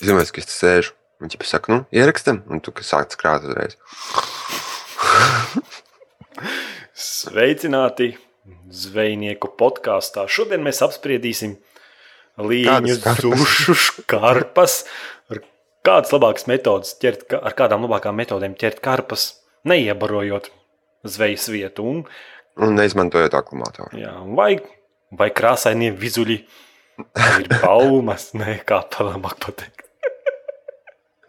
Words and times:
Es 0.00 0.08
domāju, 0.08 0.32
ka 0.32 0.40
es 0.42 0.48
te 0.48 0.56
sēžu. 0.56 0.96
Un 1.20 1.28
viņi 1.28 1.44
saka, 1.44 1.68
nu, 1.74 1.82
ierakstam, 1.92 2.40
un 2.48 2.62
tu 2.64 2.72
sāc 2.80 3.12
krāt 3.20 3.44
uzreiz. 3.44 3.76
Sveicināti 6.96 8.14
zvejnieku 8.72 9.50
podkāstā. 9.60 10.24
Šodien 10.30 10.64
mēs 10.64 10.80
apspriedīsim 10.86 11.58
karpas? 13.04 13.58
dušu 13.68 14.06
karpas. 14.08 14.76
Ar 15.28 15.42
kādas 15.86 16.14
labākas 16.14 16.48
metodas 16.48 16.94
ķert, 17.02 17.26
ar 17.36 17.56
kādām 17.58 17.84
labākām 17.84 18.16
metodēm 18.16 18.56
ķert 18.60 18.80
karpas, 18.84 19.28
neiebarojot 19.68 20.48
zvejas 21.04 21.48
vietu. 21.52 21.84
Un, 21.84 22.04
Un 22.60 22.74
neizmantojot 22.76 23.36
akumulātoru. 23.36 24.00
jā, 24.00 24.16
vai, 24.36 24.54
vai 25.16 25.30
krāsainie 25.32 25.92
vizuļi 25.96 26.40
ir 26.40 27.46
baumas, 27.60 28.32
ne 28.40 28.58
kā 28.66 28.82
tā 28.90 29.06
labāk 29.12 29.38
pateikt. 29.44 29.79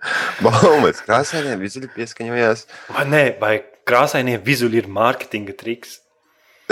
Baumas 0.45 1.01
krāsainiem 1.05 1.59
vizuļi 1.61 1.91
pieskaņojās. 1.95 2.65
Vai, 2.95 3.05
ne, 3.11 3.23
vai 3.41 3.53
krāsainie 3.87 4.37
vizuļi 4.41 4.81
ir 4.83 4.87
mārketinga 4.91 5.53
triks? 5.59 5.99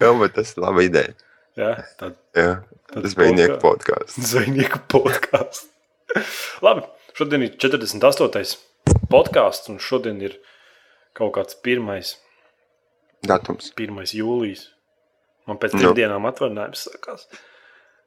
Jā, 0.00 0.10
bet 0.20 0.34
tas 0.36 0.54
ir 0.54 0.62
laba 0.64 0.84
ideja. 0.86 1.12
Jā, 1.58 1.72
tad 2.00 2.16
Jā, 2.34 2.62
Tad 2.90 3.04
tas 3.06 3.14
bija 3.18 3.34
nieku 3.34 3.58
podkāsts. 3.62 4.16
Zvejnieku 4.32 4.80
podkāsts. 4.90 5.66
Labi, 6.64 6.84
šodien 7.16 7.44
ir 7.46 7.54
48. 7.60 8.56
podkāsts, 9.10 9.70
un 9.72 9.80
šodien 9.82 10.20
ir 10.24 10.36
kaut 11.16 11.34
kāds 11.36 11.58
1. 11.60 12.14
Datums. 13.26 13.70
1. 13.78 14.02
jūlijas. 14.18 14.68
Man 15.48 15.58
pēc 15.60 15.74
Nu. 15.76 15.80
trim 15.82 15.96
dienām 15.98 16.26
atvaļinājums 16.30 16.86
sākās. 16.88 17.26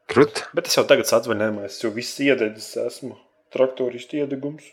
Krut. 0.07 0.45
Bet 0.55 0.69
es 0.69 0.77
jau 0.77 0.85
tagad 0.87 1.09
atvaļinājumā, 1.17 1.65
es 1.67 1.81
jau 1.83 1.91
viss 1.95 2.19
iededzis, 2.23 2.69
esmu 2.79 3.17
traktoristu 3.53 4.21
iedegums. 4.21 4.63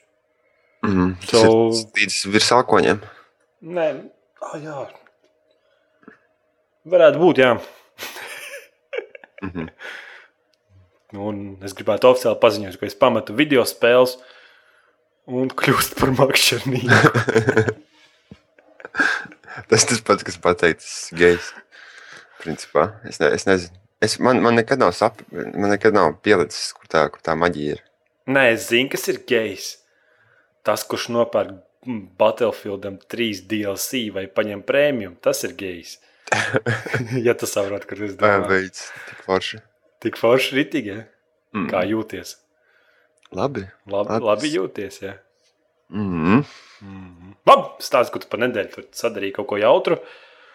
Mm, 0.85 1.15
tas 1.25 1.41
So- 1.41 1.71
ir 1.73 1.89
līdz 1.99 2.19
virs 2.35 2.51
alkoņiem. 2.55 3.01
Nē, 3.65 3.87
ah, 4.45 4.57
jā. 4.61 4.79
Varētu 6.87 7.19
būt, 7.23 7.41
jā. 7.41 7.55
Mhm. 9.43 9.69
Un 11.15 11.43
es 11.63 11.75
gribētu 11.79 12.09
oficiāli 12.11 12.41
paziņot, 12.43 12.77
ka 12.81 12.87
es 12.89 12.97
pametu 12.99 13.37
video 13.39 13.63
spēles 13.69 14.17
un 15.31 15.47
kļūstu 15.51 15.99
par 16.01 16.11
makšķernieku. 16.19 17.75
Tas 19.71 19.85
tas 19.87 20.01
pats, 20.03 20.25
kas 20.27 20.37
pateikts 20.43 20.91
gejs. 21.15 21.53
Principā. 22.43 22.89
Es, 23.07 23.21
ne, 23.23 23.31
es 23.37 23.47
nezinu. 23.47 23.79
Es, 24.05 24.17
man, 24.23 24.41
man 24.45 24.59
nekad 24.59 24.81
nav 24.83 24.93
sap, 24.97 25.21
man 25.33 25.71
nekad 25.73 25.97
nav 25.97 26.17
pielicis, 26.25 26.73
kur 26.77 26.91
tā, 26.91 27.07
kur 27.13 27.23
tā 27.25 27.37
maģija 27.39 27.77
ir. 27.79 27.85
Nē, 28.35 28.47
es 28.55 28.69
zinu, 28.71 28.91
kas 28.93 29.07
ir 29.13 29.21
gejs. 29.29 29.71
Tas, 30.65 30.85
kurš 30.89 31.11
nopērk 31.13 31.55
Battlefieldam 32.19 32.97
3 33.13 33.43
DLC 33.51 34.07
vai 34.15 34.25
paņem 34.33 34.63
prēmiju, 34.65 35.17
tas 35.25 35.43
ir 35.45 35.53
gejs. 35.61 35.99
ja 37.27 37.35
tas 37.37 37.53
saprot, 37.53 37.85
kur 37.89 38.01
es 38.07 38.15
Tā 38.17 38.39
domāju. 38.39 38.49
veids, 38.53 38.87
tik 39.11 39.21
forši. 39.27 39.61
Tik 40.05 40.17
forši 40.21 40.57
ritīgi, 40.59 40.95
ja? 40.95 41.05
Mm. 41.55 41.69
kā 41.71 41.85
jūties. 41.87 42.35
Labi. 43.35 43.67
Labi, 43.91 44.11
Labs. 44.17 44.25
labi 44.25 44.51
jūties, 44.55 45.01
ja. 45.05 45.13
Mm. 45.93 46.43
Mm. 46.83 47.35
Labi, 47.47 47.69
stāsti, 47.85 48.15
ko 48.15 48.23
tu 48.23 48.31
pa 48.33 48.41
nedēļu 48.41 48.73
tur 48.73 48.89
sadarīji 48.97 49.37
kaut 49.37 49.51
ko 49.53 49.61
jautru. 49.61 50.01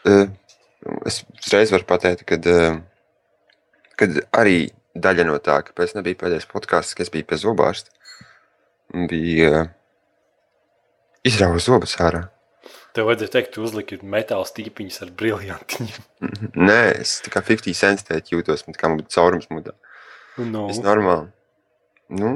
Uh, 0.07 0.25
es 1.07 1.21
uzreiz 1.39 1.71
varu 1.75 1.87
pateikt, 1.87 2.25
ka 2.27 2.39
uh, 2.41 2.79
kad 3.99 4.21
arī 4.35 4.69
daļa 4.99 5.27
no 5.27 5.37
tā, 5.43 5.59
kāpēc 5.67 5.95
nebija 5.97 6.19
pēdējais 6.23 6.49
podkāsts, 6.49 6.97
kas 6.97 7.11
bija 7.13 7.27
pie 7.29 7.39
zobārsta, 7.41 7.93
bija 9.09 9.49
uh, 9.51 9.71
izrauga 11.27 11.61
zobus 11.63 11.95
ārā. 12.01 12.25
Tev 12.95 13.05
vajadzēja 13.05 13.33
teikt, 13.35 13.51
tu 13.53 13.63
uzliki 13.67 13.99
metāla 14.01 14.47
stīpiņas 14.49 15.03
ar 15.05 15.11
briljantiņiem. 15.19 16.07
Nē, 16.69 16.79
es 17.03 17.19
tā 17.25 17.33
kā 17.33 17.43
50 17.45 17.77
cents 17.77 18.07
teikt, 18.07 18.31
jūtos, 18.33 18.65
man 18.65 18.77
kā 18.77 18.89
man 18.89 19.01
būtu 19.01 19.13
caurums 19.13 19.49
mutā. 19.53 19.75
No. 20.39 20.65
Tas 20.71 20.81
normāli. 20.81 21.29
Nu, 22.19 22.33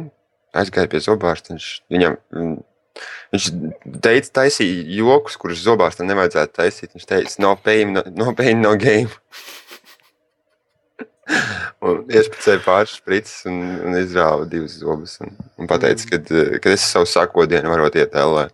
aizgāju 0.54 0.92
pie 0.92 1.02
zobārsta. 1.02 1.56
Viņš, 1.56 1.70
viņam, 1.94 2.20
mm, 2.36 2.54
viņš 3.34 3.50
teica, 4.06 4.32
taisīja 4.42 4.86
joks, 5.00 5.40
kurus 5.42 5.64
zobārstam 5.66 6.10
nevajadzētu 6.12 6.58
taisīt. 6.60 6.94
Viņš 6.94 7.10
teica, 7.10 7.36
no 7.42 7.56
pain, 7.58 7.96
no, 7.98 8.06
no, 8.14 8.36
pain, 8.38 8.62
no 8.62 8.76
game. 8.80 9.10
Un 11.84 12.02
iespēcēja 12.12 12.62
pāris 12.66 12.96
sprites 13.00 13.36
un, 13.50 13.60
un 13.88 13.98
izrāva 14.00 14.48
divas 14.50 14.78
zobus. 14.82 15.18
Un, 15.24 15.30
un 15.60 15.70
pateica, 15.70 16.04
ka, 16.12 16.18
ka 16.64 16.74
es 16.74 16.84
savu 16.88 17.08
sakodienu 17.10 17.72
varot 17.72 17.96
iet 18.00 18.14
ellē. 18.20 18.46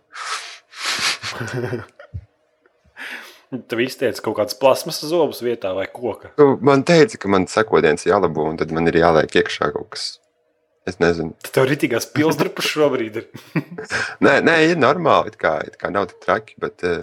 Tev 3.70 3.80
izteica 3.82 4.22
kaut 4.22 4.36
kādas 4.38 4.54
plasmas 4.58 5.00
zobus 5.02 5.40
vietā 5.42 5.72
vai 5.74 5.88
koka. 5.90 6.30
Nu, 6.38 6.54
Man 6.62 6.84
teica, 6.86 7.18
ka 7.18 7.26
man 7.32 7.48
sakodiens 7.50 8.06
jālabo, 8.06 8.46
un 8.46 8.56
tad 8.60 8.70
man 8.74 8.86
ir 8.86 9.00
jāliek 9.02 9.40
iekšā 9.42 9.72
kaut 9.74 9.90
kas. 9.96 10.04
Es 10.88 10.96
nezinu. 11.02 11.34
Tad 11.44 11.52
tev 11.58 11.64
ritīgās 11.68 12.06
pilsdrupas 12.14 12.66
šobrīd 12.70 13.18
ir. 13.20 13.26
Nē, 14.24 14.38
nē 14.46 14.54
ir 14.70 14.78
normāli. 14.78 15.34
It 15.34 15.36
kā, 15.42 15.58
it 15.66 15.74
kā 15.82 15.90
nav 15.92 16.06
tik 16.10 16.22
traki, 16.22 16.54
bet, 16.62 16.76
eh, 16.86 17.02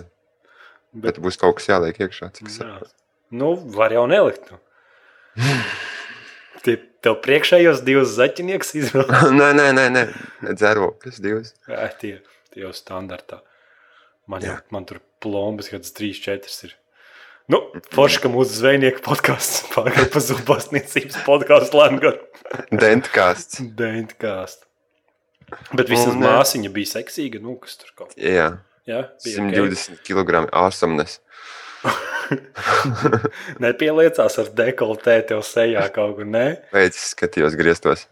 Bet, 0.97 1.17
bet 1.17 1.19
būs 1.23 1.37
kaut 1.39 1.59
kas 1.59 1.67
jāliek 1.69 1.99
iekšā. 1.99 2.31
Cik 2.37 2.49
jā. 2.53 2.77
Nu, 3.37 3.51
var 3.75 3.93
jau 3.93 4.05
nelikt. 4.09 4.49
Nu. 4.51 4.59
Tie 6.65 6.75
tev 7.05 7.19
priekšējos 7.23 7.83
divus 7.87 8.15
zaķinieks 8.17 8.73
izvēlēt. 8.81 9.29
nē, 9.39 9.51
nē, 9.57 9.67
nē, 9.77 9.85
nē. 9.93 10.03
dzērokļus 10.49 11.21
divus. 11.23 11.53
Jā, 11.69 11.87
tie, 12.01 12.17
tie 12.53 12.65
jau 12.65 12.73
standartā. 12.75 13.41
Man, 14.27 14.43
jau, 14.43 14.57
Jā. 14.57 14.65
man 14.75 14.87
tur 14.89 14.99
plombas, 15.23 15.69
kad 15.71 15.87
3, 15.87 16.11
4 16.25 16.57
ir. 16.67 16.75
Nu, 17.47 17.61
forši, 17.95 18.19
ka 18.25 18.31
mūsu 18.31 18.57
zvejnieku 18.59 18.99
podkāsts 19.05 19.63
pārgāja 19.75 20.09
pa 20.11 20.23
zubastniecības 20.23 21.21
podkāstu 21.27 21.79
lēmgaru. 21.79 22.19
Dentkāsts. 22.83 23.61
Dēļkāst. 23.79 24.65
Bet 25.71 25.87
vismaz 25.87 26.11
Un, 26.11 26.25
eh, 26.25 26.27
māsiņa 26.27 26.73
bija 26.75 26.91
seksīga. 26.97 27.39
Nu, 27.43 27.55
kas 27.61 27.79
tur 27.79 27.93
kaut 27.95 28.17
Jā, 28.19 28.57
Jā, 28.87 29.05
ok. 29.15 29.29
120 29.31 30.03
kg 30.03 30.43
āsamnes. 30.51 31.21
Nepieliecās 33.63 34.37
ar 34.41 34.49
dekoltē 34.57 35.19
tev 35.29 35.43
sejā 35.47 35.85
kaut 35.95 36.17
kur. 36.19 36.27
Nē, 36.27 36.45
Pēc 36.73 36.97
skatījos 37.13 37.57
griestos. 37.59 38.05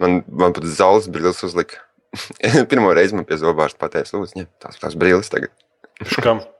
Man, 0.00 0.22
man 0.26 0.54
pat 0.56 0.66
zaules 0.78 1.08
brilles 1.12 1.42
uzlika. 1.46 1.82
Pirmo 2.70 2.92
reizi 2.96 3.16
man 3.16 3.26
pie 3.28 3.38
zobārsta 3.40 3.80
pateica, 3.80 4.16
lūdzu, 4.16 4.40
ņem 4.40 4.48
tās, 4.62 4.78
tās 4.82 4.96
brilles 4.98 5.30
tagad. 5.32 5.52
škam. 6.16 6.42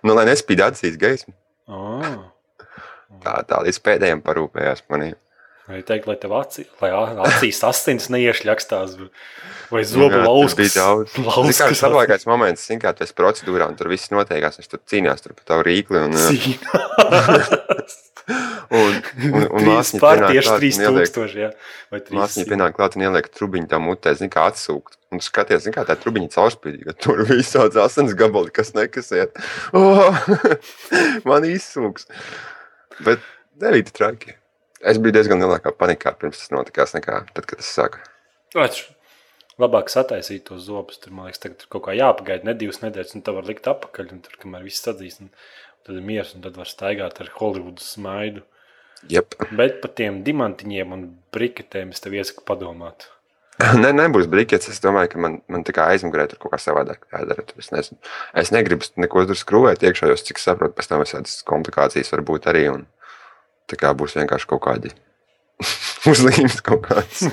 Nu, 0.00 0.14
lai 0.16 0.22
nespīd 0.24 0.62
acīs 0.64 0.94
gaismu. 0.96 1.34
Oh. 1.68 2.14
Tā, 3.20 3.34
tā 3.44 3.58
līdz 3.60 3.76
pēdējiem 3.84 4.22
parūpējās 4.24 4.86
manī. 4.88 5.10
Vai 5.70 5.80
teikt, 5.86 6.08
lai 6.10 6.16
tev 6.18 6.32
acī, 6.34 6.64
lai 6.82 6.90
acīs 7.28 7.60
asins 7.68 8.08
neiešļakstās, 8.10 8.96
vai 9.70 9.82
zobu 9.86 10.08
Jā, 10.10 10.18
tur 10.18 10.26
lauskas. 10.26 10.74
Tas 11.60 11.82
ir 11.84 11.84
labākais 11.92 12.26
moments, 12.26 12.64
zin, 12.66 12.80
kā 12.82 12.90
tas 12.98 13.14
procedūrā, 13.14 13.68
un 13.70 13.76
tur 13.78 13.90
viss 13.92 14.10
noteikās. 14.10 14.58
Viņš 14.58 14.70
tur 14.72 14.80
cīnījās 14.90 15.22
tur 15.22 15.36
par 15.38 15.46
tavu 15.52 15.66
rīkli. 15.68 16.00
Un, 16.08 16.16
Cīnās. 16.26 17.98
un, 18.70 18.98
un, 19.30 19.46
un 19.46 19.68
pār 20.02 20.24
pienāk 20.24 20.42
klāt 20.42 20.64
un 20.64 20.84
ieliek- 20.86 21.12
3000, 21.12 21.36
jā. 21.38 21.50
Vai 21.92 22.00
Māsņa 22.02 22.44
300. 22.44 22.48
pienāk 22.50 22.76
klāt 22.78 22.98
un 22.98 23.06
ieliek 23.06 23.30
trubiņu 23.34 23.70
tā 23.70 23.80
mutē, 23.82 24.14
zin, 24.18 24.30
kā 24.32 24.48
atsūkt. 24.50 24.98
Un 25.10 25.18
tu 25.22 25.26
skaties, 25.26 25.64
zin, 25.68 25.74
kā 25.74 25.82
tā 25.86 25.96
trubiņa 25.98 26.30
caurspīdīga. 26.34 26.94
Tur 27.02 27.22
viss 27.30 27.54
tāds 27.56 27.78
asins 27.82 28.14
gabali, 28.18 28.50
kas 28.54 28.74
nekasiet. 28.78 29.38
Oh, 29.76 30.10
man 31.30 31.46
izsūks. 31.46 32.06
Bet 33.06 33.22
nebija 33.62 33.90
traki. 33.94 34.36
Es 34.80 35.00
biju 35.02 35.12
diezgan 35.18 35.42
lielākā 35.42 35.74
panikā 35.76 36.14
pirms 36.16 36.40
tas 36.40 36.54
notikās, 36.54 36.96
nekā 36.96 37.24
tad, 37.34 37.44
kad 37.44 37.60
tas 37.60 37.74
sāka. 37.76 38.00
Taču 38.54 38.88
Labāk 39.60 39.90
sataisīt 39.92 40.46
tos 40.48 40.64
zobus. 40.68 40.98
Tur, 41.02 41.12
man 41.12 41.28
liekas, 41.28 41.42
tagad 41.42 41.66
kaut 41.72 41.84
kā 41.88 41.94
jāpagaida 41.96 42.48
ne 42.48 42.54
divas 42.56 42.80
nedēļas, 42.80 43.16
un 43.18 43.24
tā 43.26 43.34
var 43.36 43.48
likt 43.48 43.68
apakaļ. 43.68 44.14
Un 44.14 44.22
tur, 44.24 44.38
kamēr 44.40 44.64
viss 44.64 44.84
sadzīs, 44.84 45.18
un 45.20 45.28
tad 45.86 45.98
ir 45.98 46.06
miers, 46.06 46.32
un 46.36 46.44
tad 46.46 46.56
var 46.56 46.70
staigāt 46.70 47.20
ar 47.20 47.32
Holivudas 47.36 47.92
smaidu. 47.96 48.44
Jep. 49.10 49.36
Bet 49.56 49.80
par 49.82 49.92
tiem 49.96 50.20
diamantiņiem 50.24 50.92
un 50.96 51.06
briketēm 51.34 51.92
es 51.94 52.04
tev 52.04 52.16
iesaku 52.16 52.44
padomāt. 52.48 53.08
Nē, 53.82 53.92
nebūs 53.96 54.28
brīvības. 54.32 54.70
Es 54.72 54.80
domāju, 54.84 55.12
ka 55.12 55.20
man, 55.20 55.38
man 55.52 55.64
tā 55.68 55.74
kā 55.76 55.90
aizmugurē 55.92 56.28
tur 56.30 56.40
kaut 56.40 56.54
kā 56.54 56.60
savādāk 56.62 57.04
jādara. 57.12 57.44
Tur 57.44 57.60
Es, 57.60 57.68
nezinu. 57.74 58.00
es 58.44 58.52
negribu 58.56 58.88
neko 59.00 59.26
tur 59.28 59.40
skrūvēt 59.40 59.84
iekšā, 59.84 60.08
jo, 60.08 60.16
cik 60.16 60.40
saprotu, 60.40 60.78
pēc 60.78 60.88
tam 60.88 61.04
visādas 61.04 61.40
komplikācijas 61.48 62.12
var 62.16 62.24
būt 62.32 62.48
arī. 62.52 62.64
Un, 62.72 62.88
tā 63.70 63.78
kā 63.80 63.92
būs 63.96 64.16
vienkārši 64.18 64.50
kaut 64.50 64.62
kādi 64.66 64.92
uzlīmes 66.10 66.60
kaut 66.66 66.84
kāds. 66.88 67.26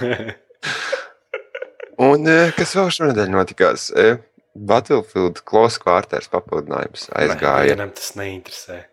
Un 2.08 2.30
eh, 2.30 2.52
kas 2.54 2.76
vēl 2.78 2.92
šonadēļ 2.94 3.32
notikās? 3.34 3.90
Eh, 3.98 4.20
Battlefield 4.58 5.42
Close 5.46 5.82
Quarters 5.82 6.30
papildinājums 6.34 7.10
aizgāja. 7.18 7.74
Vienam 7.74 7.94
tas 7.98 8.14
neinteresē. 8.18 8.84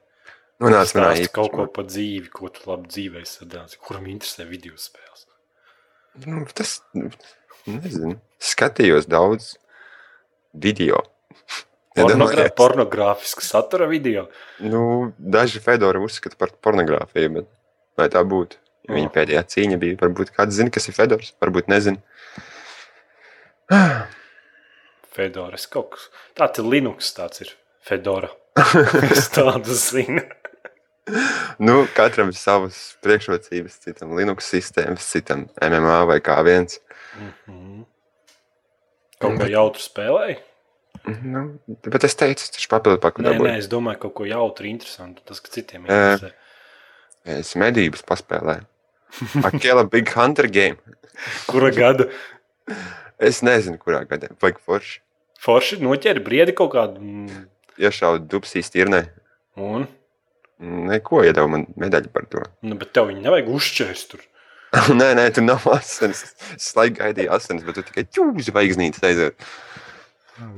Nonāca 0.62 0.98
manā 0.98 1.10
Stāsti 1.12 1.32
kaut 1.34 1.52
ko 1.52 1.66
par 1.74 1.88
dzīvi, 1.88 2.30
ko 2.32 2.48
tu 2.52 2.68
labi 2.68 2.88
dzīvē 2.92 3.24
sadāsi, 3.28 3.80
kuram 3.82 4.06
interesē 4.12 4.46
video 4.48 4.76
spēles. 4.80 5.26
Nu, 6.24 6.44
tas, 6.54 6.76
nu, 6.94 7.10
nezinu, 7.66 8.14
skatījos 8.38 9.08
daudz 9.10 9.54
video. 10.54 11.02
Pornogra 11.94 12.48
pornogrāfiska 12.58 13.44
satura 13.46 13.86
video. 13.86 14.26
Nu, 14.58 15.12
daži 15.18 15.60
Fedori 15.62 16.00
uzskata 16.02 16.34
par 16.38 16.50
pornogrāfiju, 16.64 17.30
bet 17.38 17.50
vai 17.98 18.08
tā 18.10 18.24
būtu? 18.26 18.58
Ja 18.88 18.96
Viņa 18.98 19.08
Oh. 19.08 19.12
pēdējā 19.14 19.42
cīņa 19.48 19.76
bija. 19.80 19.96
Varbūt 20.00 20.32
kāds 20.36 20.58
zina, 20.58 20.70
kas 20.74 20.88
ir 20.90 20.94
Fedors, 20.96 21.32
varbūt 21.40 21.70
nezina. 21.72 22.02
Fedoras 25.14 25.66
kaut 25.70 25.94
kas. 25.94 26.08
Tāds 26.36 26.60
ir 26.60 26.66
Linux, 26.68 27.12
tāds 27.16 27.44
ir 27.44 27.52
Fedora. 27.84 28.30
es 29.14 29.30
tādu 29.34 29.74
zinu. 29.78 30.22
Nu, 31.60 31.84
katram 31.94 32.30
ir 32.32 32.38
savas 32.38 32.96
priekšrocības, 33.04 33.78
citam 33.86 34.14
Linux 34.18 34.46
sistēmas, 34.50 35.06
citam 35.14 35.46
MMA 35.62 36.00
vai 36.10 36.18
kā 36.24 36.38
viens. 36.46 36.80
Mhm. 37.16 37.84
Kaut 39.22 39.38
ko 39.40 39.48
jautru 39.48 39.80
spēlēji? 39.80 40.38
Nu, 41.04 41.42
bet 41.84 42.04
es 42.06 42.14
teicu, 42.16 42.46
tas 42.54 42.62
ir 42.64 42.70
papildu 42.72 42.96
Nē, 42.96 43.02
pakāpienu. 43.04 43.44
nē, 43.44 43.56
es 43.60 43.66
domāju, 43.68 43.98
kaut 44.06 44.14
ko 44.20 44.26
jautru, 44.28 44.68
interesantu. 44.70 45.20
Tas, 45.28 45.40
ka 45.44 45.50
citiem 45.52 45.84
interesē. 45.84 46.30
Es 47.24 47.54
medības 47.60 48.04
paspēlēju. 48.08 48.64
Akela 49.46 49.84
Big 49.88 50.08
Hunter 50.16 50.48
game. 50.50 50.76
Kura 51.46 51.70
gada 51.70 52.08
Es 53.22 53.42
nezinu, 53.46 53.78
kurā 53.78 54.00
gadā. 54.08 54.30
Vajag 54.42 54.56
forši. 54.64 54.96
forši 55.44 55.76
noķēra 55.84 56.22
briedi 56.24 56.54
kaut 56.56 56.72
kādu. 56.72 56.98
mm, 57.04 57.44
Iešauju 57.78 58.24
dubsīs 58.30 58.70
tirnē. 58.72 59.04
Un, 59.60 59.86
Neko 60.64 61.20
iedeva 61.26 61.46
man 61.50 61.66
medaļu 61.76 62.10
par 62.14 62.24
to. 62.30 62.40
nu, 62.62 62.74
bet 62.80 62.92
tev 62.96 63.08
viņu 63.10 63.20
nevajag 63.22 63.48
uzšķēst 63.52 64.08
tur. 64.10 64.20
nē, 65.00 65.12
nē, 65.18 65.28
tur 65.34 65.44
nav 65.46 65.62
asins. 65.74 66.24
Es 66.56 66.72
laiku 66.78 66.98
gaidīju 67.02 67.30
asins, 67.36 67.62
bet 67.66 67.74
tu 67.78 67.82
tikai 67.86 68.04
ķūzi 68.08 68.48
zvaigznītes 68.50 69.04
aiziet. 69.06 69.36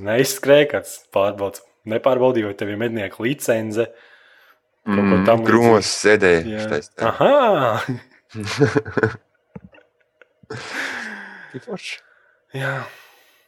Neizskrēja 0.05 0.67
kāds 0.77 0.99
pārbauds. 1.15 1.63
Nepārbaudīju, 1.87 2.49
vai 2.51 2.57
tev 2.59 2.69
ir 2.73 2.79
mednieka 2.81 3.23
licence. 3.23 3.85
Ko 4.87 5.19
tam. 5.27 5.45
Krūmos 5.47 5.87
sēdēja. 6.03 6.81
Aha! 7.07 7.83
Jā. 12.57 12.75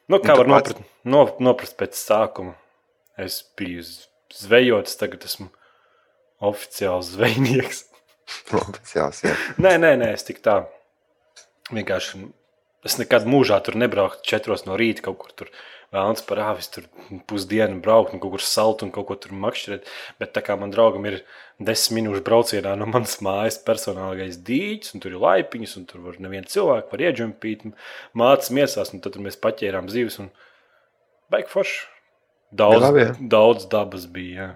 Nu, 0.08 0.18
kā 0.24 0.34
var 0.38 0.48
noprast, 0.48 0.80
no, 1.04 1.26
noprast 1.44 1.76
pēc 1.78 1.98
sākuma? 1.98 2.54
Es 3.20 3.42
biju 3.58 3.82
zvejots, 4.34 4.96
tagad 5.00 5.26
esmu 5.28 5.50
oficiāls 6.44 7.12
zvejnieks. 7.16 7.84
Oficiāls, 8.60 9.22
jā. 9.24 9.34
Nē, 9.56 9.76
nē, 9.80 9.94
nē, 10.00 10.12
es 10.16 10.26
tik 10.26 10.42
tā. 10.44 10.58
Vienkārši 11.72 12.26
es 12.88 12.98
nekad 13.00 13.24
mūžā 13.28 13.56
tur 13.64 13.76
nebrauktu 13.80 14.24
četros 14.28 14.66
no 14.68 14.76
rīta 14.80 15.04
kaut 15.08 15.18
kur 15.22 15.32
tur. 15.32 15.52
Vēlams 15.88 16.20
par 16.28 16.42
āvis 16.44 16.68
tur 16.68 16.84
pusdienu 17.30 17.78
braukt, 17.80 18.12
un 18.12 18.20
kaut 18.20 18.34
kur 18.34 18.42
salt 18.44 18.82
un 18.84 18.90
kaut 18.92 19.06
ko 19.08 19.14
tur 19.16 19.32
makšķerēt. 19.40 19.86
Bet 20.20 20.34
tā 20.36 20.42
kā 20.44 20.56
man 20.60 20.72
draugam 20.74 21.06
ir 21.08 21.22
desmit 21.56 22.02
minūšu 22.02 22.24
braucienā 22.26 22.74
no 22.76 22.88
manas 22.90 23.16
mājas 23.24 23.56
personālais 23.64 24.36
dīķis, 24.44 24.92
un 24.94 25.04
tur 25.04 25.14
ir 25.14 25.22
laipiņas, 25.22 25.76
un 25.80 25.86
tur 25.88 26.02
var 26.04 26.18
nevienu 26.20 26.50
cilvēku 26.52 26.92
var 26.92 27.04
iedžempīt, 27.06 27.64
un 27.64 27.72
mācas 28.20 28.52
miesās, 28.52 28.92
un 28.92 29.00
tad 29.04 29.16
mēs 29.24 29.40
paķērām 29.40 29.88
zivis, 29.92 30.18
un 30.20 30.28
baigi 31.32 31.48
forši. 31.54 31.86
Daudz, 32.58 32.80
labi, 32.84 33.02
jā. 33.06 33.14
daudz 33.32 33.64
dabas 33.72 34.04
bija, 34.12 34.36
jā. 34.44 34.50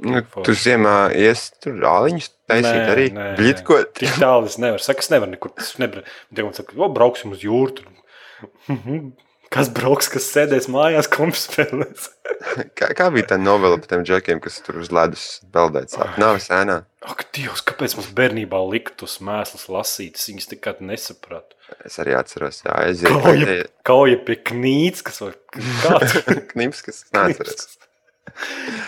Nu, 0.00 0.22
tu 0.44 0.54
ziemā 0.56 1.12
ies 1.12 1.50
tur 1.60 1.84
āliņus 1.84 2.30
taisīt 2.48 2.72
Nē, 2.72 2.84
arī. 2.94 3.04
nē, 3.12 3.26
Bļitkot. 3.36 3.92
Tik 4.00 4.16
tālu 4.16 4.48
es 4.48 4.56
nevaru. 4.56 4.80
Saka, 4.80 5.04
es 5.04 5.10
nevaru 5.12 5.34
nekur. 5.34 5.52
Es 5.60 5.74
nevaru. 5.80 6.02
Man 6.40 6.56
saka, 6.56 6.76
o, 6.80 6.88
brauksim 6.92 7.36
uz 7.36 7.44
jūru. 7.44 7.76
Tur. 7.76 8.72
Kas 9.54 9.68
brauks, 9.70 10.08
kas 10.10 10.26
sēdēs 10.34 10.66
mājās, 10.72 11.08
kompspēlēs? 11.14 12.10
Kā, 12.78 12.88
kā 12.96 13.06
bija 13.14 13.28
tā 13.30 13.36
novela 13.40 13.78
par 13.78 13.88
tiem 13.88 14.02
džekiem, 14.04 14.40
kas 14.42 14.58
tur 14.66 14.80
uz 14.82 14.90
ledus 14.92 15.22
peldēt? 15.54 15.92
sāk? 15.94 16.16
Nav 16.20 16.40
sēnā. 16.42 16.80
Ak, 17.06 17.22
Dievs, 17.36 17.62
kāpēc 17.64 17.94
mums 17.96 18.10
bērnībā 18.16 18.58
lika 18.68 18.92
tos 19.00 19.14
mēslus 19.24 19.68
lasīt? 19.72 20.18
Es 20.18 20.26
viņus 20.28 20.50
nekad 20.50 20.82
nesapratu. 20.84 21.56
Es 21.86 21.96
arī 22.02 22.16
atceros, 22.18 22.60
jā, 22.66 22.74
aiziet. 22.74 23.14
Kauja, 23.24 23.56
kauja 23.86 24.20
pie 24.26 24.36
knīts, 24.50 25.06
kas 25.06 25.22
var 25.22 25.38
kāds 25.54 26.18
Knips, 26.52 26.84
kas 26.84 27.00
neatceras. 27.14 27.78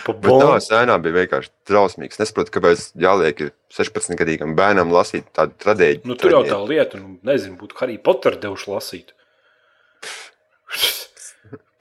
Bombu. 0.07 0.57
sēnā 0.63 0.97
bija 1.01 1.21
vienkārši 1.21 1.51
drausmīgs. 1.69 2.19
Nesaprotu, 2.19 2.53
kāpēc 2.57 2.89
jāliek 2.99 3.45
ir 3.47 3.53
16 3.73 4.17
gadīgam 4.19 4.55
bērnam 4.59 4.91
lasīt 4.93 5.29
tādu 5.37 5.55
tradēģiju. 5.63 6.07
Nu, 6.09 6.17
tur 6.19 6.35
jau 6.35 6.43
tā 6.47 6.57
lieta, 6.67 6.99
nu, 6.99 7.15
nezinu, 7.27 7.57
būtu 7.61 7.79
Harry 7.81 7.97
Potter 8.01 8.37
devuši 8.41 8.73
lasīt. 8.73 9.13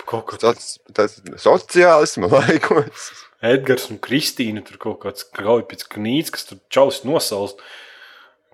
Kaut 0.06 0.26
kā 0.30 0.38
Tas, 0.42 0.76
tas 0.94 1.16
sociālisma 1.42 2.28
laikos. 2.36 3.08
Edgars 3.46 3.88
un 3.92 3.98
Kristīna 4.02 4.62
tur 4.66 4.78
kaut 4.82 5.00
kāds 5.02 5.26
kauja 5.36 5.66
pēc 5.68 5.82
knīts, 5.92 6.32
kas 6.34 6.46
tur 6.48 6.60
čalis 6.72 7.02
nosalst. 7.06 7.58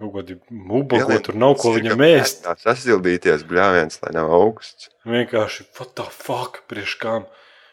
Kaut 0.01 0.15
kādi 0.17 0.39
mubago, 0.51 1.19
tur 1.23 1.37
nav 1.39 1.55
ko 1.61 1.75
viņam 1.77 2.01
ēst. 2.09 2.41
Tā 2.47 2.57
sasildīties 2.59 3.45
bļāviens, 3.47 4.01
lai 4.03 4.15
nav 4.17 4.33
augsts. 4.35 4.89
Vienkārši, 5.07 5.69
what 5.79 5.93
the 6.01 6.09
fuck, 6.11 6.63
priekš 6.73 6.97
kām. 7.05 7.29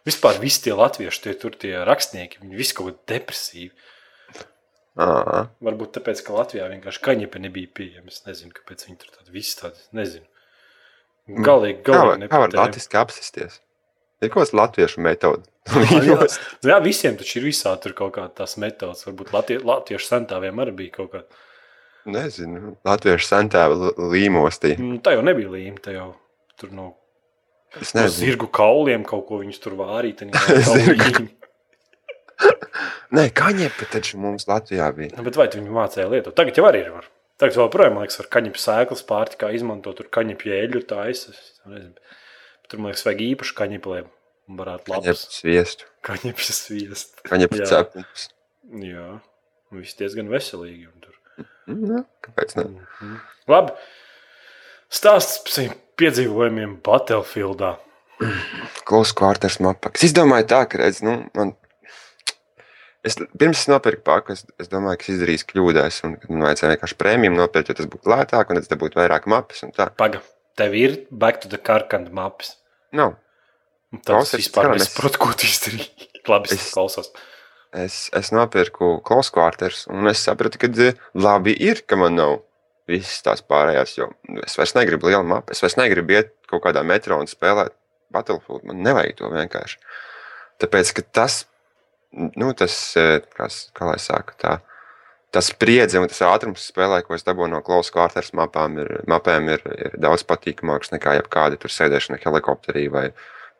Vispār 0.07 0.37
visi 0.41 0.61
tie 0.67 0.75
latvieši, 0.77 1.21
tie 1.25 1.33
tur 1.39 1.55
tie 1.59 1.73
rakstnieki, 1.87 2.39
viņi 2.43 2.59
visi 2.59 2.75
kaut 2.77 2.91
kādi 2.91 3.15
depresīvi. 3.15 3.71
Ā, 4.99 5.07
Varbūt 5.63 5.93
tāpēc, 5.95 6.21
ka 6.27 6.33
Latvijā 6.35 6.65
vienkārši 6.73 7.01
kaņepe 7.05 7.39
nebija 7.39 7.69
pieejama. 7.77 8.11
Es 8.11 8.23
nezinu, 8.27 8.51
kāpēc 8.57 8.83
viņi 8.87 8.97
tur 8.99 9.11
tādi 9.15 9.31
visi 9.35 9.55
tādi, 9.61 9.79
nezinu. 9.95 10.25
Galīgi, 11.45 11.83
Kā, 11.85 11.93
var- 11.93 12.17
galīgi 12.17 12.29
kā 12.31 12.39
var 12.41 12.49
nepatēma. 12.49 12.65
latviski 12.65 12.97
apsisties? 12.99 13.59
Ir 14.19 14.31
kaut 14.31 14.43
kāds 14.43 14.55
latviešu 14.57 15.03
metode. 15.05 15.45
jā. 16.09 16.17
Jā, 16.67 16.79
visiem 16.83 17.17
taču 17.19 17.39
ir 17.39 17.49
visādi 17.49 17.85
tur 17.85 17.95
kaut 17.97 18.15
kāda 18.17 18.33
tās 18.41 18.57
metodas. 18.61 19.05
Varbūt 19.07 19.33
latvie, 19.35 19.59
latviešu 19.63 20.11
centāviem 20.11 20.63
arī 20.63 20.75
bija 20.83 20.97
kaut 20.99 21.13
kāda. 21.15 21.43
Nezinu, 22.09 22.73
latviešu 22.87 23.27
sentēva 23.27 23.93
līmostī. 24.11 24.73
Nu, 24.81 24.97
tā 25.03 25.13
jau 25.15 25.23
nebija 25.25 25.51
līnija, 25.51 25.83
tā 25.83 25.93
jau 25.95 26.09
tur 26.59 26.71
no, 26.75 26.87
Es 27.77 27.91
no 27.93 28.07
zirgu 28.09 28.47
kauliem 28.49 29.03
kaut 29.05 29.27
ko 29.27 29.43
viņus 29.43 29.61
tur. 29.61 29.75
Zirgu. 30.73 31.27
Nē, 33.15 33.27
kaņepe 33.35 33.89
taču 33.91 34.19
mums 34.21 34.47
Latvijā 34.49 34.87
bija. 34.95 35.13
Nu, 35.17 35.25
bet 35.27 35.37
vai 35.37 35.49
tu 35.51 35.59
viņu 35.59 35.75
mācīja 35.75 36.07
lietot? 36.09 36.35
Tagad 36.37 36.57
jau 36.57 36.65
arī 36.69 36.85
ir. 36.85 36.91
Var. 36.95 37.09
Tagad 37.41 37.59
joprojām, 37.59 37.95
man 37.95 38.05
liekas, 38.05 38.19
ar 38.23 38.29
kaņepju 38.31 38.63
sēklas 38.63 39.05
pārtikā 39.09 39.51
izmantot 39.55 39.99
tur 39.99 40.09
kaņepju 40.13 40.55
eļļu 40.55 40.81
taisa. 40.89 41.35
es 41.35 41.61
nezinu. 41.69 42.17
Tur, 42.69 42.79
man 42.81 42.91
liekas, 42.91 43.05
vajag 43.07 43.21
īpaši 43.25 43.55
kaņepi, 43.57 43.89
lai 43.93 44.01
varētu 44.59 44.89
Kaņepe 44.91 45.09
labs 45.13 45.23
sviestu, 45.39 45.87
kaņepju 46.05 46.53
sviest. 46.55 47.15
kaņepe 47.29 47.59
Jā. 47.61 47.67
cepums. 47.71 48.27
Jā, 48.85 49.07
un 49.71 49.81
viss 49.81 49.97
diezgan 49.97 50.29
veselīgi. 50.29 50.87
un 50.89 51.05
Tur. 51.05 51.15
Nu, 51.69 52.03
kāpēc 52.25 52.55
ne? 52.59 52.63
Mhm. 52.69 53.15
Labi. 53.49 53.73
Stāsts 54.89 55.39
par 55.45 55.53
saviem 55.53 55.73
piedzīvojumiem 56.01 56.77
Battlefieldā. 56.85 57.75
Klausu 58.89 59.15
kvārters 59.15 59.59
mapā. 59.63 59.91
Es 59.95 60.03
izdomāju 60.09 60.47
tā, 60.49 60.63
ka, 60.69 60.81
redz, 60.81 61.01
nu, 61.05 61.29
man. 61.37 61.53
Es, 63.05 63.15
pirms 63.15 63.61
es 63.61 63.69
nopirku 63.71 64.03
paku, 64.03 64.33
es, 64.35 64.43
es 64.59 64.67
domāju, 64.67 64.99
ka 64.99 65.05
es 65.07 65.13
izdarīju 65.13 65.45
kļūdas, 65.53 66.01
man 66.27 66.43
vajadzēja 66.49 66.73
vienkārši 66.73 66.97
prēmiju 66.99 67.31
nopirkt, 67.37 67.69
jo 67.71 67.77
tas 67.79 67.87
būtu 67.93 68.11
lētāk, 68.11 68.49
un 68.51 68.59
tad 68.59 68.65
es 68.65 68.71
dabūtu 68.73 68.99
vairāk 68.99 69.29
mapas. 69.31 69.61
un 69.63 69.71
tā. 69.77 69.87
Paga, 69.95 70.19
tev 70.59 70.75
ir 70.75 70.97
back 71.09 71.39
to 71.39 71.47
the 71.47 71.57
carkand 71.57 72.11
maps. 72.11 72.57
Nav. 72.95 73.17
Un 73.93 74.01
Tad 74.05 74.21
es 74.21 74.35
vispār 74.37 74.69
nesaprotu, 74.73 75.21
ko 75.21 75.33
tu 75.37 75.49
izdarīji. 75.49 76.09
Labi, 76.29 76.51
es, 76.53 76.69
klausos. 76.75 77.09
Es, 77.73 77.97
es 78.17 78.29
nopirku 78.33 78.97
klausu 79.05 79.33
kvārters, 79.35 79.85
un 79.93 80.09
es 80.09 80.21
sapratu, 80.25 80.61
ka 80.61 80.69
eh, 80.85 80.97
labi 81.17 81.53
ir, 81.53 81.83
ka 81.89 81.97
man 81.97 82.17
nav 82.17 82.39
visas 82.89 83.21
tās 83.25 83.43
pārējās, 83.45 83.95
jo 83.97 84.09
es 84.41 84.57
vairs 84.57 84.73
negribu 84.77 85.09
lielu 85.09 85.25
mapu. 85.25 85.53
Es 85.53 85.61
vairs 85.61 85.77
negribu 85.77 86.17
iet 86.17 86.33
kaut 86.49 86.63
kādā 86.65 86.81
metro 86.85 87.19
un 87.21 87.29
spēlēt 87.29 87.75
Battlefield. 88.13 88.65
Man 88.65 88.81
nevajag 88.85 89.19
to 89.19 89.29
vienkārši. 89.29 89.77
Tāpēc, 90.61 90.93
ka 90.97 91.05
tas, 91.19 91.43
nu, 92.11 92.49
tas, 92.57 92.77
eh, 92.97 93.19
kas, 93.37 93.67
kā 93.77 93.89
lai 93.91 93.99
saka, 94.01 94.37
tā, 94.41 94.55
tas 95.31 95.49
spriedzi 95.51 95.99
un 95.99 96.07
tas 96.09 96.21
ātrums 96.25 96.67
spēlē, 96.71 97.01
ko 97.05 97.15
es 97.17 97.25
dabūju 97.27 97.51
no 97.53 97.61
klausu 97.65 97.93
kvārters 97.95 98.31
mapām, 98.37 98.79
ir, 98.81 98.89
mapēm 99.09 99.49
ir, 99.53 99.63
ir 99.77 99.97
daudz 100.01 100.23
patīkamāks 100.29 100.93
nekā 100.95 101.19
jebkāda 101.19 101.59
tur 101.61 101.73
sēdēšana 101.73 102.19
helikopterī 102.23 102.87
vai, 102.93 103.05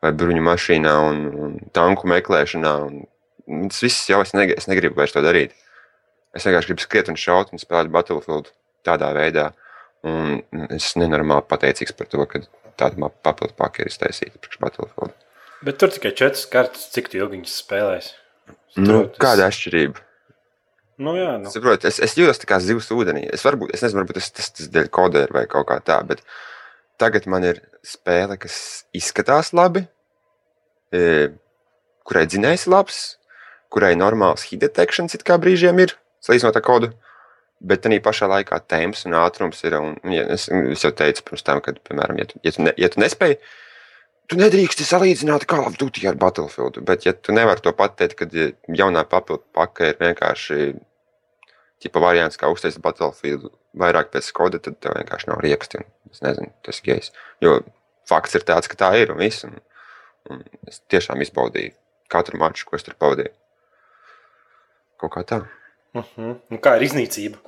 vai 0.02 0.12
bruņu 0.16 0.42
mašīnā 0.48 0.94
un, 1.08 1.22
un 1.46 1.56
tanku 1.76 2.10
meklēšanā. 2.10 2.74
Un, 2.88 3.02
un 3.50 3.70
tas 3.70 3.82
viss 3.86 4.08
jau 4.10 4.20
es, 4.24 4.34
neg 4.34 4.54
es 4.56 4.66
negribu 4.70 4.98
vairs 4.98 5.14
to 5.14 5.22
darīt. 5.24 5.54
Es 6.34 6.46
vienkārši 6.46 6.70
gribu 6.72 6.84
skriet 6.84 7.10
un 7.10 7.18
šaut 7.18 7.54
un 7.54 7.62
spēlēt 7.62 7.90
Battlefield 7.94 8.52
tādā 8.86 9.10
veidā. 9.14 9.50
Un 10.06 10.40
es 10.72 10.94
nenormāli 10.96 11.44
pateicīgs 11.50 11.94
par 11.98 12.08
to, 12.10 12.22
ka 12.26 12.42
tāda 12.80 13.10
papildu 13.22 13.54
paka 13.58 13.82
ir 13.82 13.90
iztaisīta 13.90 14.38
priekš 14.40 14.62
Battlefield. 14.62 15.16
Bet 15.66 15.76
tur 15.82 15.90
tikai 15.92 16.14
četras 16.16 16.46
kartes, 16.48 16.86
cik 16.94 17.10
tu 17.12 17.18
ilgi 17.20 17.36
viņas 17.36 17.56
spēlēs. 17.62 18.14
Nu, 18.80 19.02
tas- 19.10 19.20
kāda 19.20 19.50
atšķirība? 19.50 20.06
Nu, 21.00 21.14
jā, 21.16 21.38
nu. 21.40 21.48
Saprot, 21.48 21.86
es, 21.88 21.96
es 22.04 22.12
jūtos 22.18 22.42
kā 22.48 22.58
zivs 22.60 22.90
ūdenī. 22.92 23.24
Es, 23.32 23.44
varbūt, 23.46 23.72
es 23.72 23.84
nezinu, 23.84 24.02
varbūt 24.02 24.18
tas, 24.18 24.28
tas, 24.36 24.50
tas 24.56 24.68
dēļ 24.72 24.90
kodēra 24.92 25.32
vai 25.38 25.44
kaut 25.48 25.70
kā 25.70 25.78
tā, 25.84 25.96
bet 26.04 26.20
tagad 27.00 27.24
man 27.30 27.46
ir 27.48 27.62
spēle, 27.86 28.36
kas 28.40 28.56
izskatās 28.96 29.54
labi, 29.56 29.86
e, 30.92 31.30
kurai 32.04 32.26
dzinējs 32.28 32.66
labs, 32.68 32.98
kurai 33.72 33.94
normāls 33.96 34.44
hit 34.50 34.60
detektions 34.66 35.16
it 35.16 35.24
kā 35.24 35.38
brīžiem 35.40 35.80
ir, 35.80 35.94
salīdzinot 36.26 36.60
ar 36.60 36.66
kodu. 36.66 36.92
Bet 37.60 37.82
tā 37.84 37.96
pašā 38.00 38.28
laikā 38.28 38.56
temps 38.72 39.04
un 39.04 39.16
ātrums 39.20 39.58
ir. 39.68 39.74
Un, 39.76 39.96
ja, 40.08 40.22
es, 40.32 40.46
es 40.48 40.84
jau 40.84 40.92
teicu 40.96 41.26
pirms 41.26 41.44
tam, 41.44 41.60
ka, 41.64 41.74
piemēram, 41.88 42.20
ja 42.20 42.28
tu, 42.28 42.40
ja 42.44 42.52
tu, 42.56 42.64
ne, 42.64 42.72
ja 42.80 42.88
tu 42.92 43.02
nespēji, 43.02 43.36
tu 44.32 44.38
nedrīksti 44.40 44.86
salīdzināt 44.88 45.44
Call 45.48 45.68
of 45.68 45.76
Duty 45.80 46.06
ar 46.08 46.16
Battlefield. 46.20 46.80
Bet, 46.88 47.04
ja 47.04 47.12
tu 47.12 47.36
nevari 47.36 47.60
to 47.64 47.74
pateikt, 47.76 48.16
kad 48.22 48.32
jaunā 48.80 49.04
papildu 49.08 49.44
paka 49.56 49.90
ir 49.92 50.00
vienkārši 50.00 50.70
tipa 51.80 52.02
variants, 52.02 52.38
kā 52.40 52.50
uztaisīt 52.52 52.82
Battlefield 52.84 53.50
vairāk 53.80 54.10
pēc 54.12 54.30
koda, 54.36 54.60
tad 54.62 54.78
tev 54.82 54.96
vienkārši 54.98 55.30
nav 55.30 55.42
rieksti. 55.44 55.84
Es 56.12 56.22
nezinu, 56.24 56.52
tas 56.66 56.80
ir 56.80 56.88
gejs. 56.90 57.12
Jo 57.44 57.60
fakts 58.08 58.36
ir 58.36 58.46
tāds, 58.46 58.70
ka 58.70 58.78
tā 58.78 58.90
ir 59.00 59.14
un 59.14 59.20
viss. 59.22 59.46
Un, 59.48 59.60
un 60.30 60.42
es 60.68 60.82
tiešām 60.92 61.22
izbaudīju 61.24 61.76
katru 62.10 62.40
maču, 62.40 62.66
ko 62.66 62.78
es 62.78 62.86
tur 62.86 62.98
pavadīju. 63.00 63.32
Kaut 65.00 65.14
kā 65.14 65.24
tā. 65.24 65.44
Uh 65.94 66.04
-huh. 66.16 66.36
nu, 66.50 66.58
kā 66.58 66.76
ir 66.76 66.82
iznīcība? 66.88 67.38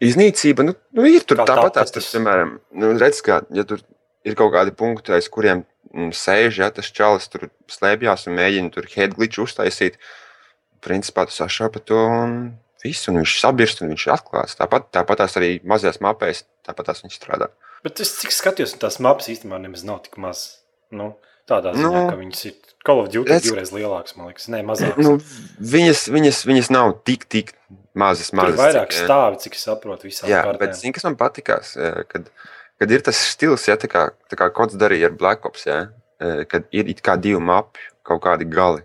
Iznīcība, 0.00 0.64
nu, 0.64 0.74
nu 0.92 1.06
ir 1.06 1.22
tur 1.22 1.38
Kā 1.38 1.46
tāpat, 1.46 1.76
tāpēc 1.76 1.92
tas, 1.94 2.10
piemēram, 2.14 2.58
nu, 2.70 2.98
redz, 2.98 3.20
ka, 3.22 3.42
ja 3.50 3.64
tur 3.64 3.80
ir 4.24 4.34
kaut 4.34 4.52
kādi 4.52 4.74
punkti, 4.74 5.12
aiz 5.12 5.28
kuriem 5.28 5.64
mm, 5.92 6.10
sēž, 6.10 6.58
ja 6.58 6.70
tas 6.70 6.90
čalis 6.90 7.28
tur 7.28 7.48
slēpjas 7.70 8.26
un 8.26 8.34
mēģina 8.34 8.70
tur 8.74 8.88
headglitch 8.96 9.38
uztaisīt, 9.38 9.98
principā 10.80 11.26
tu 11.26 11.32
sašaupa 11.32 11.80
to 11.80 12.00
un 12.06 12.58
viss, 12.84 13.08
un 13.08 13.18
viņš 13.22 13.34
sabirst 13.40 13.82
un 13.82 13.90
viņš 13.94 14.06
ir 14.06 14.12
atklāts. 14.14 14.56
Tāpat, 14.60 14.90
tāpat 14.94 15.22
tās 15.24 15.36
arī 15.40 15.56
mazajās 15.64 16.00
mapēs, 16.04 16.44
tāpat 16.66 16.90
tās 16.92 17.02
viņš 17.04 17.16
strādā. 17.18 17.48
Bet 17.84 18.00
es 18.00 18.14
cik 18.20 18.32
skatījos, 18.32 18.74
un 18.76 18.84
tās 18.84 19.00
mapas 19.02 19.28
īstenībā 19.32 19.58
nemaz 19.60 19.82
nav 19.84 20.02
tik 20.06 20.16
maz. 20.22 20.44
Nu, 20.94 21.14
tādā 21.48 21.72
ziņā, 21.74 21.90
Nu, 21.90 22.04
ka 22.10 22.16
viņas 22.20 22.44
ir 22.48 22.54
Call 22.84 23.00
of 23.00 23.08
Duty 23.12 23.30
redz- 23.32 23.48
divreiz 23.48 23.70
lielākas, 23.72 24.14
man 24.16 24.28
liekas, 24.28 24.48
ne 24.52 24.62
mazākas. 24.62 25.00
Nu, 25.04 25.16
viņas, 25.74 26.02
viņas, 26.12 26.42
viņas 26.48 26.70
nav 26.70 26.92
tik, 27.08 27.24
tik 27.32 27.52
mazas, 27.96 28.28
Tur 28.30 28.36
mazas. 28.42 28.60
vairāk 28.60 28.90
cik, 28.92 29.00
eh, 29.00 29.06
stāvi, 29.08 29.40
cik 29.40 29.54
es 29.58 29.64
saprotu, 29.64 30.04
visām 30.08 30.28
Jā, 30.28 30.42
kārtām. 30.44 30.58
bet 30.60 30.76
zini, 30.76 30.92
kas 30.92 31.04
man 31.08 31.16
patīkās, 31.16 31.76
eh, 31.80 32.04
kad, 32.08 32.28
kad 32.78 32.90
ir 32.90 33.00
tas 33.00 33.16
stils, 33.16 33.66
ja, 33.68 33.76
tā 33.76 33.88
kā, 33.88 34.10
tā 34.30 34.36
kā 34.36 34.50
kods 34.52 34.76
darīja 34.76 35.06
ar 35.10 35.16
Black 35.16 35.44
Ops, 35.46 35.64
ja, 35.66 35.88
eh, 36.20 36.44
kad 36.44 36.64
ir 36.72 36.88
it 36.88 37.02
kā 37.02 37.16
divi 37.20 37.40
mapi, 37.40 37.80
kaut 38.04 38.20
kādi 38.22 38.44
gali. 38.48 38.82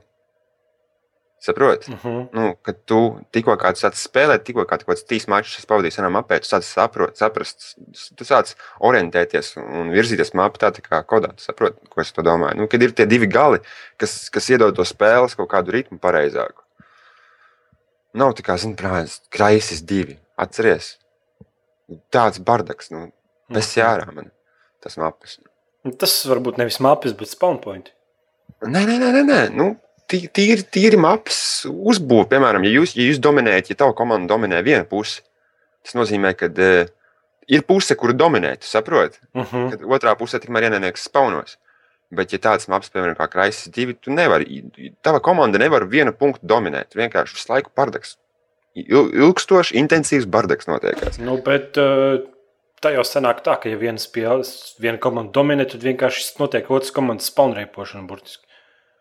Saproti? 1.39 1.91
Uh 1.91 2.03
-huh. 2.03 2.27
Nu, 2.33 2.55
kad 2.61 2.75
tu 2.85 3.19
tikko 3.31 3.55
kā 3.55 3.71
tu 3.73 3.79
sāc 3.79 3.95
spēlēt, 3.95 4.43
tikko 4.43 4.61
kā 4.61 4.75
kaut 4.77 4.87
kāds 4.87 5.05
trīs 5.07 5.27
mačus 5.27 5.65
pavadīji 5.65 5.95
senā 5.95 6.09
mapē, 6.11 6.39
tu 6.39 6.47
sāc 6.47 6.61
saprot, 6.67 7.17
saprast, 7.17 7.75
tu 8.15 8.23
sāc 8.23 8.55
orientēties 8.79 9.57
un 9.57 9.91
virzīties 9.91 10.33
mapā 10.33 10.57
tā, 10.57 10.71
tā 10.71 10.81
kā 10.83 11.03
kodā. 11.03 11.31
Tu 11.35 11.43
saproti, 11.43 11.77
ko 11.89 12.01
es 12.01 12.11
to 12.11 12.21
domāju. 12.21 12.57
Nu, 12.57 12.67
kad 12.67 12.83
ir 12.83 12.91
tie 12.91 13.05
divi 13.05 13.27
gali, 13.27 13.59
kas, 13.97 14.29
kas 14.29 14.49
iedod 14.49 14.75
to 14.75 14.83
spēles 14.83 15.35
kaut 15.35 15.49
kādu 15.49 15.71
ritmu 15.71 15.99
pareizāku. 15.99 16.63
Nav 18.13 18.33
tā 18.33 18.43
kā, 18.43 18.57
zini, 18.57 18.75
prāts, 18.75 19.21
kraisis 19.29 19.81
divi. 19.81 20.19
Atceries, 20.35 20.97
tāds 22.11 22.39
bardaks, 22.39 22.91
nu, 22.91 23.11
tas 23.53 23.77
jārā 23.77 24.11
man, 24.13 24.31
tas 24.81 24.97
mapas. 24.97 25.39
Tas 25.99 26.25
varbūt 26.25 26.57
nevis 26.57 26.79
mapas, 26.79 27.13
bet 27.13 27.29
spawn 27.29 27.59
point. 27.61 27.93
Nē, 28.61 28.81
nē, 28.85 28.95
nē, 28.99 29.11
nē, 29.13 29.23
nē. 29.23 29.41
Nu, 29.55 29.75
tīri, 30.09 30.63
tīri 30.65 30.99
maps 30.99 31.65
uzbūve. 31.69 32.27
Piemēram, 32.33 32.65
ja 32.67 32.73
jūs, 32.79 32.95
ja 32.97 33.07
jūs 33.07 33.21
dominējat, 33.23 33.73
ja 33.73 33.79
tava 33.83 33.95
komanda 33.97 34.33
dominē 34.33 34.61
vienu 34.65 34.87
pusi, 34.89 35.21
tas 35.85 35.95
nozīmē, 35.97 36.33
ka 36.37 36.49
uh, 36.49 36.89
ir 37.49 37.65
puse, 37.67 37.97
kuru 37.99 38.13
dominē, 38.17 38.55
tu 38.61 38.69
saproti. 38.69 39.19
Uh 39.33 39.45
-huh. 39.45 39.69
Kad 39.71 39.81
otrā 39.81 40.15
pusē 40.15 40.39
tikmēr 40.39 40.69
ienaidnieks 40.69 41.03
spaunos. 41.09 41.57
Bet, 42.09 42.33
ja 42.33 42.39
tāds 42.39 42.65
maps, 42.67 42.89
piemēram, 42.89 43.15
kā 43.15 43.27
Kraisis 43.29 43.69
2, 43.69 43.93
tu 44.01 44.11
nevari, 44.11 44.63
tava 45.01 45.19
komanda 45.19 45.59
nevar 45.61 45.85
vienu 45.85 46.13
punktu 46.13 46.47
dominēt. 46.47 46.95
Vienkārši 46.95 47.35
visu 47.37 47.51
laiku 47.53 47.71
bardaks. 47.75 48.17
Il, 48.73 49.11
ilgstoši, 49.13 49.75
intensīvs 49.77 50.25
bardaks 50.25 50.65
notiekās. 50.65 51.19
Nu, 51.19 51.37
bet 51.37 51.77
uh, 51.77 52.17
tā 52.81 52.93
jau 52.95 53.05
sanāk 53.05 53.43
tā, 53.45 53.59
ka 53.61 53.69
ja 53.69 53.77
viena 53.77 54.01
spēle, 54.01 54.43
viena 54.81 54.97
komanda 54.97 55.31
dominē, 55.31 55.65
tad 55.69 55.85
vienkārši 55.85 56.39
notiek 56.39 56.71
otras 56.71 56.91
komandas 56.91 57.29
spawn 57.29 57.53
reipošana 57.53 58.07
burtiski. 58.07 58.48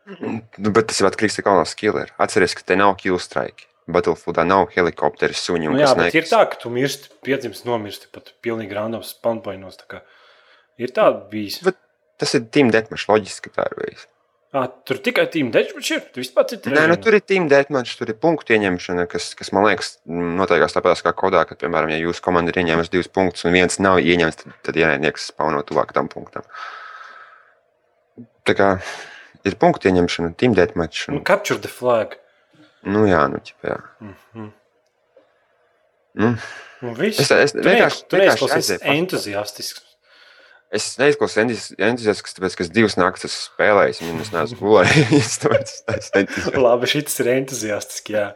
Nu, 0.09 0.71
bet 0.73 0.89
tas 0.91 1.01
ir 1.03 1.09
atkarīgs 1.09 1.41
no 1.41 1.47
galvenā 1.49 1.67
skillera. 1.69 2.15
Atcerieties, 2.23 2.57
ka 2.59 2.71
te 2.71 2.79
nav 2.81 2.95
kill 3.01 3.21
strike. 3.23 3.69
Battlefieldā 3.89 4.45
nav 4.45 4.69
helikopteri, 4.75 5.37
suņi 5.37 5.71
un 5.71 5.77
Nu, 5.79 5.83
jā, 5.83 5.91
kas 5.93 6.01
bet 6.01 6.17
ir 6.17 6.27
tā, 6.29 6.43
ka 6.49 6.61
tu 6.61 6.73
mirsti, 6.73 7.13
piedzimst, 7.25 7.65
nomirsti 7.69 8.11
pat 8.13 8.35
pilnīgi 8.45 8.77
random 8.77 9.05
spawn 9.07 9.41
pointos. 9.45 9.81
tā 9.81 10.03
Ir 10.79 10.93
tā 10.95 11.09
bijis. 11.33 11.63
Bet 11.65 11.79
Tas 12.19 12.35
ir 12.35 12.47
Team 12.55 12.73
Deathmatch, 12.75 13.07
loģiski, 13.09 13.53
tā 13.55 13.69
ir 13.71 13.77
bijis. 13.79 14.07
À, 14.57 14.63
tur 14.89 14.97
tikai 15.05 15.27
tīm 15.31 15.51
dečmačs 15.53 15.91
ir. 15.93 16.01
Tu 16.15 16.23
vispār 16.23 16.47
citi 16.49 16.73
Nē, 16.73 16.87
nu, 16.89 16.97
tur 16.99 17.15
ir 17.15 17.23
Team 17.23 17.51
Deathmatch, 17.51 17.99
tur 18.01 18.11
ir 18.11 18.17
punktu 18.19 18.57
ieņemšana, 18.57 19.05
kas, 19.13 19.29
kas 19.39 19.53
man 19.55 19.69
liekas, 19.69 19.93
noteikās 20.09 20.75
tāpat 20.75 21.03
kā 21.05 21.13
kodā, 21.17 21.45
ka, 21.47 21.55
piemēram, 21.61 21.93
ja 21.93 22.01
jūsu 22.01 22.25
komanda 22.25 22.55
ir 22.55 22.63
ieņēmusi 22.63 22.95
divus 22.95 23.11
punktus 23.13 23.45
un 23.47 23.55
viens 23.55 23.79
nav 23.85 24.01
ieņemts, 24.01 24.41
tad, 24.41 24.57
tad 24.67 24.81
ienaidnieks 24.81 25.29
spauno 25.35 25.61
tuvāk 25.69 25.93
tam 25.95 26.09
punktam. 26.11 26.49
Tā 28.49 28.57
kā 28.57 28.71
ir 29.45 29.55
punktu 29.57 29.89
ieņemšana, 29.91 30.33
Deathmatch. 30.55 31.09
Nu, 31.09 31.17
Un, 31.19 31.25
capture 31.25 31.59
the 31.61 31.69
flag. 31.69 32.17
nu, 32.83 33.05
jā, 33.07 33.25
nu, 33.31 33.39
ķip, 33.39 33.55
jā. 33.65 33.77
Mhm. 34.01 34.49
Nu, 36.19 36.33
Nu, 36.81 36.93
viss. 36.95 37.19
Es- 37.19 37.31
es 37.31 37.53
Tu 37.53 37.59
vienkārši- 37.59 38.05
tu 38.09 38.17
vienkārši 38.17 38.49
aizēju 38.55 38.81
entuziastisks. 38.85 39.83
es 40.71 40.97
neizklausos 40.99 41.39
entuziastisks, 41.79 42.35
tāpēc, 42.39 42.57
ka 42.57 42.63
es 42.65 42.71
divas 42.71 42.95
naktas 42.97 43.25
esmu 43.25 43.51
spēlējis, 43.57 44.01
un 44.07 44.21
es 44.21 44.31
neesmu 44.31 44.59
gulējis. 44.61 45.39
Labi, 46.67 46.87
šis 46.87 47.19
ir 47.21 47.27
entuziastisks. 47.35 48.11
Jā. 48.15 48.35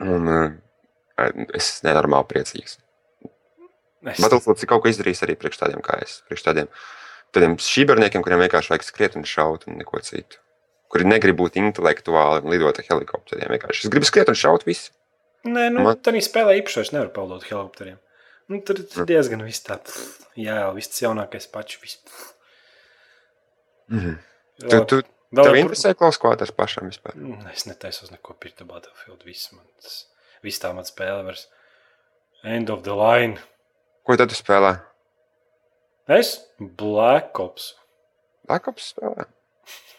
Un, 0.00 0.28
uh, 0.28 0.52
es 1.54 1.70
esmu 1.80 1.88
nenormāli 1.88 2.28
priecīgs. 2.34 2.76
Es, 4.06 4.20
Battlefields 4.20 4.62
ir 4.62 4.68
kaut 4.70 4.82
ko 4.84 4.88
izdarījis 4.92 5.24
arī 5.26 5.34
priekš 5.40 5.58
tādiem 5.64 5.80
kā 5.82 5.96
es. 6.02 6.20
Priekš 6.28 6.44
tādiem, 6.46 6.68
tādiem 7.32 7.56
šīberniekiem, 7.60 8.22
kuriem 8.24 8.40
vienkārši 8.44 8.72
vajag 8.74 8.86
skriet 8.86 9.16
un 9.16 9.24
šaut 9.28 9.66
un 9.68 9.78
neko 9.78 10.00
citu. 10.00 10.38
Kuri 10.88 11.04
negrib 11.04 11.36
būt 11.36 11.58
intelektuāli 11.60 12.42
un 12.44 12.50
lidot 12.50 12.78
ar 12.80 12.84
helikopteriem. 12.88 13.50
Vienkārši 13.52 13.84
es 13.84 13.90
gribu 13.92 14.08
skriet 14.08 14.28
un 14.32 14.38
šaut 14.38 14.64
visu. 14.64 14.90
Nē, 15.44 15.68
nu, 15.72 15.82
Man- 15.84 15.96
tā 16.00 16.12
spēlē 16.24 16.56
īpaši 16.62 16.92
nevar 16.96 17.10
pildot 17.12 17.44
helikopteriem. 17.44 17.98
Nu, 18.48 18.62
tur 18.64 18.76
Mm. 18.80 19.00
ir 19.02 19.06
diezgan 19.06 19.42
viss 19.44 19.60
tā. 19.60 19.76
pff, 19.84 20.24
Jā, 20.38 20.72
viss 20.74 20.88
tas 20.88 21.00
jaunākais 21.02 21.50
pačs. 21.50 21.80
Viss. 21.82 21.98
Mhm. 23.90 24.18
Vēl- 24.62 24.86
Tu, 24.86 25.02
tu, 25.02 25.08
vēl 25.34 25.44
tev 25.44 25.56
interesē 25.58 25.94
klausīt, 25.94 26.20
ko 26.22 26.34
tas 26.36 26.50
pašam 26.50 26.88
vispār? 26.90 27.14
Mm, 27.16 27.46
Es 27.52 27.64
netaisos 27.66 28.10
neko 28.10 28.34
pirkt 28.38 28.62
Battlefield. 28.66 29.22
Viss, 29.24 29.52
man, 29.52 29.64
tas, 29.82 30.06
viss 30.42 30.58
tā 30.58 30.74
man 30.74 30.84
spēlē 30.84 31.24
vairs. 31.24 31.46
End 32.44 32.70
of 32.70 32.82
the 32.84 32.94
line. 32.94 33.38
Ko 34.06 34.16
tad 34.16 34.28
tu 34.30 34.34
spēlē? 34.34 34.80
Es 36.08 36.38
Black 36.58 37.36
Ops. 37.42 37.74
Blakops 38.48 38.92
spēlē. 38.94 39.26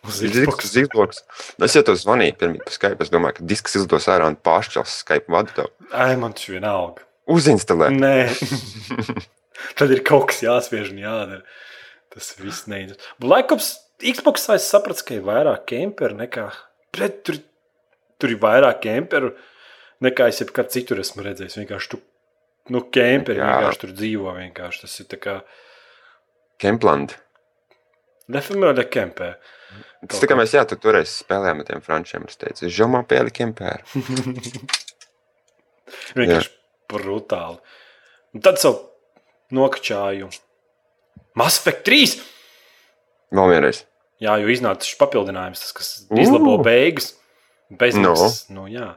Uz 0.07 0.21
Disks, 0.23 0.41
Xbox. 0.41 0.71
Xbox. 0.73 1.19
Es 1.67 1.75
jau 1.75 1.83
to 1.85 1.93
zvanīju 1.99 2.37
pirmie 2.39 2.61
pa 2.63 2.73
Skype. 2.73 3.03
Es 3.05 3.11
domāju, 3.13 3.37
ka 3.37 3.47
disks 3.51 3.75
izdos 3.77 4.07
ārā 4.09 4.29
un 4.31 4.37
pāršķels 4.47 4.95
Skype 5.03 5.29
vadu 5.33 5.53
tev. 5.57 5.67
Ai, 5.91 6.15
man 6.17 6.33
tas 6.33 6.47
vienalga. 6.49 7.05
Uzinstalē. 7.29 7.91
Nē, 7.93 8.15
tad 9.77 9.93
ir 9.93 10.01
kaut 10.07 10.31
kas 10.31 10.41
jāspiež 10.47 10.89
un 10.95 11.03
jādara. 11.03 11.43
Tas 12.15 12.31
viss 12.39 12.65
neiet. 12.71 12.97
Black 13.21 13.53
Ops, 13.53 13.75
Xbox 14.01 14.47
es 14.55 14.65
sapratu, 14.71 15.05
ka 15.05 15.19
ir 15.19 15.27
vairāk 15.27 15.67
kemperu 15.69 16.17
nekā. 16.23 16.47
Pret, 16.95 17.21
tur, 17.27 17.37
tur 18.17 18.33
ir 18.33 18.41
vairāk 18.41 18.81
kemperu 18.87 19.35
nekā 20.01 20.31
es 20.31 20.41
jebkad 20.41 20.71
citur 20.73 21.03
esmu 21.03 21.27
redzējis. 21.27 21.59
Vienkārši 21.59 21.91
tu, 21.93 22.01
nu, 22.73 22.81
kemperi 22.89 23.43
Jā. 23.43 23.51
vienkārši 23.51 23.83
tur 23.83 23.93
dzīvo. 23.99 24.33
Vienkārši. 24.39 24.85
Tas 24.87 24.95
ir 25.03 25.09
tā 25.11 25.19
kā 25.21 25.35
Kempland. 26.59 27.15
nefamiliar 28.29 28.85
kempē. 28.93 29.31
Tas 30.07 30.21
tā 30.21 30.27
kā 30.29 30.35
mēs, 30.37 30.53
jā, 30.55 30.61
tu 30.69 30.77
toreiz 30.79 31.09
spēlējām 31.23 31.63
ar 31.63 31.67
tiem 31.67 31.81
frančiem. 31.83 32.27
Es 32.29 32.37
teicu, 32.39 32.69
žomā 32.71 33.01
pēli 33.09 33.33
kempēru. 33.35 33.83
Vienkārši 36.17 36.51
brutāli. 36.89 37.59
Un 38.35 38.43
tad 38.45 38.59
savu 38.61 38.81
nokačāju. 39.55 40.29
Mass 41.39 41.59
Effect 41.61 41.85
3! 41.87 42.17
Vēl 43.35 43.53
vienreiz. 43.53 43.83
Jā, 44.21 44.35
jo 44.41 44.49
iznāca 44.51 44.87
šis 44.87 44.97
papildinājums, 44.99 45.61
tas, 45.63 45.73
kas 45.75 45.89
izlabo 46.11 46.57
Ū! 46.57 46.63
beigas. 46.65 47.13
Bezmaksas. 47.69 48.47
No. 48.49 48.65
Nu, 48.65 48.71
jā. 48.71 48.93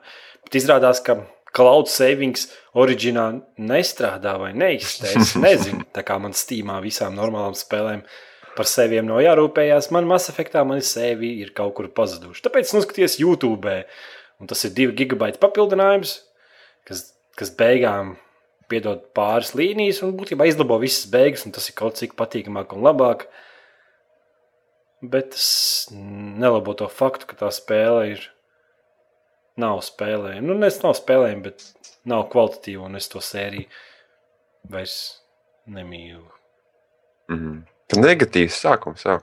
Bet 0.46 0.56
izrādās, 0.58 1.02
ka 1.04 1.18
cloud 1.52 1.90
savings 1.92 2.48
oriģinā 2.78 3.26
nestrādā 3.60 4.38
vai 4.40 4.52
neizteiks. 4.56 5.34
Es 5.34 5.36
nezinu, 5.46 5.86
tā 5.92 6.04
kā 6.06 6.18
man 6.22 6.36
stīmā 6.36 6.80
visām 6.84 7.16
normālām 7.18 7.56
spēlēm 7.58 8.06
par 8.56 8.68
sevi 8.68 9.00
nav 9.04 9.22
jārūpējās. 9.24 9.90
Man 9.96 10.08
Mass 10.08 10.32
Effectā 10.32 10.64
mani 10.68 10.84
sevi 10.84 11.38
ir 11.44 11.54
kaut 11.56 11.76
kur 11.78 11.88
pazuduši. 11.92 12.44
Tāpēc 12.44 12.68
es 12.68 12.76
noskatījos 12.76 13.20
YouTube 13.20 13.72
Un 14.42 14.50
tas 14.50 14.64
ir 14.66 14.72
2 14.74 14.96
gigabaita 14.98 15.38
papildinājums, 15.38 16.16
kas, 16.88 17.04
kas 17.38 17.52
beigām 17.54 18.16
piedod 18.66 19.04
pāris 19.14 19.52
līnijas 19.54 20.00
un 20.02 20.16
būtībā 20.18 20.48
izlabo 20.50 20.80
visas 20.82 21.06
beigas, 21.12 21.44
un 21.46 21.54
tas 21.54 21.68
ir 21.70 21.76
kaut 21.78 22.00
cik 22.00 22.16
patīkamāk 22.18 22.74
un 22.74 22.82
labāk. 22.82 23.28
Bet 24.98 25.30
tas 25.36 25.46
nelabo 25.94 26.74
to 26.78 26.90
faktu, 26.90 27.28
ka 27.30 27.38
tā 27.38 27.52
spēle 27.54 28.08
ir. 28.16 28.26
Nav 29.60 29.82
spēlējama. 29.84 30.46
Nu, 30.48 30.56
es 30.66 30.78
nav 30.82 30.94
spēlējama, 30.96 31.42
bet 31.50 31.90
nav 32.08 32.24
kvalitatīva, 32.32 32.86
un 32.88 32.96
es 32.96 33.10
to 33.12 33.20
sēriju 33.20 33.68
vairs 34.72 34.96
nemīlu. 35.68 36.24
Mm 37.30 37.38
-hmm. 37.38 38.00
Negatīvs 38.00 38.62
sākums 38.64 39.04
jau. 39.04 39.20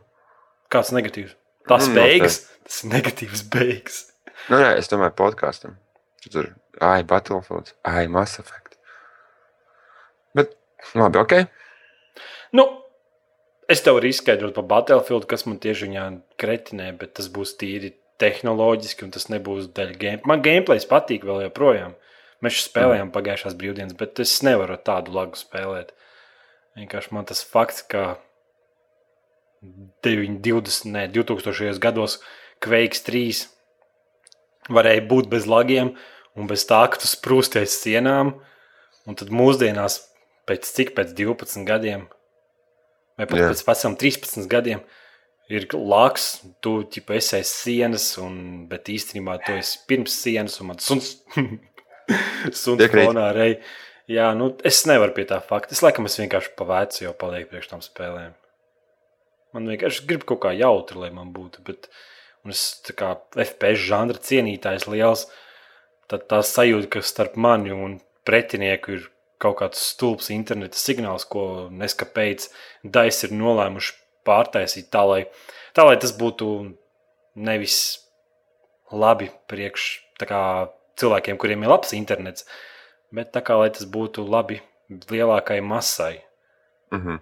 Kāds 0.70 0.94
negatīvs? 0.94 1.34
Tas 1.68 1.88
Nu, 1.88 1.96
beigas, 1.98 2.40
tas 2.64 2.84
ir 2.84 2.92
negatīvs 2.94 3.44
beigas. 3.54 4.04
Nu, 4.50 4.58
nē, 4.58 4.78
es 4.78 4.90
domāju, 4.90 5.16
podkāstam. 5.18 5.78
Tur 6.30 6.54
ai, 6.80 7.04
Battlefield, 7.04 7.74
ai, 7.84 8.08
Mass 8.08 8.40
Effect. 8.40 8.78
Bet, 10.36 10.56
labi, 10.96 11.20
ok. 11.20 11.34
Nu, 12.52 12.66
es 13.70 13.82
tev 13.86 14.00
varu 14.00 14.10
izskaidrot 14.10 14.56
par 14.56 14.68
Battlefield, 14.70 15.28
kas 15.30 15.46
man 15.46 15.60
tieši 15.60 15.90
viņā 15.90 16.06
kretinē, 16.42 16.92
bet 16.98 17.14
tas 17.20 17.30
būs 17.34 17.56
tīri 17.60 17.94
tehnoloģiski, 18.20 19.06
un 19.08 19.14
tas 19.16 19.30
nebūs 19.32 19.70
daļa 19.76 19.98
game. 20.00 20.22
Man 20.30 20.44
gameplays 20.46 20.88
patīk 20.90 21.26
vēl 21.28 21.46
joprojām. 21.48 21.96
Mēs 22.44 22.64
spēlējām 22.70 23.12
pagājušās 23.16 23.56
brīvdienas, 23.60 23.98
bet 24.00 24.20
es 24.24 24.38
nevaru 24.48 24.78
ar 24.78 24.84
tādu 24.88 25.16
lagu 25.16 25.40
spēlēt. 25.40 25.92
Vienkārši 26.80 27.16
man 27.16 27.28
tas 27.28 27.42
fakts, 27.44 27.84
ka 27.92 28.20
9, 30.06 30.40
20, 30.46 30.92
ne, 30.94 31.08
2000. 31.12 31.80
gados 31.84 32.20
Kveiks 32.64 33.04
3 33.08 33.42
varēja 34.72 35.04
būt 35.10 35.28
bez 35.32 35.48
lagiem 35.50 35.94
un 36.40 36.48
bez 36.48 36.64
tā, 36.70 36.80
ka 36.92 37.00
tu 37.02 37.10
sprūsties 37.10 37.76
sienām, 37.82 38.38
un 39.10 39.18
tad 39.20 39.34
mūsdienās 39.34 40.00
pēc 40.48 40.70
cik 40.78 40.96
pēc 40.98 41.12
12 41.18 41.66
gadiem, 41.68 42.08
vai 43.20 43.28
pat 43.28 43.42
Jā. 43.42 43.50
pēc 43.52 43.64
pēc 43.68 43.98
13 44.00 44.50
gadiem, 44.52 44.84
ir 45.50 45.66
laks, 45.74 46.30
tu 46.64 46.80
ķipa, 46.94 47.18
esi 47.18 47.40
aiz 47.40 47.52
sienas, 47.52 48.06
un, 48.22 48.66
bet 48.70 48.92
īstenībā 48.94 49.40
tu 49.46 49.56
esi 49.58 49.82
pirms 49.90 50.16
sienas, 50.24 50.60
un 50.62 50.72
man 50.72 50.82
suns, 50.84 51.16
suns 52.62 52.86
fonā 52.94 53.30
rei. 53.36 53.56
Jā, 54.10 54.32
nu, 54.38 54.52
es 54.66 54.82
nevaru 54.90 55.14
pie 55.18 55.26
tā 55.30 55.38
fakta. 55.46 55.76
Es 55.76 55.84
laikam 55.86 56.10
es 56.10 56.18
vienkārši 56.18 56.56
pavēcu 56.58 57.04
jau 57.04 57.14
palieku 57.18 57.52
priekš 57.52 57.70
tam 57.74 57.84
spēlēm. 57.86 58.34
Man 59.54 59.70
vienkārši 59.70 60.06
grib 60.10 60.26
kaut 60.30 60.42
kā 60.46 60.54
jautri, 60.58 60.98
lai 61.02 61.12
man 61.14 61.30
būtu. 61.34 61.62
Bet, 61.66 61.90
un 62.46 62.54
es 62.54 62.64
tā 62.86 62.96
kā 62.98 63.14
FPS 63.38 63.86
žanra 63.86 64.22
cienītājs 64.26 64.88
liels, 64.90 65.28
tad 66.10 66.26
tā 66.30 66.42
sajūta, 66.46 66.90
ka 66.96 67.06
starp 67.06 67.38
mani 67.38 67.74
un 67.74 68.00
pretinieku 68.26 68.98
ir 68.98 69.08
kaut 69.42 69.60
kāds 69.62 69.82
stulbs 69.94 70.30
interneta 70.34 70.78
signāls, 70.78 71.26
ko 71.30 71.70
neskapēc 71.72 72.50
Dais 72.84 73.24
ir 73.26 73.34
nolēmuši 73.38 73.99
pārtaisīt 74.28 74.90
tā, 74.94 75.04
lai, 75.08 75.22
tā, 75.74 75.86
lai 75.88 75.98
tas 76.02 76.14
būtu 76.16 76.50
nevis 77.36 77.78
labi 78.92 79.30
priekš 79.50 79.88
tā 80.20 80.28
kā, 80.30 80.42
cilvēkiem, 81.00 81.38
kuriem 81.40 81.64
ir 81.64 81.72
labs 81.72 81.94
internets, 81.96 82.46
bet 83.16 83.32
tā 83.36 83.44
kā 83.46 83.58
lai 83.60 83.70
tas 83.76 83.88
būtu 83.88 84.26
labi 84.28 84.60
lielākai 84.90 85.62
masai. 85.62 86.22
Mm 86.92 87.02
-hmm. 87.02 87.20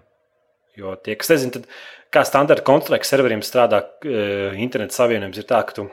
Jo 0.76 0.96
tie, 0.96 1.14
kas 1.14 1.28
nezina, 1.28 1.52
tad 1.52 1.66
kā 2.14 2.24
standarta 2.24 2.64
konstrukta 2.64 3.04
serveriem 3.04 3.40
strādā 3.40 3.82
e, 4.04 4.54
interneta 4.56 4.94
savienojums, 4.94 5.38
ir 5.38 5.44
tā, 5.44 5.62
ka, 5.66 5.72
tu, 5.72 5.90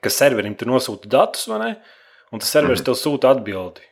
ka 0.00 0.10
serverim 0.10 0.54
tu 0.54 0.64
nosūti 0.64 1.08
datus, 1.08 1.48
vai 1.48 1.58
ne? 1.58 1.82
Un 2.32 2.38
tas 2.38 2.48
serveris 2.48 2.80
mm 2.80 2.82
-hmm. 2.82 2.84
tev 2.84 2.94
sūta 2.94 3.30
atbildi. 3.30 3.91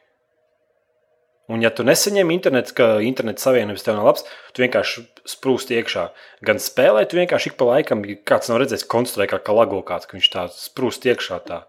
Un, 1.51 1.65
ja 1.65 1.71
tu 1.75 1.83
nesaņem 1.83 2.31
internetu, 2.31 2.75
ka 2.79 2.87
interneta 3.03 3.43
savienojums 3.43 3.83
tev 3.83 3.97
nav 3.99 4.07
labs, 4.07 4.27
tu 4.55 4.63
vienkārši 4.63 5.03
sprūsti 5.33 5.81
iekšā. 5.81 6.05
Gan 6.47 6.63
spēlē, 6.63 7.03
tu 7.11 7.19
vienkārši 7.19 7.51
ik 7.51 7.57
pa 7.59 7.67
laikam, 7.73 8.05
kāds 8.29 8.53
nav 8.53 8.61
redzējis, 8.63 8.87
konstruē 8.91 9.27
kā, 9.31 9.41
kā 9.43 9.57
lago 9.57 9.81
kāds, 9.87 10.07
ka 10.07 10.15
viņš 10.15 10.29
tā 10.31 10.47
sprūst 10.55 11.09
iekšā. 11.11 11.41
Tā. 11.49 11.65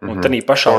Un 0.00 0.08
mm 0.08 0.20
-hmm. 0.20 0.22
tad 0.22 0.46
pašā 0.48 0.74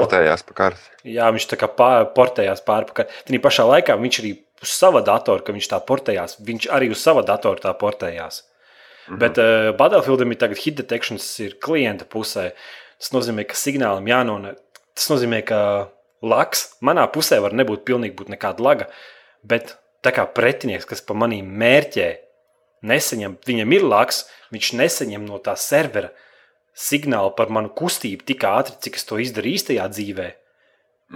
karti. 0.54 0.86
Jā, 1.04 1.32
viņš 1.34 1.46
tā 1.50 1.58
kā 1.58 1.68
pār, 1.68 2.06
portējās 2.14 2.62
pārpakaļ. 2.66 3.06
Tad 3.26 3.42
pašā 3.42 3.66
laikā 3.70 3.98
viņš 3.98 4.20
arī 4.22 4.32
uz 4.62 4.70
sava 4.70 5.02
datora, 5.02 5.42
ka 5.42 5.54
viņš 5.54 5.68
tā 5.74 5.80
portējās, 5.86 6.38
viņš 6.42 6.70
arī 6.70 6.90
uz 6.92 7.02
sava 7.02 7.22
datora 7.22 7.60
tā 7.60 7.74
portējās. 7.74 8.42
Mm 8.42 9.14
-hmm. 9.14 9.20
Bet 9.20 9.38
uh, 9.38 9.78
Battlefieldam 9.78 10.32
ir 10.32 10.38
tagad 10.38 10.58
hit 10.58 10.76
detections 10.76 11.40
ir 11.40 11.58
klienta 11.60 12.06
pusē. 12.06 12.52
Tas 13.00 13.12
nozīmē, 13.14 13.46
ka 13.46 13.56
signālam 13.56 14.06
jānonāk. 14.06 14.58
Tas 14.94 15.10
nozīmē, 15.10 15.42
ka 15.42 15.90
laks 16.22 16.68
manā 16.86 17.08
pusē 17.12 17.42
var 17.44 17.56
nebūt 17.58 17.86
pilnīgi 17.88 18.18
būt 18.18 18.34
nekāda 18.34 18.64
laga, 18.64 18.90
bet 19.44 19.76
tā 20.06 20.14
kā 20.16 20.26
pretinieks, 20.26 20.88
kas 20.90 21.02
pa 21.06 21.18
manīm 21.18 21.50
mērķē, 21.62 22.10
nesaņem, 22.88 23.38
viņam 23.48 23.78
ir 23.78 23.88
laks, 23.88 24.26
viņš 24.54 24.74
nesaņem 24.82 25.26
no 25.28 25.42
tā 25.44 25.56
servera 25.60 26.12
signālu 26.78 27.34
par 27.38 27.52
manu 27.54 27.72
kustību 27.76 28.26
tik 28.26 28.46
ātri, 28.48 28.78
cik 28.82 28.98
es 28.98 29.08
to 29.08 29.20
izdarīju 29.22 29.60
īstajā 29.60 29.90
dzīvē. 29.92 30.30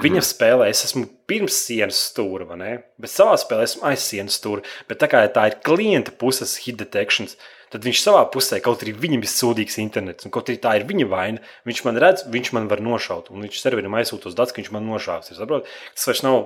Viņa 0.04 0.22
spēlē, 0.28 0.68
es 0.68 0.82
esmu 0.84 1.06
pirms 1.30 1.56
sienas 1.56 2.02
stūra, 2.10 2.44
vai 2.50 2.58
ne? 2.60 2.72
Bet 3.00 3.14
savā 3.14 3.38
spēlē 3.40 3.64
esmu 3.64 3.86
aiz 3.88 4.04
sienas 4.04 4.36
stūra. 4.42 4.66
Bet 4.90 5.00
tā 5.00 5.08
kā 5.08 5.22
tā 5.32 5.46
ir 5.48 5.56
klienta 5.64 6.12
puses 6.12 6.58
hit 6.66 6.82
detections, 6.82 7.38
tad 7.74 7.86
viņš 7.88 8.02
savā 8.02 8.24
pusē, 8.34 8.60
kaut 8.64 8.84
arī 8.86 8.94
viņam 8.98 9.24
ir 9.26 9.32
sūdīgs 9.32 9.78
internets, 9.84 10.26
un 10.28 10.32
kaut 10.36 10.50
arī 10.52 10.58
tā 10.62 10.76
ir 10.80 10.86
viņa 10.90 11.08
vaina, 11.12 11.42
viņš 11.68 11.82
man 11.88 11.98
redz, 12.02 12.26
viņš 12.32 12.52
man 12.58 12.68
var 12.72 12.82
nošaut. 12.86 13.32
Un 13.34 13.46
viņš 13.48 13.62
serverim 13.62 13.96
aizsūta 13.98 14.30
uz 14.32 14.36
datus, 14.38 14.54
ka 14.56 14.62
viņš 14.62 14.72
man 14.76 14.86
nošāvis. 14.90 15.32
Ir? 15.36 15.56
Tas 15.96 16.08
vairs 16.12 16.24
nav. 16.26 16.42